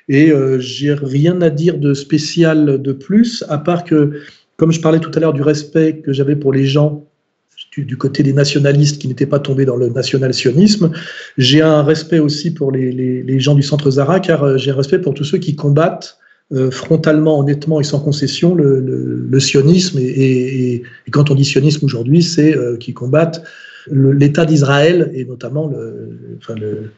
et 0.07 0.31
euh, 0.31 0.59
j'ai 0.59 0.93
rien 0.93 1.41
à 1.41 1.49
dire 1.49 1.77
de 1.77 1.93
spécial 1.93 2.81
de 2.81 2.91
plus, 2.91 3.43
à 3.49 3.57
part 3.57 3.83
que, 3.83 4.21
comme 4.57 4.71
je 4.71 4.81
parlais 4.81 4.99
tout 4.99 5.11
à 5.15 5.19
l'heure 5.19 5.33
du 5.33 5.41
respect 5.41 6.01
que 6.03 6.13
j'avais 6.13 6.35
pour 6.35 6.53
les 6.53 6.65
gens 6.65 7.05
du, 7.77 7.97
côté 7.97 8.23
des 8.23 8.33
nationalistes 8.33 9.01
qui 9.01 9.07
n'étaient 9.07 9.25
pas 9.25 9.39
tombés 9.39 9.65
dans 9.65 9.75
le 9.75 9.89
national-sionisme. 9.89 10.91
J'ai 11.37 11.61
un 11.61 11.83
respect 11.83 12.19
aussi 12.19 12.51
pour 12.51 12.71
les, 12.71 13.39
gens 13.39 13.55
du 13.55 13.63
centre 13.63 13.91
Zara, 13.91 14.19
car 14.19 14.43
euh, 14.43 14.57
j'ai 14.57 14.71
un 14.71 14.75
respect 14.75 14.99
pour 14.99 15.13
tous 15.13 15.23
ceux 15.23 15.37
qui 15.37 15.55
combattent 15.55 16.18
euh, 16.51 16.71
frontalement, 16.71 17.39
honnêtement 17.39 17.79
et 17.79 17.83
sans 17.83 17.99
concession 17.99 18.55
le, 18.55 19.39
sionisme. 19.39 19.99
Et, 19.99 20.83
quand 21.11 21.31
on 21.31 21.35
dit 21.35 21.45
sionisme 21.45 21.85
aujourd'hui, 21.85 22.23
c'est 22.23 22.55
euh, 22.55 22.77
qu'ils 22.77 22.93
combattent 22.93 23.43
l'État 23.91 24.45
d'Israël 24.45 25.11
et 25.13 25.25
notamment 25.25 25.67
le, 25.67 26.91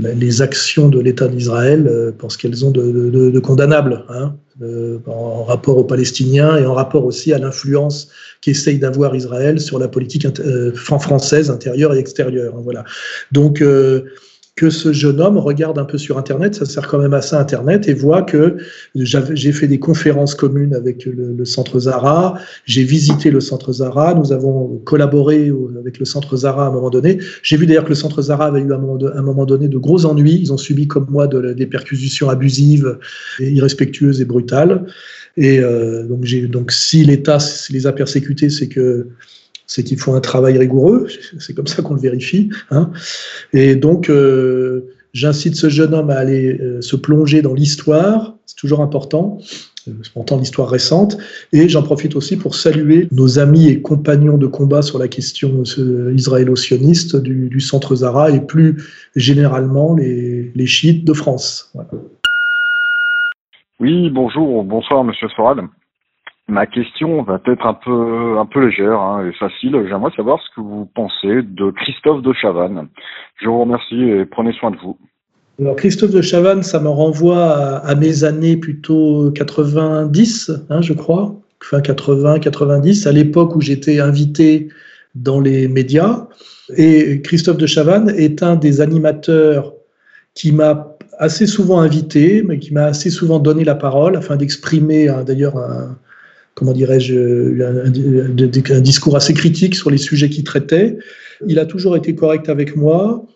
les 0.00 0.42
actions 0.42 0.88
de 0.88 0.98
l'État 1.00 1.28
d'Israël 1.28 1.86
euh, 1.86 2.12
pour 2.12 2.32
ce 2.32 2.38
qu'elles 2.38 2.64
ont 2.64 2.70
de, 2.70 3.38
condamnables 3.40 4.04
hein, 4.08 4.34
euh, 4.62 4.98
en 5.06 5.44
rapport 5.44 5.76
aux 5.76 5.84
Palestiniens 5.84 6.56
et 6.56 6.66
en 6.66 6.74
rapport 6.74 7.04
aussi 7.04 7.32
à 7.32 7.38
l'influence 7.38 8.08
qu'essaye 8.40 8.78
d'avoir 8.78 9.14
Israël 9.14 9.60
sur 9.60 9.78
la 9.78 9.88
politique 9.88 10.26
euh, 10.40 10.72
française 10.74 11.50
intérieure 11.50 11.94
et 11.94 11.98
extérieure. 11.98 12.54
Hein, 12.56 12.60
voilà. 12.62 12.84
Donc 13.32 13.62
que 14.60 14.68
ce 14.68 14.92
jeune 14.92 15.22
homme 15.22 15.38
regarde 15.38 15.78
un 15.78 15.86
peu 15.86 15.96
sur 15.96 16.18
Internet, 16.18 16.54
ça 16.54 16.66
sert 16.66 16.86
quand 16.86 16.98
même 16.98 17.14
à 17.14 17.22
ça 17.22 17.40
Internet, 17.40 17.88
et 17.88 17.94
voit 17.94 18.20
que 18.20 18.58
j'ai 18.94 19.52
fait 19.52 19.66
des 19.66 19.78
conférences 19.78 20.34
communes 20.34 20.74
avec 20.74 21.06
le, 21.06 21.46
Centre 21.46 21.78
Zara, 21.78 22.34
j'ai 22.66 22.84
visité 22.84 23.30
le 23.30 23.40
Centre 23.40 23.72
Zara, 23.72 24.12
nous 24.12 24.34
avons 24.34 24.76
collaboré 24.84 25.50
avec 25.78 25.98
le 25.98 26.04
Centre 26.04 26.36
Zara 26.36 26.66
à 26.66 26.68
un 26.68 26.72
moment 26.72 26.90
donné. 26.90 27.16
J'ai 27.42 27.56
vu 27.56 27.64
d'ailleurs 27.64 27.84
que 27.84 27.88
le 27.88 27.94
Centre 27.94 28.20
Zara 28.20 28.48
avait 28.48 28.60
eu 28.60 28.70
à 28.70 28.76
un 28.76 29.22
moment, 29.22 29.46
donné 29.46 29.66
de 29.66 29.78
gros 29.78 30.04
ennuis, 30.04 30.38
ils 30.38 30.52
ont 30.52 30.58
subi 30.58 30.86
comme 30.86 31.06
moi 31.08 31.26
des 31.26 31.66
perquisitions 31.66 32.28
abusives, 32.28 32.98
irrespectueuses 33.40 34.20
et 34.20 34.26
brutales. 34.26 34.84
Et 35.38 35.58
euh, 35.58 36.04
donc 36.06 36.70
si 36.70 37.02
l'État 37.02 37.38
les 37.70 37.86
a 37.86 37.92
persécutés, 37.92 38.50
c'est 38.50 38.68
que 38.68 39.08
c'est 39.70 39.84
qu'il 39.84 40.00
faut 40.00 40.14
un 40.14 40.20
travail 40.20 40.58
rigoureux, 40.58 41.06
c'est 41.38 41.54
comme 41.54 41.68
ça 41.68 41.80
qu'on 41.80 41.94
le 41.94 42.00
vérifie. 42.00 42.50
Hein. 42.72 42.90
Et 43.52 43.76
donc, 43.76 44.10
euh, 44.10 44.90
j'incite 45.12 45.54
ce 45.54 45.68
jeune 45.68 45.94
homme 45.94 46.10
à 46.10 46.16
aller 46.16 46.58
euh, 46.58 46.80
se 46.80 46.96
plonger 46.96 47.40
dans 47.40 47.54
l'histoire, 47.54 48.34
c'est 48.46 48.56
toujours 48.56 48.80
important, 48.80 49.38
euh, 49.86 49.92
pourtant 50.12 50.38
l'histoire 50.38 50.68
récente, 50.68 51.18
et 51.52 51.68
j'en 51.68 51.84
profite 51.84 52.16
aussi 52.16 52.36
pour 52.36 52.56
saluer 52.56 53.06
nos 53.12 53.38
amis 53.38 53.68
et 53.68 53.80
compagnons 53.80 54.38
de 54.38 54.48
combat 54.48 54.82
sur 54.82 54.98
la 54.98 55.06
question 55.06 55.62
israélo-sioniste 55.62 57.14
du, 57.14 57.60
centre 57.60 57.94
Zara 57.94 58.32
et 58.32 58.40
plus 58.40 58.82
généralement 59.14 59.94
les, 59.94 60.66
chiites 60.66 61.04
de 61.04 61.12
France. 61.12 61.72
Oui, 63.78 64.10
bonjour, 64.10 64.64
bonsoir 64.64 65.04
Monsieur 65.04 65.28
Soral. 65.28 65.60
Ma 66.50 66.66
question 66.66 67.22
va 67.22 67.40
être 67.46 67.64
un 67.64 67.74
peu, 68.44 68.60
légère 68.60 69.00
hein, 69.00 69.24
et 69.24 69.32
facile. 69.34 69.86
J'aimerais 69.88 70.10
savoir 70.16 70.40
ce 70.42 70.56
que 70.56 70.60
vous 70.60 70.84
pensez 70.96 71.42
de 71.42 71.70
Christophe 71.70 72.22
de 72.22 72.32
Chavannes. 72.32 72.88
Je 73.40 73.48
vous 73.48 73.60
remercie 73.60 74.02
et 74.02 74.24
prenez 74.24 74.52
soin 74.54 74.72
de 74.72 74.76
vous. 74.78 74.98
Alors 75.60 75.76
Christophe 75.76 76.10
de 76.10 76.22
Chavannes, 76.22 76.64
ça 76.64 76.80
me 76.80 76.88
renvoie 76.88 77.52
à, 77.78 77.94
mes 77.94 78.24
années 78.24 78.56
plutôt 78.56 79.30
90, 79.30 80.50
hein, 80.70 80.82
je 80.82 80.92
crois, 80.92 81.36
fin 81.62 81.80
80, 81.80 82.40
90, 82.40 83.06
à 83.06 83.12
l'époque 83.12 83.54
où 83.54 83.60
j'étais 83.60 84.00
invité 84.00 84.70
dans 85.14 85.40
les 85.40 85.68
médias. 85.68 86.26
Et 86.76 87.22
Christophe 87.22 87.58
de 87.58 87.66
Chavannes 87.66 88.10
est 88.16 88.42
un 88.42 88.56
des 88.56 88.80
animateurs 88.80 89.72
qui 90.34 90.50
m'a 90.50 90.96
assez 91.18 91.46
souvent 91.46 91.80
invité, 91.80 92.42
mais 92.42 92.58
qui 92.58 92.74
m'a 92.74 92.86
assez 92.86 93.10
souvent 93.10 93.38
donné 93.38 93.62
la 93.62 93.76
parole 93.76 94.16
afin 94.16 94.34
d'exprimer 94.34 95.08
hein, 95.08 95.22
d'ailleurs 95.22 95.56
un, 95.56 95.96
comment 96.54 96.72
dirais-je, 96.72 97.62
un, 97.62 98.76
un, 98.76 98.80
discours 98.80 99.16
assez 99.16 99.34
critique 99.34 99.74
sur 99.74 99.90
les 99.90 99.98
sujets 99.98 100.28
qu'il 100.28 100.44
traitait. 100.44 100.98
Il 101.46 101.58
a 101.58 101.66
toujours 101.66 101.96
été 101.96 102.14
correct 102.14 102.48
avec 102.48 102.76
moi. 102.76 103.26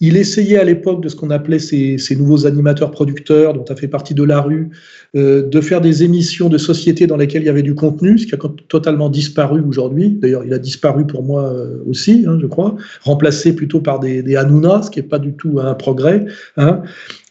Il 0.00 0.16
essayait 0.16 0.58
à 0.58 0.64
l'époque 0.64 1.02
de 1.02 1.08
ce 1.08 1.16
qu'on 1.16 1.30
appelait 1.30 1.58
ces, 1.58 1.98
nouveaux 2.16 2.46
animateurs 2.46 2.90
producteurs, 2.90 3.54
dont 3.54 3.64
a 3.64 3.76
fait 3.76 3.88
partie 3.88 4.12
de 4.12 4.24
la 4.24 4.40
rue, 4.40 4.70
euh, 5.14 5.48
de 5.48 5.60
faire 5.60 5.80
des 5.80 6.02
émissions 6.02 6.48
de 6.48 6.58
société 6.58 7.06
dans 7.06 7.16
lesquelles 7.16 7.42
il 7.42 7.46
y 7.46 7.50
avait 7.50 7.62
du 7.62 7.74
contenu, 7.74 8.18
ce 8.18 8.26
qui 8.26 8.34
a 8.34 8.38
totalement 8.68 9.08
disparu 9.08 9.62
aujourd'hui. 9.62 10.10
D'ailleurs, 10.10 10.44
il 10.44 10.52
a 10.52 10.58
disparu 10.58 11.06
pour 11.06 11.22
moi 11.22 11.44
euh, 11.44 11.78
aussi, 11.86 12.24
hein, 12.26 12.38
je 12.40 12.46
crois, 12.46 12.76
remplacé 13.02 13.54
plutôt 13.54 13.80
par 13.80 14.00
des, 14.00 14.22
des 14.22 14.36
Hanouna, 14.36 14.82
ce 14.82 14.90
qui 14.90 14.98
n'est 14.98 15.06
pas 15.06 15.20
du 15.20 15.32
tout 15.32 15.60
un 15.60 15.74
progrès. 15.74 16.26
Hein. 16.56 16.82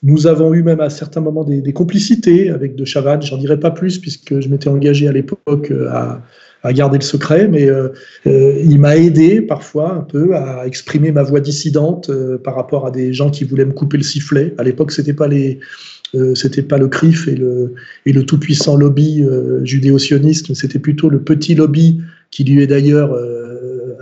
Nous 0.03 0.27
avons 0.27 0.53
eu 0.53 0.63
même 0.63 0.81
à 0.81 0.89
certains 0.89 1.21
moments 1.21 1.45
des, 1.45 1.71
complicités 1.71 2.49
avec 2.49 2.75
De 2.75 2.83
Chavannes. 2.83 3.21
J'en 3.21 3.37
dirai 3.37 3.57
pas 3.57 3.71
plus 3.71 3.99
puisque 3.99 4.41
je 4.41 4.49
m'étais 4.49 4.67
engagé 4.67 5.07
à 5.07 5.13
l'époque 5.13 5.71
euh, 5.71 5.89
à, 5.89 6.73
garder 6.73 6.97
le 6.97 7.03
secret, 7.03 7.47
mais 7.47 7.69
euh, 7.69 7.87
euh, 8.27 8.61
il 8.65 8.79
m'a 8.79 8.97
aidé 8.97 9.41
parfois 9.41 9.95
un 9.95 10.01
peu 10.01 10.35
à 10.35 10.67
exprimer 10.67 11.13
ma 11.13 11.23
voix 11.23 11.39
dissidente 11.39 12.11
par 12.43 12.55
rapport 12.55 12.85
à 12.85 12.91
des 12.91 13.13
gens 13.13 13.29
qui 13.29 13.45
voulaient 13.45 13.65
me 13.65 13.71
couper 13.71 13.95
le 13.95 14.03
sifflet. 14.03 14.53
À 14.57 14.63
l'époque, 14.63 14.91
c'était 14.91 15.13
pas 15.13 15.27
les 15.27 15.59
c'était 16.35 16.61
pas 16.61 16.77
le 16.77 16.89
CRIF 16.89 17.27
et 17.27 17.35
le, 17.35 18.25
tout-puissant 18.25 18.77
lobby 18.77 19.25
judéo-sioniste, 19.63 20.53
c'était 20.53 20.77
plutôt 20.77 21.09
le 21.09 21.23
petit 21.23 21.55
lobby 21.55 22.01
qui 22.29 22.43
lui 22.43 22.61
est 22.61 22.67
d'ailleurs 22.67 23.17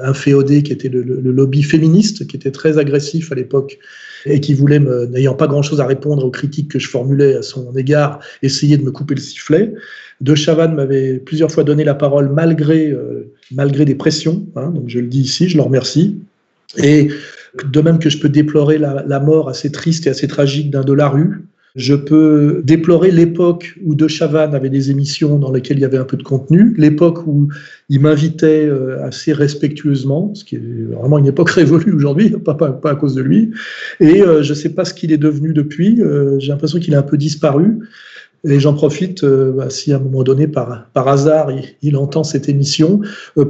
inféodé, 0.03 0.61
qui 0.61 0.73
était 0.73 0.89
le, 0.89 1.03
lobby 1.03 1.63
féministe, 1.63 2.27
qui 2.27 2.35
était 2.35 2.51
très 2.51 2.77
agressif 2.77 3.31
à 3.31 3.35
l'époque 3.35 3.79
et 4.25 4.39
qui 4.39 4.53
voulait, 4.53 4.79
n'ayant 4.79 5.33
pas 5.33 5.47
grand-chose 5.47 5.81
à 5.81 5.85
répondre 5.85 6.25
aux 6.25 6.31
critiques 6.31 6.71
que 6.71 6.79
je 6.79 6.87
formulais 6.87 7.35
à 7.35 7.41
son 7.41 7.75
égard, 7.75 8.19
essayer 8.41 8.77
de 8.77 8.83
me 8.83 8.91
couper 8.91 9.15
le 9.15 9.21
sifflet. 9.21 9.73
De 10.21 10.35
Chavannes 10.35 10.75
m'avait 10.75 11.17
plusieurs 11.17 11.51
fois 11.51 11.63
donné 11.63 11.83
la 11.83 11.95
parole 11.95 12.29
malgré, 12.31 12.91
euh, 12.91 13.31
malgré 13.51 13.85
des 13.85 13.95
pressions, 13.95 14.45
hein, 14.55 14.69
donc 14.69 14.83
je 14.87 14.99
le 14.99 15.07
dis 15.07 15.21
ici, 15.21 15.49
je 15.49 15.57
le 15.57 15.63
remercie. 15.63 16.19
Et 16.77 17.09
de 17.65 17.81
même 17.81 17.99
que 17.99 18.09
je 18.09 18.17
peux 18.19 18.29
déplorer 18.29 18.77
la, 18.77 19.03
la 19.05 19.19
mort 19.19 19.49
assez 19.49 19.71
triste 19.71 20.07
et 20.07 20.09
assez 20.09 20.27
tragique 20.27 20.69
d'un 20.69 20.83
de 20.83 20.93
la 20.93 21.09
rue, 21.09 21.43
je 21.75 21.95
peux 21.95 22.61
déplorer 22.65 23.11
l'époque 23.11 23.75
où 23.83 23.95
De 23.95 24.07
Chavannes 24.07 24.53
avait 24.53 24.69
des 24.69 24.91
émissions 24.91 25.39
dans 25.39 25.51
lesquelles 25.51 25.77
il 25.77 25.81
y 25.81 25.85
avait 25.85 25.97
un 25.97 26.05
peu 26.05 26.17
de 26.17 26.23
contenu, 26.23 26.73
l'époque 26.77 27.25
où 27.27 27.47
il 27.89 28.01
m'invitait 28.01 28.65
euh, 28.65 29.01
assez 29.03 29.31
respectueusement, 29.31 30.33
ce 30.35 30.43
qui 30.43 30.55
est 30.55 30.61
vraiment 30.91 31.17
une 31.17 31.27
époque 31.27 31.49
révolue 31.51 31.93
aujourd'hui, 31.93 32.29
pas, 32.31 32.57
à 32.83 32.95
cause 32.95 33.15
de 33.15 33.21
lui. 33.21 33.51
Et 33.99 34.21
euh, 34.21 34.43
je 34.43 34.49
ne 34.49 34.55
sais 34.55 34.69
pas 34.69 34.83
ce 34.83 34.93
qu'il 34.93 35.13
est 35.13 35.17
devenu 35.17 35.53
depuis. 35.53 36.01
Euh, 36.01 36.39
j'ai 36.39 36.49
l'impression 36.49 36.79
qu'il 36.79 36.93
a 36.93 36.99
un 36.99 37.03
peu 37.03 37.17
disparu. 37.17 37.79
Et 38.43 38.59
j'en 38.59 38.73
profite, 38.73 39.23
bah, 39.23 39.69
si 39.69 39.93
à 39.93 39.97
un 39.97 39.99
moment 39.99 40.23
donné, 40.23 40.47
par, 40.47 40.87
hasard, 40.95 41.51
il, 41.83 41.95
entend 41.95 42.23
cette 42.23 42.49
émission, 42.49 42.99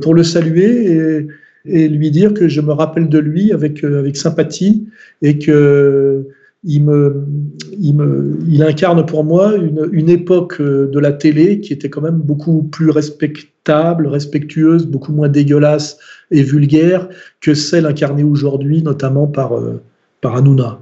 pour 0.01 0.13
le 0.13 0.21
saluer 0.21 0.91
et, 0.91 1.27
et, 1.63 1.87
lui 1.87 2.11
dire 2.11 2.33
que 2.33 2.49
je 2.49 2.59
me 2.59 2.73
rappelle 2.73 3.07
de 3.07 3.17
lui 3.17 3.53
avec, 3.53 3.85
avec 3.85 4.17
sympathie 4.17 4.85
et 5.21 5.39
que 5.39 6.27
il, 6.63 8.61
incarne 8.61 9.05
pour 9.05 9.23
moi 9.23 9.53
une, 9.55 10.09
époque 10.09 10.61
euh, 10.61 10.87
de 10.91 10.99
la 10.99 11.11
télé 11.11 11.59
qui 11.59 11.73
était 11.73 11.89
quand 11.89 12.01
même 12.01 12.19
beaucoup 12.19 12.63
plus 12.63 12.91
respectable, 12.91 14.07
respectueuse, 14.07 14.85
beaucoup 14.87 15.11
moins 15.11 15.29
dégueulasse 15.29 15.99
et 16.29 16.43
vulgaire 16.43 17.09
que 17.41 17.53
celle 17.53 17.85
incarnée 17.85 18.23
aujourd'hui, 18.23 18.83
notamment 18.83 19.27
par, 19.27 19.53
euh, 19.57 19.81
par 20.21 20.35
Hanouna. 20.35 20.79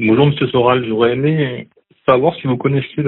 Bonjour 0.00 0.26
Monsieur 0.26 0.46
Soral, 0.48 0.84
j'aurais 0.86 1.12
aimé 1.12 1.68
savoir 2.06 2.34
si 2.36 2.46
vous 2.46 2.56
connaissiez 2.56 3.02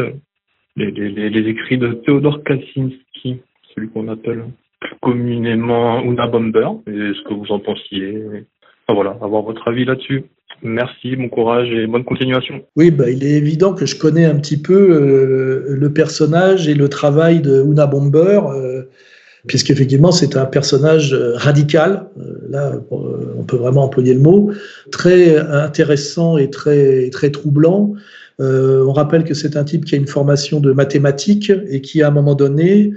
les, 0.76 0.90
les, 0.90 1.48
écrits 1.48 1.78
de 1.78 1.92
Théodore 2.04 2.42
Kaczynski, 2.42 3.40
celui 3.74 3.88
qu'on 3.90 4.08
appelle 4.08 4.44
plus 4.80 4.96
communément 5.00 6.02
Una 6.02 6.26
Bomber, 6.26 6.68
et 6.88 7.12
ce 7.14 7.28
que 7.28 7.34
vous 7.34 7.50
en 7.52 7.60
pensiez. 7.60 8.44
Voilà, 8.88 9.16
avoir 9.22 9.42
votre 9.42 9.68
avis 9.68 9.84
là-dessus. 9.84 10.24
Merci, 10.62 11.16
bon 11.16 11.28
courage 11.28 11.68
et 11.70 11.86
bonne 11.86 12.04
continuation. 12.04 12.62
Oui, 12.76 12.90
bah, 12.90 13.10
il 13.10 13.24
est 13.24 13.32
évident 13.32 13.72
que 13.72 13.86
je 13.86 13.96
connais 13.96 14.26
un 14.26 14.36
petit 14.36 14.58
peu 14.58 14.74
euh, 14.74 15.74
le 15.74 15.92
personnage 15.92 16.68
et 16.68 16.74
le 16.74 16.88
travail 16.88 17.40
de 17.40 17.62
Una 17.62 17.86
Bomber, 17.86 18.40
euh, 18.54 18.82
puisqu'effectivement 19.46 20.12
c'est 20.12 20.36
un 20.36 20.44
personnage 20.44 21.14
euh, 21.14 21.34
radical, 21.36 22.06
là 22.50 22.74
on 22.90 23.42
peut 23.44 23.56
vraiment 23.56 23.84
employer 23.84 24.12
le 24.12 24.20
mot, 24.20 24.52
très 24.92 25.38
intéressant 25.38 26.36
et 26.36 26.50
très, 26.50 27.08
très 27.08 27.30
troublant. 27.30 27.94
on 28.38 28.92
rappelle 28.92 29.24
que 29.24 29.34
c'est 29.34 29.56
un 29.56 29.64
type 29.64 29.86
qui 29.86 29.94
a 29.94 29.98
une 29.98 30.06
formation 30.06 30.60
de 30.60 30.72
mathématiques 30.72 31.52
et 31.70 31.80
qui 31.80 32.02
à 32.02 32.08
un 32.08 32.10
moment 32.10 32.34
donné 32.34 32.92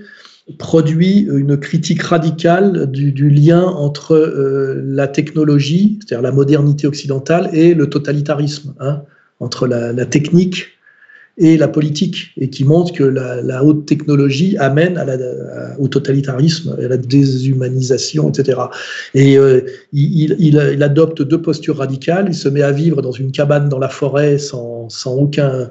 produit 0.57 1.27
une 1.31 1.57
critique 1.57 2.01
radicale 2.01 2.91
du, 2.91 3.29
lien 3.29 3.63
entre 3.63 4.13
euh, 4.13 4.81
la 4.85 5.07
technologie, 5.07 5.99
c'est-à-dire 5.99 6.21
la 6.21 6.31
modernité 6.31 6.85
occidentale, 6.85 7.49
et 7.53 7.73
le 7.73 7.87
totalitarisme, 7.87 8.73
hein, 8.79 9.03
entre 9.39 9.67
la, 9.67 10.05
technique 10.05 10.67
et 11.37 11.57
la 11.57 11.69
politique, 11.69 12.31
et 12.37 12.49
qui 12.49 12.65
montre 12.65 12.91
que 12.93 13.03
la, 13.03 13.63
haute 13.63 13.85
technologie 13.85 14.57
amène 14.57 15.01
au 15.79 15.87
totalitarisme, 15.87 16.75
à 16.77 16.87
la 16.89 16.97
déshumanisation, 16.97 18.29
etc. 18.29 18.59
Et 19.13 19.37
euh, 19.37 19.61
il, 19.93 20.83
adopte 20.83 21.21
deux 21.21 21.41
postures 21.41 21.77
radicales, 21.77 22.25
il 22.27 22.35
se 22.35 22.49
met 22.49 22.63
à 22.63 22.71
vivre 22.71 23.01
dans 23.01 23.13
une 23.13 23.31
cabane 23.31 23.69
dans 23.69 23.79
la 23.79 23.89
forêt 23.89 24.37
sans 24.37 24.89
aucun, 25.05 25.69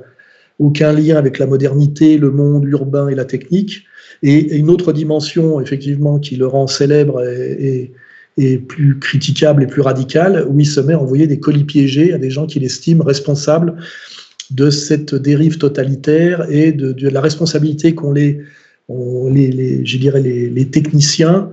aucun 0.63 0.93
lien 0.93 1.17
avec 1.17 1.39
la 1.39 1.47
modernité, 1.47 2.19
le 2.19 2.31
monde 2.31 2.65
urbain 2.65 3.09
et 3.09 3.15
la 3.15 3.25
technique, 3.25 3.85
et 4.23 4.57
une 4.57 4.71
autre 4.71 4.93
dimension, 4.93 5.61
effectivement, 5.61 6.19
qui 6.19 6.37
le 6.37 6.47
rend 6.47 6.67
célèbre 6.67 7.23
et, 7.25 7.93
plus 8.69 8.99
critiquable 8.99 9.63
et 9.63 9.67
plus 9.67 9.83
radicale, 9.83 10.47
où 10.49 10.59
il 10.59 10.67
se 10.67 10.81
met 10.81 10.95
à 10.95 10.99
envoyer 10.99 11.27
des 11.27 11.39
colis 11.39 11.65
piégés 11.65 12.15
à 12.15 12.19
des 12.19 12.31
gens 12.31 12.47
qu'il 12.47 12.65
estime 12.65 13.03
responsables 13.03 13.75
de 14.51 14.71
cette 14.71 15.15
dérive 15.15 15.59
totalitaire 15.59 16.47
et 16.49 16.73
de, 16.73 17.09
la 17.09 17.21
responsabilité 17.21 17.95
qu'ont 17.95 18.13
les, 18.13 18.41
les, 18.89 20.69
techniciens 20.71 21.51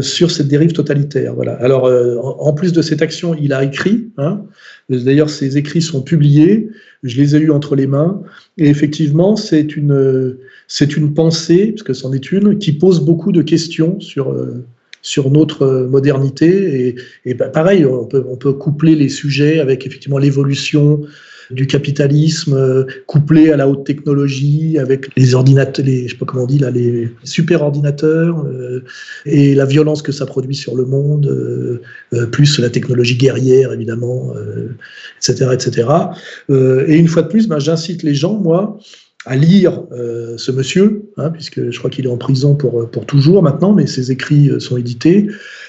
sur 0.00 0.30
cette 0.30 0.48
dérive 0.48 0.72
totalitaire. 0.72 1.34
Voilà. 1.34 1.54
Alors, 1.54 1.86
euh, 1.86 2.16
en 2.18 2.52
plus 2.52 2.72
de 2.72 2.80
cette 2.80 3.02
action, 3.02 3.34
il 3.34 3.52
a 3.52 3.62
écrit. 3.62 4.10
Hein. 4.16 4.42
D'ailleurs, 4.88 5.28
ses 5.28 5.58
écrits 5.58 5.82
sont 5.82 6.02
publiés. 6.02 6.70
Je 7.02 7.20
les 7.20 7.36
ai 7.36 7.40
eus 7.40 7.50
entre 7.50 7.76
les 7.76 7.86
mains. 7.86 8.22
Et 8.56 8.68
effectivement, 8.68 9.36
c'est 9.36 9.76
une, 9.76 10.36
c'est 10.66 10.96
une 10.96 11.12
pensée, 11.12 11.72
parce 11.72 11.82
que 11.82 11.92
c'en 11.92 12.12
est 12.12 12.32
une, 12.32 12.58
qui 12.58 12.72
pose 12.72 13.00
beaucoup 13.00 13.32
de 13.32 13.42
questions 13.42 14.00
sur, 14.00 14.32
euh, 14.32 14.64
sur 15.02 15.30
notre 15.30 15.86
modernité. 15.90 16.88
Et, 16.88 16.94
et 17.26 17.34
ben, 17.34 17.50
pareil, 17.50 17.84
on 17.84 18.06
peut, 18.06 18.24
on 18.28 18.36
peut 18.36 18.54
coupler 18.54 18.94
les 18.94 19.10
sujets 19.10 19.60
avec 19.60 19.86
effectivement 19.86 20.18
l'évolution 20.18 21.02
du 21.52 21.66
capitalisme 21.66 22.54
euh, 22.54 22.84
couplé 23.06 23.50
à 23.50 23.56
la 23.56 23.68
haute 23.68 23.84
technologie 23.84 24.78
avec 24.78 25.08
les 25.16 25.34
ordinateurs, 25.34 25.84
les, 25.84 26.08
je 26.08 26.12
sais 26.12 26.18
pas 26.18 26.26
comment 26.26 26.44
on 26.44 26.46
dit 26.46 26.58
là, 26.58 26.70
les 26.70 27.10
super 27.24 27.62
ordinateurs 27.62 28.44
euh, 28.44 28.84
et 29.26 29.54
la 29.54 29.64
violence 29.64 30.02
que 30.02 30.12
ça 30.12 30.26
produit 30.26 30.54
sur 30.54 30.76
le 30.76 30.84
monde, 30.84 31.26
euh, 32.12 32.26
plus 32.26 32.58
la 32.58 32.70
technologie 32.70 33.16
guerrière 33.16 33.72
évidemment, 33.72 34.32
etc., 35.18 35.50
etc. 35.52 35.88
et 36.50 36.96
une 36.96 37.08
fois 37.08 37.22
de 37.22 37.28
plus, 37.28 37.48
ben, 37.48 37.58
j'incite 37.58 38.02
les 38.02 38.14
gens, 38.14 38.34
moi, 38.34 38.78
à 39.24 39.36
lire 39.36 39.84
euh, 39.92 40.36
ce 40.36 40.50
monsieur, 40.50 41.04
hein, 41.16 41.30
puisque 41.30 41.70
je 41.70 41.78
crois 41.78 41.90
qu'il 41.90 42.06
est 42.06 42.10
en 42.10 42.16
prison 42.16 42.56
pour, 42.56 42.90
pour 42.90 43.06
toujours 43.06 43.42
maintenant, 43.42 43.72
mais 43.72 43.86
ses 43.86 44.10
écrits 44.10 44.48
euh, 44.48 44.58
sont 44.58 44.76
édités, 44.76 45.28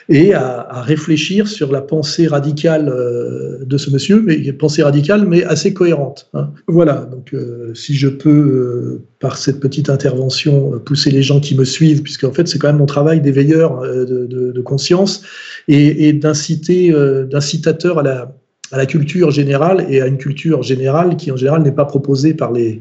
et 0.09 0.33
à, 0.33 0.81
réfléchir 0.81 1.47
sur 1.47 1.71
la 1.71 1.81
pensée 1.81 2.27
radicale 2.27 2.89
euh, 2.89 3.63
de 3.63 3.77
ce 3.77 3.91
monsieur, 3.91 4.21
mais 4.21 4.51
pensée 4.53 4.81
radicale, 4.81 5.25
mais 5.27 5.43
assez 5.43 5.73
cohérente. 5.73 6.29
Hein. 6.33 6.49
Voilà, 6.67 7.07
donc 7.11 7.35
si 7.73 7.95
je 7.95 8.07
peux, 8.07 9.01
par 9.19 9.37
cette 9.37 9.59
petite 9.59 9.89
intervention, 9.89 10.79
pousser 10.79 11.11
les 11.11 11.23
gens 11.23 11.39
qui 11.39 11.55
me 11.55 11.63
suivent, 11.63 12.01
puisque 12.01 12.23
en 12.23 12.33
fait 12.33 12.47
c'est 12.47 12.59
quand 12.59 12.67
même 12.67 12.77
mon 12.77 12.85
travail 12.85 13.21
d'éveilleur 13.21 13.81
de, 13.81 14.25
de, 14.25 14.51
de, 14.51 14.61
conscience, 14.61 15.21
et, 15.67 16.07
et 16.07 16.13
d'inciter, 16.13 16.93
d'incitateur 17.29 17.99
à 17.99 18.03
la, 18.03 18.35
à 18.71 18.77
la 18.77 18.85
culture 18.85 19.31
générale, 19.31 19.85
et 19.89 20.01
à 20.01 20.07
une 20.07 20.17
culture 20.17 20.63
générale 20.63 21.15
qui 21.15 21.31
en 21.31 21.37
général 21.37 21.61
n'est 21.61 21.71
pas 21.71 21.85
proposée 21.85 22.33
par 22.33 22.51
les 22.51 22.79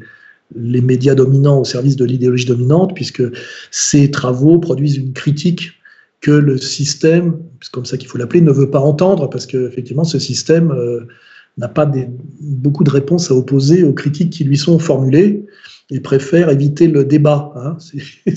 les 0.55 0.81
médias 0.81 1.15
dominants 1.15 1.59
au 1.59 1.63
service 1.63 1.95
de 1.95 2.05
l'idéologie 2.05 2.45
dominante, 2.45 2.95
puisque 2.95 3.23
ces 3.71 4.11
travaux 4.11 4.59
produisent 4.59 4.97
une 4.97 5.13
critique 5.13 5.71
que 6.21 6.31
le 6.31 6.57
système, 6.57 7.37
c'est 7.61 7.71
comme 7.71 7.85
ça 7.85 7.97
qu'il 7.97 8.07
faut 8.07 8.17
l'appeler, 8.17 8.41
ne 8.41 8.51
veut 8.51 8.69
pas 8.69 8.79
entendre, 8.79 9.29
parce 9.29 9.45
qu'effectivement, 9.45 10.05
ce 10.05 10.19
système 10.19 10.71
euh, 10.71 11.01
n'a 11.57 11.67
pas 11.67 11.91
beaucoup 12.39 12.83
de 12.83 12.89
réponses 12.89 13.29
à 13.29 13.35
opposer 13.35 13.83
aux 13.83 13.93
critiques 13.93 14.31
qui 14.31 14.43
lui 14.43 14.57
sont 14.57 14.79
formulées 14.79 15.45
et 15.91 15.99
préfère 15.99 16.49
éviter 16.49 16.87
le 16.87 17.03
débat. 17.03 17.51
Hein. 17.55 17.77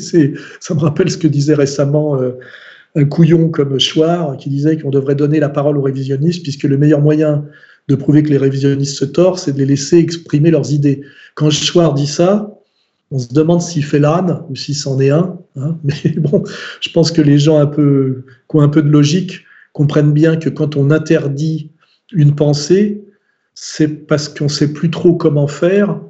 ça 0.60 0.74
me 0.74 0.80
rappelle 0.80 1.10
ce 1.10 1.16
que 1.16 1.28
disait 1.28 1.54
récemment 1.54 2.20
euh, 2.20 2.32
un 2.96 3.04
couillon 3.04 3.50
comme 3.50 3.78
Chouard, 3.78 4.36
qui 4.36 4.50
disait 4.50 4.78
qu'on 4.78 4.90
devrait 4.90 5.14
donner 5.14 5.38
la 5.38 5.48
parole 5.48 5.78
aux 5.78 5.82
révisionnistes, 5.82 6.42
puisque 6.42 6.64
le 6.64 6.76
meilleur 6.78 7.00
moyen 7.00 7.44
de 7.88 7.94
prouver 7.94 8.22
que 8.22 8.30
les 8.30 8.38
révisionnistes 8.38 8.98
se 8.98 9.04
torent, 9.04 9.36
c'est 9.36 9.52
de 9.52 9.58
les 9.58 9.66
laisser 9.66 9.98
exprimer 9.98 10.50
leurs 10.50 10.72
idées. 10.72 11.02
Quand 11.34 11.50
Chouard 11.50 11.94
dit 11.94 12.06
ça, 12.06 12.56
on 13.10 13.18
se 13.18 13.32
demande 13.32 13.62
s'il 13.62 13.84
fait 13.84 13.98
l'âne 13.98 14.42
ou 14.50 14.56
si 14.56 14.74
c'en 14.74 14.98
est 15.00 15.10
un. 15.10 15.38
Hein. 15.56 15.78
Mais 15.84 16.10
bon, 16.16 16.42
je 16.80 16.90
pense 16.90 17.12
que 17.12 17.22
les 17.22 17.38
gens 17.38 17.58
un 17.58 17.66
peu, 17.66 18.24
qui 18.50 18.56
ont 18.56 18.60
un 18.60 18.68
peu 18.68 18.82
de 18.82 18.88
logique 18.88 19.44
comprennent 19.72 20.12
bien 20.12 20.36
que 20.36 20.48
quand 20.48 20.76
on 20.76 20.90
interdit 20.90 21.70
une 22.12 22.34
pensée, 22.34 23.04
c'est 23.54 23.88
parce 23.88 24.28
qu'on 24.28 24.44
ne 24.44 24.50
sait 24.50 24.72
plus 24.72 24.90
trop 24.90 25.14
comment 25.14 25.48
faire 25.48 26.00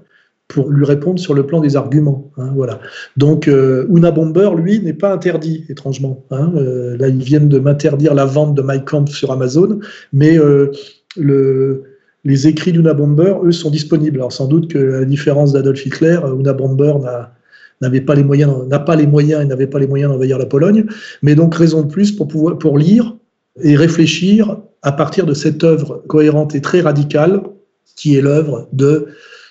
pour 0.49 0.71
lui 0.71 0.85
répondre 0.85 1.19
sur 1.19 1.35
le 1.35 1.45
plan 1.45 1.61
des 1.61 1.77
arguments. 1.77 2.31
Hein, 2.37 2.53
voilà. 2.55 2.81
Donc, 3.17 3.49
euh, 3.49 3.87
Una 3.91 4.13
Bomber, 4.13 4.51
lui, 4.57 4.81
n'est 4.81 4.93
pas 4.93 5.13
interdit, 5.13 5.65
étrangement. 5.69 6.25
Hein. 6.31 6.53
Euh, 6.55 6.97
là, 6.97 7.09
ils 7.09 7.23
viennent 7.23 7.49
de 7.49 7.59
m'interdire 7.59 8.15
la 8.15 8.25
vente 8.25 8.55
de 8.55 8.63
My 8.63 8.85
Camp 8.85 9.07
sur 9.09 9.33
Amazon, 9.33 9.81
mais 10.13 10.39
euh, 10.39 10.71
le, 11.17 11.85
les 12.25 12.49
écrits 12.49 12.73
d'Una 12.73 12.95
Bomber, 12.95 13.35
eux, 13.45 13.53
sont 13.53 13.71
disponibles. 13.71 14.19
Alors 14.19 14.33
sans 14.33 14.47
doute 14.47 14.69
que, 14.71 14.79
la 14.79 15.05
différence 15.05 15.53
d'Adolf 15.53 15.85
Hitler, 15.87 16.19
Una 16.39 16.53
Bomber 16.53 16.95
n'avait 17.81 18.01
pas 18.01 18.15
les 18.15 18.25
moyens, 18.25 18.67
n'a 18.67 18.79
pas 18.79 18.97
les 18.97 19.07
moyens 19.07 19.43
et 19.43 19.45
n'avait 19.45 19.67
pas 19.67 19.79
les 19.79 19.87
moyens 19.87 20.11
d'envahir 20.11 20.39
la 20.39 20.47
Pologne, 20.47 20.87
mais 21.23 21.35
donc 21.35 21.55
raison 21.55 21.83
de 21.83 21.89
plus 21.89 22.13
pour 22.13 22.29
pouvoir 22.29 22.59
pour 22.59 22.79
lire 22.79 23.17
et 23.63 23.77
réfléchir 23.77 24.59
à 24.83 24.93
partir 24.93 25.27
de 25.27 25.35
cette 25.35 25.63
œuvre 25.65 26.03
cohérente 26.09 26.55
et 26.55 26.61
très 26.61 26.81
radicale 26.81 27.43
qui 27.97 28.17
est 28.17 28.21
l'œuvre 28.21 28.69
de 28.73 29.07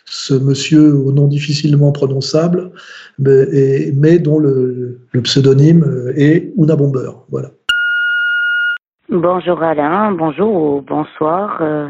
ce 0.05 0.34
monsieur 0.36 0.93
au 0.93 1.11
nom 1.11 1.28
difficilement 1.28 1.91
prononçable, 1.91 2.72
mais, 3.18 4.20
dont 4.20 4.38
le, 4.38 4.99
le, 5.11 5.22
pseudonyme 5.22 6.13
est 6.16 6.53
Una 6.57 6.76
Bomber. 6.76 7.09
Voilà. 7.30 7.51
Bonjour 9.18 9.63
Alain, 9.63 10.11
bonjour 10.11 10.53
ou 10.53 10.82
bonsoir. 10.82 11.59
Euh, 11.61 11.88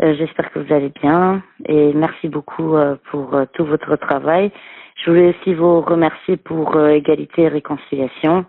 euh, 0.00 0.14
j'espère 0.14 0.52
que 0.52 0.60
vous 0.60 0.72
allez 0.72 0.90
bien 0.90 1.42
et 1.66 1.92
merci 1.92 2.28
beaucoup 2.28 2.76
euh, 2.76 2.94
pour 3.10 3.36
tout 3.52 3.64
votre 3.64 3.96
travail. 3.96 4.52
Je 4.94 5.10
voulais 5.10 5.30
aussi 5.30 5.54
vous 5.54 5.80
remercier 5.80 6.36
pour 6.36 6.78
Égalité 6.78 7.42
et 7.42 7.48
Réconciliation, 7.48 8.46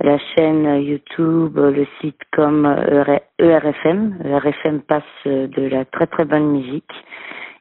la 0.00 0.16
chaîne 0.16 0.80
YouTube, 0.80 1.58
le 1.58 1.86
site 2.00 2.18
comme 2.32 2.64
ERFM. 3.38 4.22
ERFM 4.24 4.80
passe 4.80 5.02
de 5.26 5.68
la 5.68 5.84
très 5.84 6.06
très 6.06 6.24
bonne 6.24 6.46
musique 6.50 6.94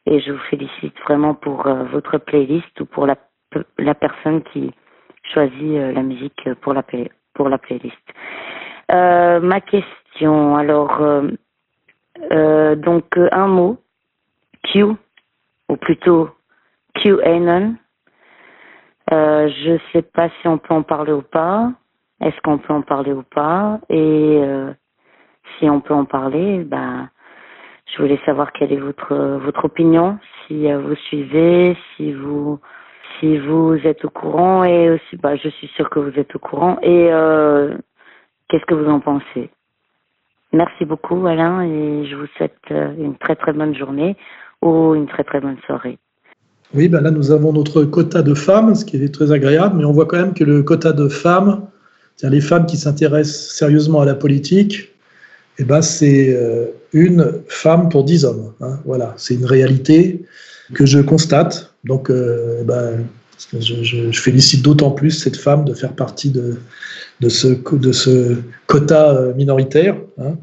et 0.06 0.22
je 0.22 0.32
vous 0.32 0.44
félicite 0.50 0.98
vraiment 1.02 1.34
pour 1.34 1.68
votre 1.92 2.20
playlist 2.20 2.80
ou 2.80 2.86
pour 2.86 3.06
la, 3.06 3.18
la 3.78 3.96
personne 3.96 4.44
qui 4.44 4.72
choisit 5.34 5.94
la 5.94 6.04
musique 6.04 6.48
pour 6.62 6.74
la 6.74 7.58
playlist. 7.58 8.14
Euh, 8.94 9.40
ma 9.40 9.60
question, 9.60 10.56
alors, 10.56 11.02
euh, 11.02 11.28
euh, 12.32 12.76
donc 12.76 13.18
un 13.32 13.48
mot, 13.48 13.78
Q, 14.64 14.86
ou 15.70 15.76
plutôt 15.78 16.30
QAnon. 16.96 17.76
Je 19.10 19.80
sais 19.92 20.04
pas 20.04 20.30
si 20.30 20.48
on 20.48 20.58
peut 20.58 20.74
en 20.74 20.84
parler 20.84 21.12
ou 21.12 21.22
pas. 21.22 21.72
Est-ce 22.22 22.40
qu'on 22.42 22.58
peut 22.60 22.74
en 22.74 22.82
parler 22.82 23.14
ou 23.14 23.24
pas? 23.24 23.80
Et 23.90 24.42
si 25.58 25.70
on 25.70 25.82
peut 25.82 25.94
en 25.94 26.06
parler, 26.06 26.64
ben, 26.64 27.10
je 27.92 28.02
voulais 28.02 28.20
savoir 28.26 28.52
quelle 28.54 28.72
est 28.72 28.78
votre 28.78 29.16
votre 29.16 29.66
opinion, 29.66 30.18
si 30.48 30.72
vous 30.72 30.96
suivez, 30.96 31.78
si 31.96 32.14
vous 32.14 32.60
si 33.20 33.38
vous 33.38 33.76
êtes 33.86 34.06
au 34.06 34.10
courant 34.10 34.64
et 34.64 34.90
aussi, 34.90 35.18
bah, 35.18 35.36
je 35.36 35.50
suis 35.50 35.68
sûre 35.68 35.90
que 35.90 36.00
vous 36.00 36.18
êtes 36.18 36.36
au 36.36 36.40
courant 36.40 36.80
et 36.82 37.12
Qu'est-ce 38.50 38.66
que 38.66 38.74
vous 38.74 38.90
en 38.90 39.00
pensez? 39.00 39.50
Merci 40.52 40.86
beaucoup 40.86 41.26
Alain 41.26 41.64
et 41.64 42.06
je 42.06 42.16
vous 42.16 42.28
souhaite 42.38 42.58
euh, 42.70 42.94
une 42.98 43.18
très 43.18 43.36
très 43.36 43.54
bonne 43.54 43.76
journée 43.76 44.16
ou 44.62 44.94
une 44.94 45.08
très 45.08 45.24
très 45.24 45.42
bonne 45.42 45.58
soirée. 45.66 45.98
Oui, 46.76 46.88
ben 46.88 47.02
là 47.02 47.12
nous 47.12 47.32
avons 47.32 47.54
notre 47.54 47.84
quota 47.84 48.22
de 48.22 48.34
femmes, 48.34 48.76
ce 48.76 48.86
qui 48.86 48.98
est 48.98 49.14
très 49.14 49.32
agréable, 49.32 49.78
mais 49.78 49.86
on 49.86 49.92
voit 49.92 50.06
quand 50.06 50.18
même 50.18 50.34
que 50.34 50.44
le 50.44 50.62
quota 50.64 50.92
de 50.92 51.08
femmes, 51.08 51.68
c'est-à-dire 52.16 52.36
les 52.36 52.42
femmes 52.42 52.66
qui 52.66 52.78
s'intéressent 52.78 53.56
sérieusement 53.56 54.02
à 54.02 54.06
la 54.06 54.16
politique, 54.16 54.94
eh 55.60 55.64
ben 55.64 55.82
c'est 55.82 56.36
euh, 56.36 56.68
une 56.94 57.42
femme 57.48 57.90
pour 57.90 58.04
dix 58.04 58.26
hommes. 58.26 58.54
Hein. 58.62 58.80
Voilà, 58.86 59.14
c'est 59.18 59.36
une 59.36 59.46
réalité 59.46 60.26
que 60.74 60.86
je 60.86 61.00
constate. 61.00 61.74
Donc, 61.84 62.10
euh, 62.10 62.64
je, 63.60 64.12
félicite 64.12 64.64
d'autant 64.64 64.92
plus 64.92 65.12
cette 65.12 65.38
femme 65.38 65.66
de 65.66 65.74
faire 65.74 65.94
partie 65.94 66.32
de, 66.32 66.58
ce, 67.30 67.54
quota 68.68 69.16
euh, 69.16 69.34
minoritaire. 69.34 69.98
Hein. 70.18 70.38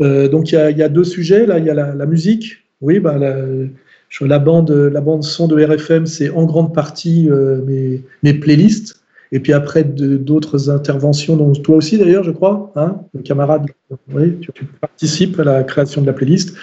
Euh, 0.00 0.28
donc 0.28 0.50
il 0.52 0.54
y, 0.54 0.82
a, 0.82 0.88
deux 0.88 1.04
sujets, 1.04 1.46
là, 1.46 1.58
il 1.58 1.64
y 1.64 1.70
a 1.70 1.74
la, 1.74 2.06
musique. 2.06 2.64
Oui, 2.80 2.98
bah, 2.98 3.18
la, 3.18 4.38
bande, 4.38 5.22
son 5.22 5.48
de 5.48 5.62
RFM, 5.62 6.06
c'est 6.06 6.30
en 6.30 6.44
grande 6.44 6.74
partie 6.74 7.28
euh, 7.30 7.60
mes, 7.64 8.02
mes, 8.22 8.34
playlists. 8.34 9.00
Et 9.32 9.40
puis 9.40 9.52
après, 9.52 9.82
d'autres 9.82 10.70
interventions, 10.70 11.36
dont 11.36 11.52
toi 11.52 11.76
aussi 11.76 11.98
d'ailleurs, 11.98 12.22
je 12.22 12.30
crois, 12.30 12.72
hein, 12.76 13.00
le 13.14 13.22
camarade, 13.22 13.66
oui, 14.12 14.38
tu, 14.40 14.52
tu, 14.52 14.64
participes 14.64 15.40
à 15.40 15.44
la 15.44 15.62
création 15.64 16.02
de 16.02 16.06
la 16.06 16.12
playlist. 16.12 16.54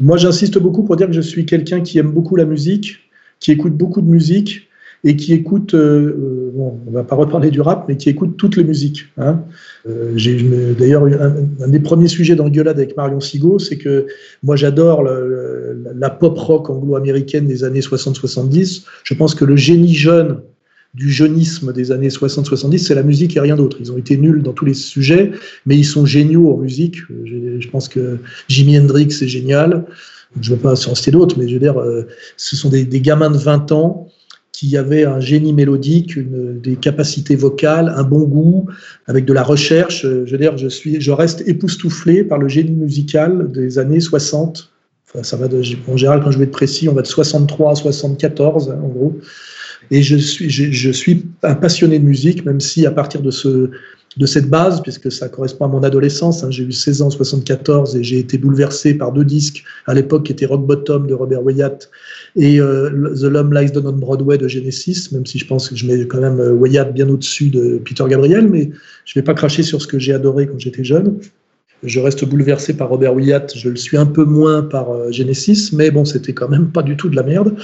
Moi, 0.00 0.16
j'insiste 0.18 0.58
beaucoup 0.58 0.82
pour 0.82 0.96
dire 0.96 1.06
que 1.06 1.12
je 1.12 1.20
suis 1.20 1.46
quelqu'un 1.46 1.80
qui 1.80 1.98
aime 1.98 2.10
beaucoup 2.10 2.36
la 2.36 2.44
musique, 2.44 2.98
qui 3.40 3.52
écoute 3.52 3.74
beaucoup 3.74 4.02
de 4.02 4.08
musique, 4.08 4.68
et 5.04 5.16
qui 5.16 5.32
écoute, 5.32 5.74
euh, 5.74 5.78
euh, 5.78 6.50
bon, 6.54 6.78
on 6.86 6.90
va 6.90 7.02
pas 7.02 7.16
reparler 7.16 7.50
du 7.50 7.60
rap, 7.60 7.86
mais 7.88 7.96
qui 7.96 8.08
écoute 8.08 8.36
toutes 8.36 8.56
les 8.56 8.64
musiques. 8.64 9.06
Hein. 9.18 9.40
Euh, 9.88 10.12
j'ai 10.16 10.38
d'ailleurs 10.78 11.04
un, 11.04 11.64
un, 11.64 11.68
des 11.68 11.80
premiers 11.80 12.08
sujets 12.08 12.36
dans 12.36 12.48
Gueulade 12.48 12.78
avec 12.78 12.96
Marion 12.96 13.20
Sigaud, 13.20 13.58
c'est 13.58 13.78
que 13.78 14.06
moi 14.42 14.54
j'adore 14.54 15.02
la 15.02 16.10
pop 16.10 16.38
rock 16.38 16.70
anglo-américaine 16.70 17.46
des 17.46 17.64
années 17.64 17.80
60-70. 17.80 18.84
Je 19.02 19.14
pense 19.14 19.34
que 19.34 19.44
le 19.44 19.56
génie 19.56 19.94
jeune 19.94 20.40
du 20.94 21.10
jeunisme 21.10 21.72
des 21.72 21.90
années 21.90 22.08
60-70, 22.08 22.78
c'est 22.78 22.94
la 22.94 23.02
musique 23.02 23.36
et 23.36 23.40
rien 23.40 23.56
d'autre. 23.56 23.78
Ils 23.80 23.90
ont 23.92 23.96
été 23.96 24.16
nuls 24.16 24.42
dans 24.42 24.52
tous 24.52 24.66
les 24.66 24.74
sujets, 24.74 25.32
mais 25.64 25.76
ils 25.76 25.84
sont 25.84 26.04
géniaux 26.04 26.52
en 26.52 26.58
musique. 26.58 26.98
Je, 27.24 27.68
pense 27.68 27.88
que 27.88 28.18
Jimi 28.48 28.78
Hendrix 28.78 29.06
est 29.06 29.28
génial. 29.28 29.86
je 30.40 30.50
ne 30.50 30.56
veux 30.56 30.60
pas 30.60 30.72
en 30.72 30.94
citer 30.94 31.10
d'autres, 31.10 31.38
mais 31.38 31.48
je 31.48 31.54
veux 31.54 31.60
dire, 31.60 31.80
euh, 31.80 32.06
ce 32.36 32.56
sont 32.56 32.68
des, 32.68 32.84
gamins 33.00 33.30
de 33.30 33.38
20 33.38 33.72
ans 33.72 34.08
qui 34.62 34.76
avaient 34.76 35.04
un 35.04 35.18
génie 35.18 35.52
mélodique, 35.52 36.16
des 36.62 36.76
capacités 36.76 37.34
vocales, 37.34 37.92
un 37.96 38.04
bon 38.04 38.20
goût, 38.20 38.66
avec 39.08 39.24
de 39.24 39.32
la 39.32 39.42
recherche. 39.42 40.02
Je 40.02 40.30
veux 40.30 40.38
dire, 40.38 40.56
je, 40.56 40.68
suis, 40.68 41.00
je 41.00 41.10
reste 41.10 41.42
époustouflé 41.48 42.22
par 42.22 42.38
le 42.38 42.46
génie 42.46 42.70
musical 42.70 43.50
des 43.50 43.80
années 43.80 43.98
60. 43.98 44.70
Enfin, 45.08 45.24
ça 45.24 45.36
va 45.36 45.48
de, 45.48 45.60
en 45.88 45.96
général, 45.96 46.22
quand 46.22 46.30
je 46.30 46.38
vais 46.38 46.44
être 46.44 46.52
précis, 46.52 46.88
on 46.88 46.92
va 46.92 47.02
de 47.02 47.08
63 47.08 47.72
à 47.72 47.74
74, 47.74 48.70
hein, 48.70 48.78
en 48.80 48.86
gros. 48.86 49.18
Et 49.90 50.00
je 50.00 50.16
suis, 50.16 50.48
je, 50.48 50.90
suis 50.92 51.26
un 51.42 51.56
passionné 51.56 51.98
de 51.98 52.04
musique, 52.04 52.44
même 52.44 52.60
si 52.60 52.86
à 52.86 52.92
partir 52.92 53.20
de 53.20 53.32
ce, 53.32 53.68
de 54.16 54.26
cette 54.26 54.48
base, 54.48 54.82
puisque 54.82 55.10
ça 55.10 55.28
correspond 55.28 55.64
à 55.64 55.68
mon 55.68 55.82
adolescence. 55.82 56.44
Hein. 56.44 56.50
J'ai 56.50 56.64
eu 56.64 56.72
16 56.72 57.02
ans 57.02 57.06
en 57.06 57.10
74 57.10 57.96
et 57.96 58.02
j'ai 58.02 58.18
été 58.18 58.38
bouleversé 58.38 58.94
par 58.94 59.12
deux 59.12 59.24
disques 59.24 59.64
à 59.86 59.94
l'époque 59.94 60.24
qui 60.24 60.32
étaient 60.32 60.46
Rock 60.46 60.66
Bottom 60.66 61.06
de 61.06 61.14
Robert 61.14 61.42
Wyatt 61.42 61.90
et 62.36 62.60
euh, 62.60 62.90
The 63.14 63.24
Love 63.24 63.52
Lies 63.52 63.70
Down 63.70 63.86
on 63.86 63.92
Broadway 63.92 64.38
de 64.38 64.48
Genesis, 64.48 65.08
même 65.12 65.26
si 65.26 65.38
je 65.38 65.46
pense 65.46 65.68
que 65.68 65.76
je 65.76 65.86
mets 65.86 66.06
quand 66.06 66.20
même 66.20 66.40
euh, 66.40 66.52
Wyatt 66.52 66.92
bien 66.92 67.08
au-dessus 67.08 67.48
de 67.48 67.80
Peter 67.84 68.04
Gabriel, 68.08 68.48
mais 68.48 68.70
je 69.04 69.18
ne 69.18 69.22
vais 69.22 69.24
pas 69.24 69.34
cracher 69.34 69.62
sur 69.62 69.80
ce 69.80 69.86
que 69.86 69.98
j'ai 69.98 70.12
adoré 70.12 70.46
quand 70.46 70.58
j'étais 70.58 70.84
jeune. 70.84 71.18
Je 71.82 71.98
reste 71.98 72.24
bouleversé 72.24 72.74
par 72.76 72.88
Robert 72.88 73.14
Wyatt, 73.14 73.52
je 73.56 73.68
le 73.68 73.76
suis 73.76 73.96
un 73.96 74.06
peu 74.06 74.24
moins 74.24 74.62
par 74.62 74.90
euh, 74.90 75.10
Genesis, 75.10 75.70
mais 75.72 75.90
bon, 75.90 76.04
c'était 76.04 76.32
quand 76.32 76.48
même 76.48 76.70
pas 76.70 76.82
du 76.82 76.96
tout 76.96 77.08
de 77.08 77.16
la 77.16 77.24
merde. 77.24 77.56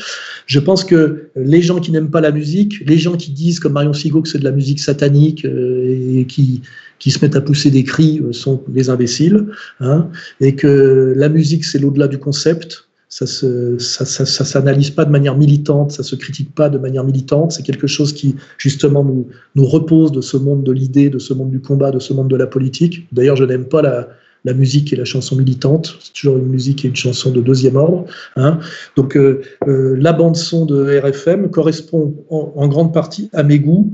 Je 0.47 0.59
pense 0.59 0.85
que 0.85 1.29
les 1.37 1.63
gens 1.63 1.79
qui 1.79 1.93
n'aiment 1.93 2.11
pas 2.11 2.21
la 2.21 2.33
musique, 2.33 2.81
les 2.85 2.99
gens 2.99 3.17
qui 3.17 3.31
disent 3.31 3.61
comme 3.61 3.75
Marion 3.75 3.93
Sigaud 3.93 4.23
que 4.23 4.29
c'est 4.29 4.39
de 4.39 4.45
la 4.45 4.51
musique 4.51 4.81
satanique 4.81 5.45
euh, 5.45 6.19
et 6.19 6.25
qui, 6.25 6.63
qui 6.99 7.13
se 7.13 7.25
mettent 7.25 7.37
à 7.37 7.41
pousser 7.41 7.71
des 7.71 7.85
cris 7.85 8.21
euh, 8.21 8.33
sont 8.33 8.65
des 8.67 8.91
imbéciles, 8.91 9.47
hein, 9.79 10.09
et 10.41 10.57
que 10.57 11.15
la 11.17 11.29
musique 11.29 11.65
c'est 11.65 11.79
l'au-delà 11.79 12.09
du 12.09 12.19
concept, 12.19 12.88
ça 13.09 13.27
se, 13.27 13.79
ça, 13.79 14.05
ça, 14.05 14.27
ça 14.27 14.45
s'analyse 14.45 14.91
pas 14.91 15.05
de 15.05 15.11
manière 15.11 15.37
militante, 15.37 15.93
ça 15.93 16.03
se 16.03 16.15
critique 16.15 16.55
pas 16.55 16.69
de 16.69 16.79
manière 16.79 17.05
militante. 17.05 17.53
C'est 17.53 17.63
quelque 17.63 17.87
chose 17.87 18.13
qui 18.13 18.37
justement 18.59 19.03
nous, 19.03 19.29
nous 19.55 19.65
repose 19.65 20.13
de 20.13 20.21
ce 20.21 20.37
monde 20.37 20.63
de 20.63 20.73
l'idée, 20.73 21.09
de 21.09 21.19
ce 21.19 21.33
monde 21.33 21.51
du 21.51 21.61
combat, 21.61 21.91
de 21.91 21.99
ce 21.99 22.13
monde 22.13 22.29
de 22.29 22.37
la 22.37 22.47
politique. 22.47 23.07
D'ailleurs, 23.13 23.37
je 23.37 23.45
n'aime 23.45 23.65
pas 23.65 23.81
la, 23.81 24.09
la 24.45 24.53
musique 24.53 24.93
et 24.93 24.97
la 24.97 25.05
chanson 25.05 25.37
militante. 25.37 25.97
C'est 26.01 26.13
toujours 26.13 26.37
une 26.37 26.47
musique 26.47 26.85
et 26.85 26.89
une 26.89 26.97
chanson 26.97 27.31
de 27.31 27.41
deuxième 27.41 27.77
ordre. 27.77 28.05
Hein. 28.37 28.59
Donc 28.97 29.17
euh, 29.17 29.43
euh, 29.67 29.97
la 29.99 30.13
bande 30.13 30.37
son 30.37 30.67
de 30.67 30.99
RFM 30.99 31.51
correspond 31.51 32.15
en, 32.31 32.53
en, 32.57 32.69
grande 32.69 32.93
partie 32.93 33.31
à 33.33 33.43
mes 33.43 33.59
goûts. 33.59 33.93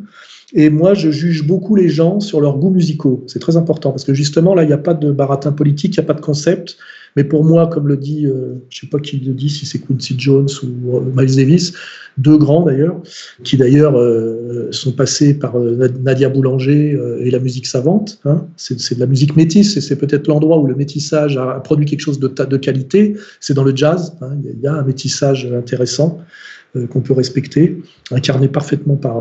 Et 0.56 0.70
moi, 0.70 0.94
je 0.94 1.10
juge 1.10 1.44
beaucoup 1.44 1.74
les 1.74 1.88
gens 1.88 2.20
sur 2.20 2.40
leurs 2.40 2.58
goûts 2.58 2.70
musicaux. 2.70 3.24
C'est 3.26 3.40
très 3.40 3.56
important 3.56 3.90
parce 3.90 4.04
que 4.04 4.14
justement, 4.14 4.54
là, 4.54 4.62
il 4.62 4.68
n'y 4.68 4.72
a 4.72 4.78
pas 4.78 4.94
de 4.94 5.10
baratin 5.10 5.50
politique, 5.50 5.96
il 5.96 6.00
n'y 6.00 6.04
a 6.04 6.06
pas 6.06 6.14
de 6.14 6.20
concept. 6.20 6.76
Mais 7.16 7.24
pour 7.24 7.44
moi, 7.44 7.66
comme 7.68 7.88
le 7.88 7.96
dit, 7.96 8.26
euh, 8.26 8.54
je 8.70 8.78
ne 8.78 8.80
sais 8.82 8.86
pas 8.86 8.98
qui 8.98 9.18
le 9.18 9.34
dit, 9.34 9.50
si 9.50 9.66
c'est 9.66 9.80
Quincy 9.80 10.14
Jones 10.16 10.48
ou 10.62 10.96
euh, 10.96 11.00
Miles 11.16 11.36
Davis, 11.36 11.72
deux 12.18 12.36
grands 12.36 12.64
d'ailleurs, 12.64 13.00
qui 13.42 13.56
d'ailleurs 13.56 13.98
euh, 13.98 14.68
sont 14.70 14.92
passés 14.92 15.34
par 15.34 15.58
Nadia 15.58 16.28
Boulanger 16.28 16.98
et 17.20 17.30
la 17.30 17.40
musique 17.40 17.66
savante. 17.66 18.20
Hein. 18.24 18.46
C'est 18.56 18.94
de 18.94 19.00
la 19.00 19.06
musique 19.06 19.36
métisse 19.36 19.76
et 19.76 19.80
c'est 19.80 19.96
peut-être 19.96 20.28
l'endroit 20.28 20.58
où 20.58 20.66
le 20.66 20.76
métissage 20.76 21.36
a 21.36 21.60
produit 21.60 21.86
quelque 21.86 22.00
chose 22.00 22.20
de, 22.20 22.56
qualité. 22.56 23.16
C'est 23.40 23.54
dans 23.54 23.64
le 23.64 23.74
jazz. 23.74 24.14
Hein. 24.20 24.36
Il 24.44 24.60
y 24.60 24.68
a 24.68 24.74
un 24.74 24.82
métissage 24.82 25.52
intéressant 25.52 26.20
qu'on 26.90 27.00
peut 27.00 27.12
respecter, 27.12 27.80
incarné 28.10 28.48
parfaitement 28.48 28.96
par, 28.96 29.20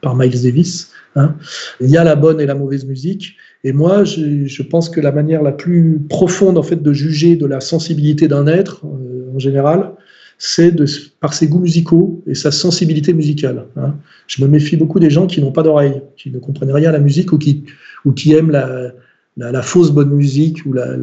par 0.00 0.16
Miles 0.16 0.42
Davis. 0.42 0.92
Hein. 1.16 1.34
Il 1.80 1.90
y 1.90 1.96
a 1.96 2.04
la 2.04 2.14
bonne 2.14 2.40
et 2.40 2.46
la 2.46 2.54
mauvaise 2.54 2.84
musique. 2.84 3.36
Et 3.64 3.72
moi, 3.72 4.04
je, 4.04 4.46
je, 4.46 4.62
pense 4.62 4.88
que 4.88 5.00
la 5.00 5.12
manière 5.12 5.42
la 5.42 5.52
plus 5.52 6.00
profonde 6.08 6.58
en 6.58 6.62
fait 6.62 6.82
de 6.82 6.92
juger 6.92 7.36
de 7.36 7.46
la 7.46 7.60
sensibilité 7.60 8.28
d'un 8.28 8.46
être, 8.46 8.84
euh, 8.84 9.34
en 9.34 9.38
général, 9.38 9.92
c'est 10.38 10.74
par 11.20 11.32
ses 11.32 11.48
goûts 11.48 11.60
musicaux 11.60 12.22
et 12.26 12.34
sa 12.34 12.50
sensibilité 12.50 13.14
musicale. 13.14 13.66
Hein. 13.76 13.94
Je 14.26 14.42
me 14.42 14.48
méfie 14.48 14.76
beaucoup 14.76 15.00
des 15.00 15.10
gens 15.10 15.26
qui 15.26 15.40
n'ont 15.40 15.52
pas 15.52 15.62
d'oreille, 15.62 16.02
qui 16.16 16.30
ne 16.30 16.38
comprennent 16.38 16.72
rien 16.72 16.90
à 16.90 16.92
la 16.92 16.98
musique 16.98 17.32
ou 17.32 17.38
qui, 17.38 17.64
ou 18.04 18.12
qui 18.12 18.34
aiment 18.34 18.50
la, 18.50 18.92
la, 19.36 19.52
la 19.52 19.62
fausse 19.62 19.90
bonne 19.90 20.10
musique 20.10 20.64
ou 20.66 20.72
la, 20.74 20.96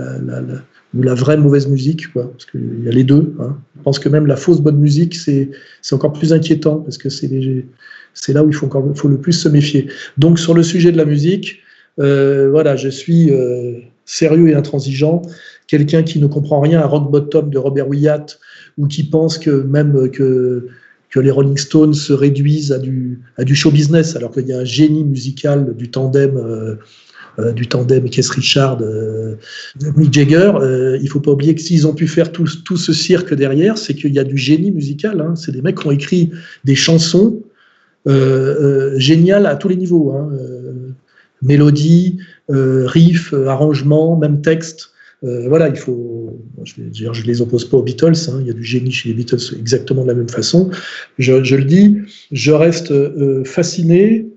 la 1.02 1.14
vraie 1.14 1.38
mauvaise 1.38 1.68
musique, 1.68 2.12
quoi, 2.14 2.30
parce 2.32 2.46
qu'il 2.46 2.84
y 2.84 2.88
a 2.88 2.92
les 2.92 3.04
deux. 3.04 3.34
Hein. 3.40 3.58
Je 3.78 3.82
pense 3.82 4.00
que 4.00 4.10
même 4.10 4.28
la 4.28 4.36
fausse 4.36 4.62
bonne 4.62 4.78
musique, 4.78 5.16
c'est 5.16 5.50
encore 5.92 6.14
plus 6.14 6.34
inquiétant 6.34 6.78
parce 6.78 6.98
que 6.98 7.10
c'est 7.10 8.34
là 8.34 8.44
où 8.44 8.50
il 8.50 8.54
faut, 8.54 8.68
encore, 8.68 8.86
faut 8.96 9.08
le 9.08 9.18
plus 9.18 9.34
se 9.34 9.50
méfier. 9.50 9.88
Donc 10.18 10.40
sur 10.40 10.54
le 10.54 10.64
sujet 10.64 10.92
de 10.92 10.98
la 10.98 11.06
musique, 11.06 11.60
euh, 12.00 12.50
voilà, 12.52 12.76
je 12.76 12.90
suis 12.90 13.32
euh, 13.32 13.80
sérieux 14.06 14.50
et 14.50 14.56
intransigeant. 14.56 15.22
Quelqu'un 15.68 16.04
qui 16.04 16.20
ne 16.20 16.28
comprend 16.28 16.60
rien 16.60 16.80
à 16.80 16.86
Rock 16.86 17.12
Bottom 17.12 17.50
de 17.50 17.58
Robert 17.58 17.88
Wyatt 17.88 18.40
ou 18.78 18.88
qui 18.88 19.04
pense 19.04 19.38
que 19.38 19.50
même 19.50 20.10
que, 20.12 20.68
que 21.10 21.20
les 21.20 21.32
Rolling 21.32 21.58
Stones 21.58 21.94
se 21.94 22.14
réduisent 22.14 22.72
à 22.72 22.80
du, 22.80 23.20
à 23.38 23.44
du 23.44 23.56
show 23.56 23.72
business 23.72 24.16
alors 24.16 24.32
qu'il 24.32 24.48
y 24.48 24.54
a 24.54 24.60
un 24.60 24.66
génie 24.66 25.04
musical 25.04 25.76
du 25.76 25.90
tandem. 25.90 26.38
Euh, 26.38 26.76
du 27.56 27.68
tandem 27.68 28.10
Keith 28.10 28.30
Richard, 28.30 28.80
euh, 28.82 29.36
Mick 29.96 30.14
Jagger, 30.14 30.52
euh, 30.56 30.98
il 31.02 31.10
faut 31.10 31.20
pas 31.20 31.32
oublier 31.32 31.56
que 31.56 31.62
s'ils 31.62 31.88
ont 31.88 31.94
pu 31.94 32.08
faire 32.08 32.32
tout, 32.32 32.48
tout 32.64 32.78
ce 32.78 32.94
cirque 32.94 33.34
derrière, 33.34 33.78
c'est 33.78 33.94
qu'il 33.96 34.14
y 34.14 34.20
a 34.20 34.24
du 34.24 34.38
génie 34.38 34.72
musical. 34.72 35.22
Hein. 35.22 35.36
C'est 35.36 35.52
des 35.52 35.62
mecs 35.62 35.80
qui 35.80 35.88
ont 35.88 35.92
écrit 35.92 36.32
des 36.64 36.76
chansons 36.76 37.42
géniales 38.06 39.46
à 39.46 39.56
tous 39.56 39.70
les 39.70 39.78
niveaux. 39.78 40.12
Hein 40.12 40.30
mélodie, 41.44 42.18
euh, 42.50 42.88
riff, 42.88 43.34
euh, 43.34 43.48
arrangement, 43.48 44.18
même 44.18 44.42
texte. 44.42 44.92
Euh, 45.24 45.48
voilà, 45.48 45.70
il 45.70 45.78
faut. 45.78 46.38
Je 46.64 46.82
ne 46.82 46.90
dire, 46.90 47.14
je 47.14 47.26
les 47.26 47.42
oppose 47.42 47.70
pas 47.70 47.78
aux 47.78 47.84
Beatles. 47.84 48.30
Hein, 48.30 48.40
il 48.42 48.48
y 48.48 48.50
a 48.50 48.54
du 48.54 48.64
génie 48.64 48.92
chez 48.92 49.10
les 49.10 49.16
Beatles 49.16 49.56
exactement 49.58 50.04
de 50.04 50.08
la 50.08 50.16
même 50.16 50.30
façon. 50.30 50.70
Je, 51.18 51.34
le 51.56 51.64
dis, 51.64 51.98
je 52.32 52.52
reste 52.52 52.92
euh, 52.92 53.44
fasciné 53.46 54.28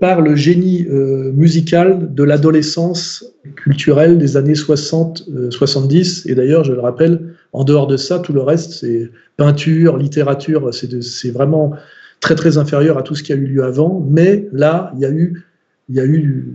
par 0.00 0.20
le 0.20 0.34
génie 0.34 0.86
euh, 0.88 1.30
musical 1.32 2.12
de 2.14 2.24
l'adolescence 2.24 3.24
culturelle 3.56 4.18
des 4.18 4.36
années 4.36 4.54
60, 4.54 5.24
70. 5.50 6.26
Et 6.26 6.34
d'ailleurs, 6.34 6.64
je 6.64 6.72
le 6.72 6.80
rappelle, 6.80 7.34
en 7.52 7.64
dehors 7.64 7.86
de 7.86 7.96
ça, 7.96 8.18
tout 8.18 8.32
le 8.32 8.40
reste, 8.40 8.72
c'est 8.72 9.10
peinture, 9.36 9.96
littérature, 9.96 10.70
c'est 10.72 11.30
vraiment 11.30 11.72
très 12.20 12.34
très 12.34 12.58
inférieur 12.58 12.98
à 12.98 13.02
tout 13.02 13.14
ce 13.14 13.22
qui 13.22 13.32
a 13.32 13.36
eu 13.36 13.46
lieu 13.46 13.64
avant. 13.64 14.04
Mais 14.08 14.48
là, 14.52 14.92
il 14.96 15.00
y 15.00 15.04
a 15.04 15.10
eu 15.10 15.44
y 15.90 16.00
a 16.00 16.04
eu, 16.04 16.46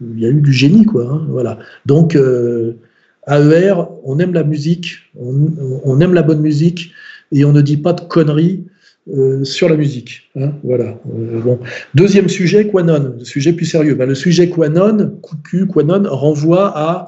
il 0.00 0.20
y 0.20 0.26
a 0.26 0.28
eu 0.28 0.40
du 0.40 0.52
génie, 0.52 0.84
quoi. 0.84 1.08
Hein, 1.10 1.26
voilà. 1.28 1.58
Donc, 1.86 2.16
euh, 2.16 2.74
AER, 3.26 3.74
on 4.04 4.18
aime 4.18 4.32
la 4.32 4.44
musique, 4.44 5.10
on, 5.16 6.00
aime 6.00 6.14
la 6.14 6.22
bonne 6.22 6.40
musique, 6.40 6.92
et 7.32 7.44
on 7.44 7.52
ne 7.52 7.60
dit 7.60 7.76
pas 7.76 7.92
de 7.92 8.00
conneries 8.00 8.64
euh, 9.12 9.44
sur 9.44 9.68
la 9.68 9.76
musique. 9.76 10.30
Hein, 10.36 10.52
voilà. 10.62 10.98
Euh, 11.14 11.40
bon. 11.40 11.58
Deuxième 11.94 12.28
sujet, 12.28 12.68
Quanon, 12.68 13.14
sujet 13.22 13.52
plus 13.52 13.66
sérieux. 13.66 13.94
Ben, 13.94 14.08
le 14.08 14.14
sujet 14.14 14.48
Quanon, 14.48 15.18
QQ, 15.22 15.66
Quanon, 15.66 16.04
renvoie 16.08 16.72
à 16.76 17.06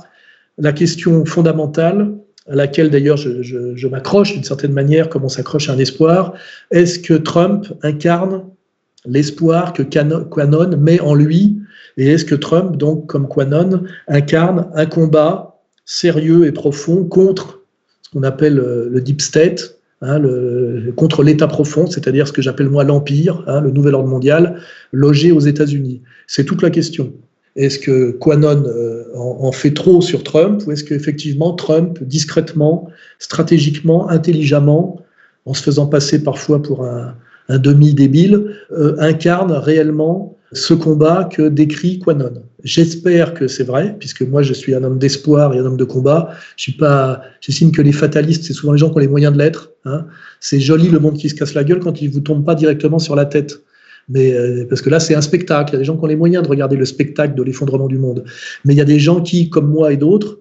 la 0.59 0.73
question 0.73 1.25
fondamentale 1.25 2.13
à 2.49 2.57
laquelle 2.57 2.91
d'ailleurs 2.91 3.17
je, 3.17 3.43
je, 3.43 3.77
je 3.77 3.89
m'accroche 3.89 4.35
d'une 4.35 4.45
certaine 4.45 4.73
manière, 4.73 5.09
comme 5.09 5.25
on 5.25 5.29
s'accroche 5.29 5.69
à 5.69 5.75
un 5.75 5.79
espoir. 5.79 6.35
Est-ce 6.71 6.99
que 6.99 7.15
Trump 7.15 7.67
incarne 7.83 8.45
l'espoir 9.07 9.73
que 9.73 9.83
Quanon 9.83 10.77
met 10.77 11.01
en 11.01 11.15
lui? 11.15 11.59
Et 11.97 12.09
est-ce 12.09 12.25
que 12.25 12.35
Trump, 12.35 12.77
donc 12.77 13.07
comme 13.07 13.29
Quanon, 13.29 13.85
incarne 14.09 14.69
un 14.75 14.87
combat 14.87 15.61
sérieux 15.85 16.47
et 16.47 16.53
profond 16.53 17.05
contre 17.05 17.61
ce 18.03 18.11
qu'on 18.11 18.23
appelle 18.23 18.59
euh, 18.59 18.89
le 18.91 19.01
deep 19.01 19.21
state, 19.21 19.79
hein, 20.03 20.21
contre 20.97 21.23
l'État 21.23 21.47
profond, 21.47 21.87
c'est-à-dire 21.87 22.29
ce 22.29 22.33
que 22.33 22.43
j'appelle 22.43 22.69
moi 22.69 22.85
l'empire, 22.85 23.45
hein, 23.47 23.61
le 23.61 23.71
nouvel 23.71 23.95
ordre 23.95 24.09
mondial, 24.09 24.61
logé 24.93 25.33
aux 25.33 25.41
États-Unis 25.41 26.03
C'est 26.27 26.45
toute 26.45 26.63
la 26.63 26.71
question. 26.71 27.13
Est-ce 27.57 27.79
que 27.79 28.13
Quanon 28.13 28.65
euh, 28.67 29.05
en, 29.15 29.53
fait 29.53 29.73
trop 29.73 30.01
sur 30.01 30.23
Trump 30.25 30.63
ou 30.67 30.73
est-ce 30.73 30.85
qu'effectivement 30.85 31.53
Trump, 31.53 32.03
discrètement, 32.03 32.89
stratégiquement, 33.19 34.09
intelligemment, 34.09 35.01
en 35.45 35.55
se 35.55 35.63
faisant 35.63 35.87
passer 35.87 36.23
parfois 36.23 36.63
pour 36.63 36.85
un, 36.85 37.15
un 37.49 37.59
demi-débile, 37.59 38.57
euh, 38.73 38.97
incarne 38.99 39.53
réellement 39.53 40.37
ce 40.53 40.75
combat 40.75 41.29
que 41.33 41.49
décrit 41.49 41.99
Quanon. 41.99 42.43
J'espère 42.63 43.35
que 43.35 43.49
c'est 43.49 43.65
vrai, 43.65 43.97
puisque 43.99 44.23
moi 44.23 44.43
je 44.43 44.53
suis 44.53 44.75
un 44.75 44.85
homme 44.85 44.99
d'espoir 44.99 45.55
et 45.55 45.59
un 45.59 45.65
homme 45.65 45.77
de 45.77 45.85
combat. 45.85 46.31
Je 46.57 46.63
suis 46.63 46.73
pas, 46.73 47.23
j'estime 47.41 47.73
que 47.73 47.83
les 47.83 47.93
fatalistes, 47.93 48.45
c'est 48.45 48.53
souvent 48.53 48.73
les 48.73 48.79
gens 48.79 48.91
qui 48.91 48.97
ont 48.97 49.01
les 49.01 49.09
moyens 49.09 49.33
de 49.33 49.39
l'être. 49.39 49.71
Hein. 49.85 50.07
C'est 50.41 50.61
joli 50.61 50.89
le 50.89 50.99
monde 50.99 51.17
qui 51.17 51.29
se 51.29 51.35
casse 51.35 51.55
la 51.55 51.65
gueule 51.65 51.81
quand 51.81 52.03
il 52.03 52.11
vous 52.11 52.21
tombe 52.21 52.45
pas 52.45 52.55
directement 52.55 52.99
sur 52.99 53.17
la 53.17 53.25
tête. 53.25 53.63
Mais 54.09 54.35
euh, 54.35 54.67
parce 54.69 54.83
que 54.83 54.91
là, 54.91 55.01
c'est 55.01 55.15
un 55.15 55.21
spectacle. 55.21 55.71
Il 55.71 55.75
y 55.75 55.77
a 55.77 55.79
des 55.79 55.85
gens 55.85 55.97
qui 55.97 56.05
ont 56.05 56.09
les 56.09 56.17
moyens 56.17 56.43
de 56.45 56.49
regarder 56.49 56.77
le 56.77 56.85
spectacle 56.85 57.35
de 57.35 57.43
l'effondrement 57.43 57.87
du 57.87 57.99
monde. 57.99 58.25
Mais 58.65 58.75
il 58.75 58.77
y 58.77 58.81
a 58.81 58.85
des 58.85 58.99
gens 58.99 59.23
qui, 59.23 59.49
comme 59.49 59.71
moi 59.71 59.93
et 59.93 59.97
d'autres, 59.97 60.41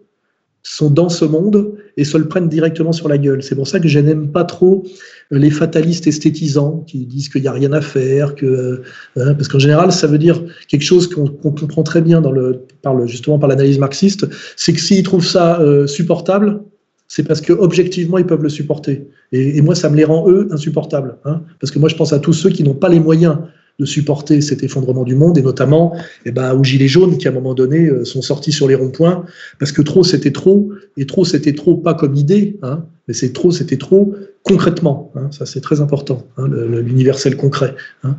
sont 0.64 0.90
dans 0.90 1.10
ce 1.10 1.26
monde 1.26 1.74
et 1.98 2.04
se 2.04 2.18
le 2.18 2.28
prennent 2.28 2.50
directement 2.50 2.92
sur 2.92 3.08
la 3.08 3.18
gueule. 3.18 3.42
C'est 3.42 3.56
pour 3.56 3.68
ça 3.68 3.80
que 3.80 3.88
je 3.88 4.00
n'aime 4.00 4.32
pas 4.32 4.44
trop 4.44 4.84
les 5.32 5.50
fatalistes 5.50 6.08
esthétisants 6.08 6.84
qui 6.88 7.06
disent 7.06 7.30
qu'il 7.30 7.42
n'y 7.42 7.48
a 7.48 7.54
rien 7.54 7.72
à 7.72 7.82
faire, 7.82 8.36
que 8.36 8.82
hein, 9.16 9.34
parce 9.34 9.48
qu'en 9.48 9.60
général 9.60 9.92
ça 9.92 10.08
veut 10.08 10.18
dire 10.18 10.44
quelque 10.68 10.84
chose 10.84 11.08
qu'on 11.08 11.28
qu 11.28 11.62
comprend 11.62 11.84
très 11.84 12.02
bien 12.02 12.22
dans 12.22 12.32
le, 12.32 12.66
par 12.82 12.94
le 12.94 13.08
justement 13.08 13.40
par 13.40 13.50
l'analyse 13.50 13.80
marxiste, 13.80 14.28
c'est 14.56 14.74
que 14.74 14.80
s'ils 14.80 15.04
trouvent 15.04 15.26
ça 15.26 15.60
euh, 15.62 15.88
supportable, 15.88 16.62
c'est 17.08 17.24
parce 17.24 17.42
que 17.42 17.54
objectivement 17.54 18.18
ils 18.18 18.26
peuvent 18.26 18.44
le 18.44 18.50
supporter. 18.50 19.08
Et, 19.34 19.62
moi, 19.62 19.76
ça 19.76 19.90
me 19.90 19.96
les 19.96 20.04
rend 20.04 20.30
eux 20.30 20.50
insupportables, 20.52 21.18
hein. 21.24 21.42
parce 21.62 21.72
que 21.72 21.80
moi 21.80 21.88
je 21.88 21.96
pense 21.96 22.12
à 22.12 22.20
tous 22.20 22.34
ceux 22.34 22.50
qui 22.50 22.64
n'ont 22.64 22.74
pas 22.74 22.90
les 22.90 23.00
moyens 23.00 23.38
de 23.82 23.86
supporter 23.88 24.42
cet 24.42 24.62
effondrement 24.62 25.04
du 25.04 25.16
monde, 25.16 25.40
et 25.40 25.42
notamment 25.42 25.96
eh 26.26 26.32
ben, 26.32 26.54
aux 26.54 26.64
Gilets 26.64 26.88
jaunes 26.88 27.18
qui, 27.18 27.28
à 27.28 27.32
un 27.32 27.34
moment 27.34 27.56
donné, 27.56 27.88
euh, 27.88 28.06
sont 28.06 28.22
sortis 28.22 28.52
sur 28.52 28.68
les 28.68 28.76
ronds-points, 28.76 29.26
parce 29.60 29.72
que 29.72 29.82
trop, 29.82 30.04
c'était 30.04 30.32
trop, 30.32 30.70
et 30.98 31.08
trop, 31.08 31.26
c'était 31.26 31.54
trop, 31.54 31.76
pas 31.76 31.96
comme 31.96 32.14
idée, 32.14 32.60
hein, 32.62 32.86
mais 33.08 33.16
c'est 33.16 33.34
trop, 33.34 33.50
c'était 33.50 33.78
trop 33.78 34.14
concrètement. 34.44 35.12
Hein, 35.16 35.30
ça, 35.32 35.48
c'est 35.48 35.62
très 35.62 35.82
important, 35.82 36.28
hein, 36.38 36.48
l'universel 36.48 37.36
concret. 37.36 37.76
Hein. 38.04 38.18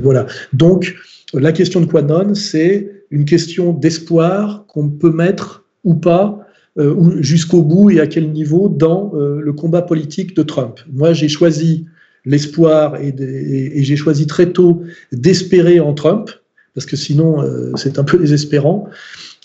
voilà. 0.00 0.26
Donc, 0.54 0.94
la 1.34 1.52
question 1.52 1.82
de 1.82 1.86
Quanon, 1.86 2.34
c'est 2.34 2.90
une 3.10 3.26
question 3.26 3.74
d'espoir 3.74 4.64
qu'on 4.66 4.88
peut 4.88 5.12
mettre 5.12 5.64
ou 5.84 5.94
pas 5.94 6.38
euh, 6.78 7.20
jusqu'au 7.20 7.60
bout 7.60 7.90
et 7.90 8.00
à 8.00 8.06
quel 8.06 8.32
niveau 8.32 8.70
dans 8.70 9.12
euh, 9.14 9.42
le 9.42 9.52
combat 9.52 9.82
politique 9.82 10.34
de 10.34 10.42
Trump. 10.42 10.80
Moi, 10.90 11.12
j'ai 11.12 11.28
choisi 11.28 11.84
l'espoir 12.24 12.96
et, 12.96 13.82
j'ai 13.82 13.96
choisi 13.96 14.26
très 14.26 14.52
tôt 14.52 14.82
d'espérer 15.12 15.80
en 15.80 15.94
Trump, 15.94 16.30
parce 16.74 16.86
que 16.86 16.96
sinon 16.96 17.42
euh, 17.42 17.72
c'est 17.76 17.98
un 17.98 18.04
peu 18.04 18.18
désespérant. 18.18 18.88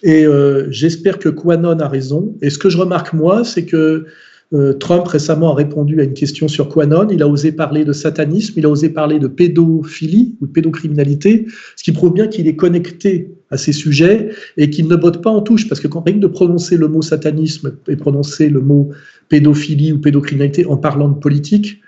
Et 0.03 0.25
euh, 0.25 0.67
j'espère 0.69 1.17
que 1.17 1.30
Quanon 1.30 1.80
a 1.80 1.88
raison. 1.88 2.36
Et 2.41 2.49
ce 2.49 2.57
que 2.57 2.69
je 2.69 2.78
remarque 2.78 3.13
moi, 3.13 3.43
c'est 3.43 3.65
que 3.65 4.05
euh, 4.53 4.73
Trump 4.73 5.05
récemment 5.07 5.51
a 5.51 5.55
répondu 5.55 5.99
à 5.99 6.03
une 6.03 6.13
question 6.13 6.47
sur 6.47 6.69
Quanon. 6.69 7.07
Il 7.09 7.21
a 7.23 7.28
osé 7.28 7.51
parler 7.51 7.84
de 7.84 7.93
satanisme, 7.93 8.53
il 8.57 8.65
a 8.65 8.69
osé 8.69 8.89
parler 8.89 9.19
de 9.19 9.28
pédophilie 9.28 10.38
ou 10.39 10.47
de 10.47 10.51
pédocriminalité, 10.51 11.47
ce 11.75 11.84
qui 11.84 11.91
prouve 11.91 12.13
bien 12.13 12.28
qu'il 12.28 12.47
est 12.47 12.55
connecté 12.55 13.32
à 13.49 13.57
ces 13.57 13.73
sujets 13.73 14.30
et 14.55 14.69
qu'il 14.69 14.88
ne 14.88 14.95
botte 14.95 15.21
pas 15.23 15.32
en 15.32 15.41
touche. 15.41 15.67
Parce 15.67 15.82
que 15.82 15.88
quand 15.88 16.03
rien 16.05 16.17
de 16.17 16.28
prononcer 16.28 16.78
le 16.78 16.88
mot 16.88 17.01
satanisme 17.01 17.75
et 17.88 17.95
prononcer 17.95 18.49
le 18.49 18.61
mot 18.61 18.91
pédophilie 19.30 19.93
ou 19.93 19.99
pédocriminalité 19.99 20.65
en 20.65 20.78
parlant 20.78 21.09
de 21.09 21.19
politique, 21.19 21.82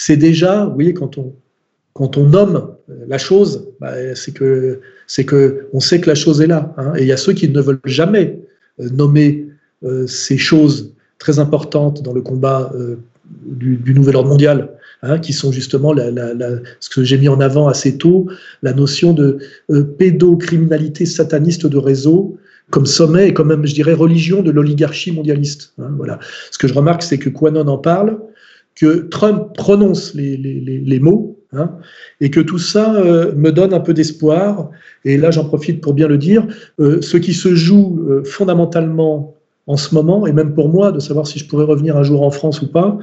c'est 0.00 0.16
déjà, 0.16 0.64
vous 0.64 0.74
voyez, 0.74 0.94
quand 0.94 1.18
on, 1.18 1.34
quand 1.92 2.16
on 2.16 2.28
nomme 2.28 2.74
la 3.08 3.18
chose, 3.18 3.66
bah, 3.80 3.94
c'est 4.14 4.32
que 4.32 4.80
c'est 5.08 5.24
que 5.24 5.66
on 5.72 5.80
sait 5.80 6.00
que 6.00 6.08
la 6.08 6.14
chose 6.14 6.40
est 6.40 6.46
là. 6.46 6.72
Hein. 6.76 6.92
et 6.96 7.02
il 7.02 7.08
y 7.08 7.12
a 7.12 7.16
ceux 7.16 7.32
qui 7.32 7.48
ne 7.48 7.60
veulent 7.60 7.80
jamais 7.84 8.38
euh, 8.80 8.88
nommer 8.90 9.46
euh, 9.82 10.06
ces 10.06 10.38
choses 10.38 10.94
très 11.18 11.40
importantes 11.40 12.00
dans 12.04 12.12
le 12.12 12.20
combat 12.20 12.70
euh, 12.76 12.94
du, 13.44 13.92
nouvel 13.92 14.14
ordre 14.14 14.28
mondial, 14.28 14.70
hein, 15.02 15.18
qui 15.18 15.32
sont 15.32 15.50
justement 15.50 15.92
ce 15.96 16.88
que 16.90 17.02
j'ai 17.02 17.18
mis 17.18 17.28
en 17.28 17.40
avant 17.40 17.66
assez 17.66 17.98
tôt, 17.98 18.28
la 18.62 18.72
notion 18.72 19.12
de 19.12 19.38
pédocriminalité 19.98 21.06
sataniste 21.06 21.66
de 21.66 21.76
réseau 21.76 22.38
comme 22.70 22.86
sommet 22.86 23.28
et 23.28 23.34
comme 23.34 23.48
même, 23.48 23.66
je 23.66 23.74
dirais, 23.74 23.94
religion 23.94 24.42
de 24.42 24.50
l'oligarchie 24.52 25.10
mondialiste. 25.10 25.72
Hein, 25.80 25.90
voilà. 25.96 26.20
Ce 26.50 26.58
que 26.58 26.68
je 26.68 26.74
remarque, 26.74 27.02
c'est 27.02 27.18
que 27.18 27.30
Quanon 27.30 27.66
en 27.66 27.78
parle, 27.78 28.18
que 28.78 29.08
Trump 29.08 29.54
prononce 29.56 30.14
les, 30.14 31.00
mots, 31.00 31.38
hein, 31.52 31.72
et 32.20 32.30
que 32.30 32.40
tout 32.40 32.58
ça 32.58 32.94
euh, 32.94 33.32
me 33.34 33.50
donne 33.50 33.74
un 33.74 33.80
peu 33.80 33.92
d'espoir. 33.92 34.70
Et 35.04 35.16
là, 35.16 35.30
j'en 35.30 35.44
profite 35.44 35.80
pour 35.80 35.94
bien 35.94 36.06
le 36.06 36.18
dire, 36.18 36.46
euh, 36.80 37.00
ce 37.02 37.16
qui 37.16 37.34
se 37.34 37.54
joue 37.54 38.06
euh, 38.08 38.22
fondamentalement 38.24 39.34
en 39.66 39.76
ce 39.76 39.94
moment, 39.94 40.26
et 40.26 40.32
même 40.32 40.54
pour 40.54 40.68
moi, 40.70 40.92
de 40.92 41.00
savoir 41.00 41.26
si 41.26 41.38
je 41.38 41.46
pourrais 41.46 41.64
revenir 41.64 41.96
un 41.96 42.02
jour 42.02 42.22
en 42.22 42.30
France 42.30 42.62
ou 42.62 42.68
pas, 42.68 42.98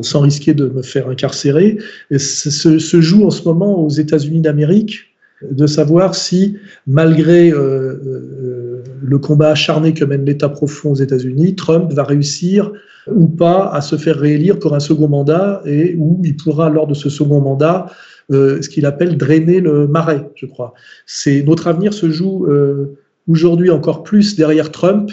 sans 0.00 0.18
risquer 0.18 0.52
de 0.52 0.68
me 0.68 0.82
faire 0.82 1.08
incarcérer, 1.08 1.78
se 2.16 3.00
joue 3.00 3.24
en 3.24 3.30
ce 3.30 3.44
moment 3.44 3.80
aux 3.80 3.88
États-Unis 3.88 4.40
d'Amérique, 4.40 5.14
de 5.48 5.64
savoir 5.68 6.16
si, 6.16 6.56
malgré 6.88 7.52
le 7.52 9.18
combat 9.20 9.50
acharné 9.50 9.94
que 9.94 10.04
mène 10.04 10.24
l'État 10.24 10.48
profond 10.48 10.90
aux 10.90 10.96
États-Unis, 10.96 11.54
Trump 11.54 11.92
va 11.92 12.02
réussir 12.02 12.72
ou 13.10 13.26
pas 13.26 13.70
à 13.70 13.80
se 13.80 13.96
faire 13.96 14.18
réélire 14.18 14.58
pour 14.58 14.74
un 14.74 14.80
second 14.80 15.08
mandat 15.08 15.62
et 15.66 15.94
où 15.98 16.20
il 16.24 16.36
pourra, 16.36 16.70
lors 16.70 16.86
de 16.86 16.94
ce 16.94 17.10
second 17.10 17.40
mandat, 17.40 17.86
euh, 18.30 18.62
ce 18.62 18.68
qu'il 18.68 18.86
appelle 18.86 19.16
drainer 19.16 19.60
le 19.60 19.88
marais, 19.88 20.30
je 20.36 20.46
crois. 20.46 20.74
C'est 21.06 21.42
notre 21.42 21.66
avenir 21.66 21.92
se 21.92 22.10
joue 22.10 22.46
euh, 22.46 22.96
aujourd'hui 23.28 23.70
encore 23.70 24.02
plus 24.02 24.36
derrière 24.36 24.70
Trump 24.70 25.10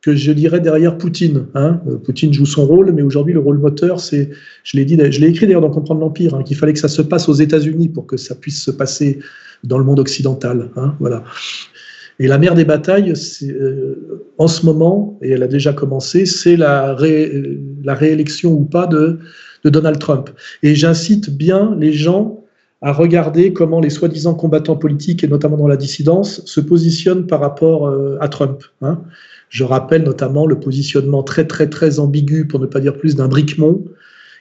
que 0.00 0.14
je 0.14 0.32
dirais 0.32 0.60
derrière 0.60 0.96
Poutine. 0.98 1.46
Hein. 1.54 1.80
Euh, 1.88 1.96
Poutine 1.96 2.32
joue 2.32 2.46
son 2.46 2.66
rôle, 2.66 2.92
mais 2.92 3.02
aujourd'hui 3.02 3.34
le 3.34 3.40
rôle 3.40 3.58
moteur, 3.58 4.00
c'est, 4.00 4.30
je 4.64 4.76
l'ai 4.76 4.84
dit, 4.84 4.96
je 4.96 5.20
l'ai 5.20 5.28
écrit 5.28 5.46
d'ailleurs 5.46 5.60
dans 5.60 5.70
Comprendre 5.70 6.00
l'Empire, 6.00 6.34
hein, 6.34 6.42
qu'il 6.42 6.56
fallait 6.56 6.72
que 6.72 6.78
ça 6.78 6.88
se 6.88 7.02
passe 7.02 7.28
aux 7.28 7.34
États-Unis 7.34 7.88
pour 7.88 8.06
que 8.06 8.16
ça 8.16 8.34
puisse 8.34 8.62
se 8.62 8.70
passer 8.70 9.18
dans 9.64 9.78
le 9.78 9.84
monde 9.84 9.98
occidental. 9.98 10.70
Hein, 10.76 10.94
voilà. 11.00 11.24
Et 12.18 12.26
la 12.26 12.38
mère 12.38 12.54
des 12.54 12.64
batailles, 12.64 13.12
euh, 13.42 14.24
en 14.38 14.48
ce 14.48 14.66
moment, 14.66 15.18
et 15.22 15.30
elle 15.30 15.42
a 15.42 15.48
déjà 15.48 15.72
commencé, 15.72 16.26
c'est 16.26 16.56
la, 16.56 16.94
réélection 16.94 18.52
ou 18.52 18.64
pas 18.64 18.86
de, 18.86 19.18
de 19.64 19.70
Donald 19.70 19.98
Trump. 19.98 20.30
Et 20.62 20.74
j'incite 20.74 21.30
bien 21.30 21.76
les 21.78 21.92
gens 21.92 22.44
à 22.80 22.92
regarder 22.92 23.52
comment 23.52 23.80
les 23.80 23.90
soi-disant 23.90 24.34
combattants 24.34 24.76
politiques, 24.76 25.24
et 25.24 25.28
notamment 25.28 25.56
dans 25.56 25.68
la 25.68 25.76
dissidence, 25.76 26.42
se 26.44 26.60
positionnent 26.60 27.26
par 27.26 27.40
rapport 27.40 27.86
euh, 27.86 28.16
à 28.20 28.28
Trump. 28.28 28.62
Hein. 28.82 29.00
Je 29.48 29.64
rappelle 29.64 30.02
notamment 30.02 30.46
le 30.46 30.60
positionnement 30.60 31.22
très 31.22 31.46
très 31.46 31.68
très 31.68 31.98
ambigu, 31.98 32.46
pour 32.46 32.60
ne 32.60 32.66
pas 32.66 32.80
dire 32.80 32.96
plus, 32.96 33.16
d'un 33.16 33.28
Bricmont, 33.28 33.84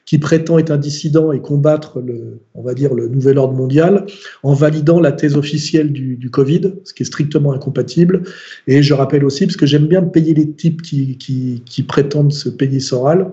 qui 0.07 0.19
prétend 0.19 0.57
être 0.57 0.71
un 0.71 0.77
dissident 0.77 1.33
et 1.33 1.41
combattre 1.41 1.99
le, 1.99 2.39
on 2.55 2.63
va 2.63 2.73
dire, 2.73 2.93
le 2.93 3.09
nouvel 3.09 3.37
ordre 3.37 3.53
mondial 3.53 4.05
en 4.41 4.53
validant 4.53 5.01
la 5.01 5.11
thèse 5.11 5.35
officielle 5.35 5.91
du, 5.91 6.29
Covid, 6.31 6.73
ce 6.85 6.93
qui 6.93 7.03
est 7.03 7.05
strictement 7.05 7.51
incompatible. 7.51 8.23
Et 8.67 8.81
je 8.83 8.93
rappelle 8.93 9.25
aussi, 9.25 9.45
parce 9.45 9.57
que 9.57 9.65
j'aime 9.65 9.87
bien 9.87 10.01
payer 10.01 10.33
les 10.33 10.49
types 10.49 10.81
qui, 10.81 11.17
qui, 11.17 11.83
prétendent 11.83 12.31
se 12.31 12.47
payer 12.47 12.79
Soral, 12.79 13.31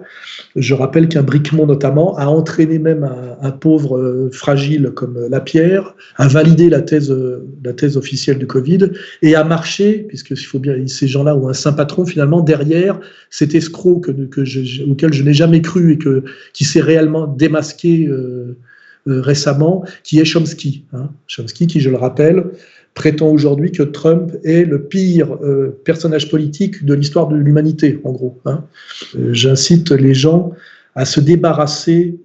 je 0.57 0.75
rappelle 0.75 1.09
qu'un 1.09 1.22
Bricmont 1.22 1.66
notamment 1.66 2.16
a 2.16 2.27
entraîné 2.27 2.79
même 2.79 3.09
un, 3.41 3.51
pauvre 3.53 3.97
euh, 3.97 4.31
fragile 4.33 4.91
comme 4.95 5.29
Lapierre 5.29 5.95
à 6.16 6.27
valider 6.27 6.68
la 6.68 6.83
thèse, 6.83 7.14
la 7.62 7.72
thèse 7.72 7.97
officielle 7.97 8.39
du 8.39 8.47
Covid 8.47 8.91
et 9.22 9.37
à 9.37 9.45
marcher, 9.45 10.05
puisque 10.09 10.37
faut 10.37 10.59
bien, 10.59 10.75
ces 10.87 11.07
gens-là 11.07 11.37
ont 11.37 11.49
un 11.49 11.53
saint 11.53 11.72
patron 11.72 12.05
finalement 12.05 12.41
derrière 12.41 12.99
cet 13.31 13.55
escroc 13.55 14.03
auquel 14.09 15.12
je 15.12 15.22
n'ai 15.22 15.35
jamais 15.35 15.62
cru 15.62 15.93
et 15.93 15.99
que, 15.99 16.25
qui 16.53 16.64
s'est 16.65 16.81
réellement 16.81 17.27
démasqué 17.27 18.07
euh, 18.07 18.57
euh, 19.07 19.21
récemment, 19.21 19.85
qui 20.03 20.19
est 20.19 20.25
Chomsky. 20.25 20.85
Hein. 20.93 21.11
Chomsky, 21.27 21.67
qui, 21.67 21.81
je 21.81 21.91
le 21.91 21.97
rappelle, 21.97 22.45
prétend 22.95 23.29
aujourd'hui 23.29 23.73
que 23.73 23.83
Trump 23.83 24.33
est 24.45 24.65
le 24.65 24.83
pire 24.83 25.37
euh, 25.43 25.79
personnage 25.85 26.31
politique 26.31 26.85
de 26.85 26.95
l'histoire 26.95 27.29
de 27.29 27.37
l'humanité, 27.37 28.01
en 28.05 28.12
gros. 28.12 28.41
Hein. 28.47 28.65
J'incite 29.33 29.91
les 29.91 30.15
gens 30.15 30.53
à 30.95 31.05
se 31.05 31.21
débarrasser 31.21 32.19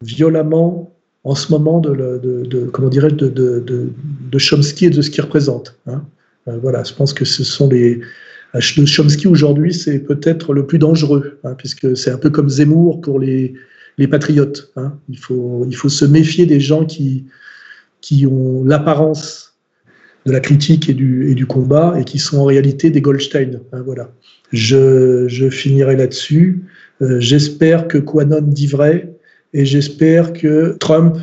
violemment 0.00 0.92
en 1.24 1.34
ce 1.34 1.52
moment 1.52 1.80
de, 1.80 2.70
comment 2.72 2.88
dirais 2.88 3.10
de, 3.10 3.28
de, 3.28 4.38
Chomsky 4.38 4.86
et 4.86 4.90
de 4.90 5.02
ce 5.02 5.10
qu'il 5.10 5.22
représente. 5.22 5.76
Hein. 5.86 6.02
voilà, 6.46 6.82
je 6.82 6.92
pense 6.94 7.12
que 7.12 7.24
ce 7.24 7.44
sont 7.44 7.68
les, 7.68 8.00
Chomsky 8.60 9.28
aujourd'hui, 9.28 9.72
c'est 9.72 10.00
peut-être 10.00 10.52
le 10.52 10.66
plus 10.66 10.78
dangereux, 10.78 11.38
puisque 11.58 11.96
c'est 11.96 12.10
un 12.10 12.18
peu 12.18 12.30
comme 12.30 12.48
Zemmour 12.48 13.00
pour 13.00 13.18
les, 13.18 13.54
les 13.98 14.08
patriotes. 14.08 14.72
Hein. 14.76 14.94
Il, 15.08 15.18
faut, 15.18 15.66
se 15.88 16.04
méfier 16.04 16.46
des 16.46 16.60
gens 16.60 16.84
qui, 16.84 17.26
ont 18.26 18.64
l'apparence 18.64 19.54
de 20.26 20.32
la 20.32 20.40
critique 20.40 20.88
et 20.88 20.94
du, 20.94 21.46
combat 21.46 21.94
et 21.98 22.04
qui 22.04 22.18
sont 22.18 22.38
en 22.38 22.44
réalité 22.44 22.90
des 22.90 23.00
Goldstein. 23.00 23.60
Hein, 23.72 23.82
voilà. 23.84 24.10
Je, 24.52 25.26
je 25.28 25.48
finirai 25.50 25.96
là-dessus. 25.96 26.62
Euh, 27.00 27.18
j'espère 27.20 27.88
que 27.88 27.98
Quanon 27.98 28.42
dit 28.42 28.66
vrai 28.66 29.12
et 29.54 29.64
j'espère 29.64 30.32
que 30.32 30.76
Trump 30.78 31.16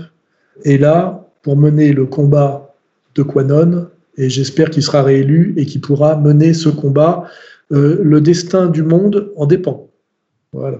est 0.65 0.77
là 0.77 1.27
pour 1.41 1.55
mener 1.55 1.93
le 1.93 2.05
combat 2.05 2.75
de 3.15 3.23
Quanon 3.23 3.87
et 4.17 4.29
j'espère 4.29 4.69
qu'il 4.69 4.83
sera 4.83 5.01
réélu 5.01 5.53
et 5.57 5.65
qu'il 5.65 5.81
pourra 5.81 6.17
mener 6.17 6.53
ce 6.53 6.69
combat. 6.69 7.29
Euh, 7.71 7.99
le 8.03 8.19
destin 8.19 8.67
du 8.67 8.83
monde 8.83 9.31
en 9.35 9.45
dépend. 9.45 9.87
Voilà. 10.51 10.79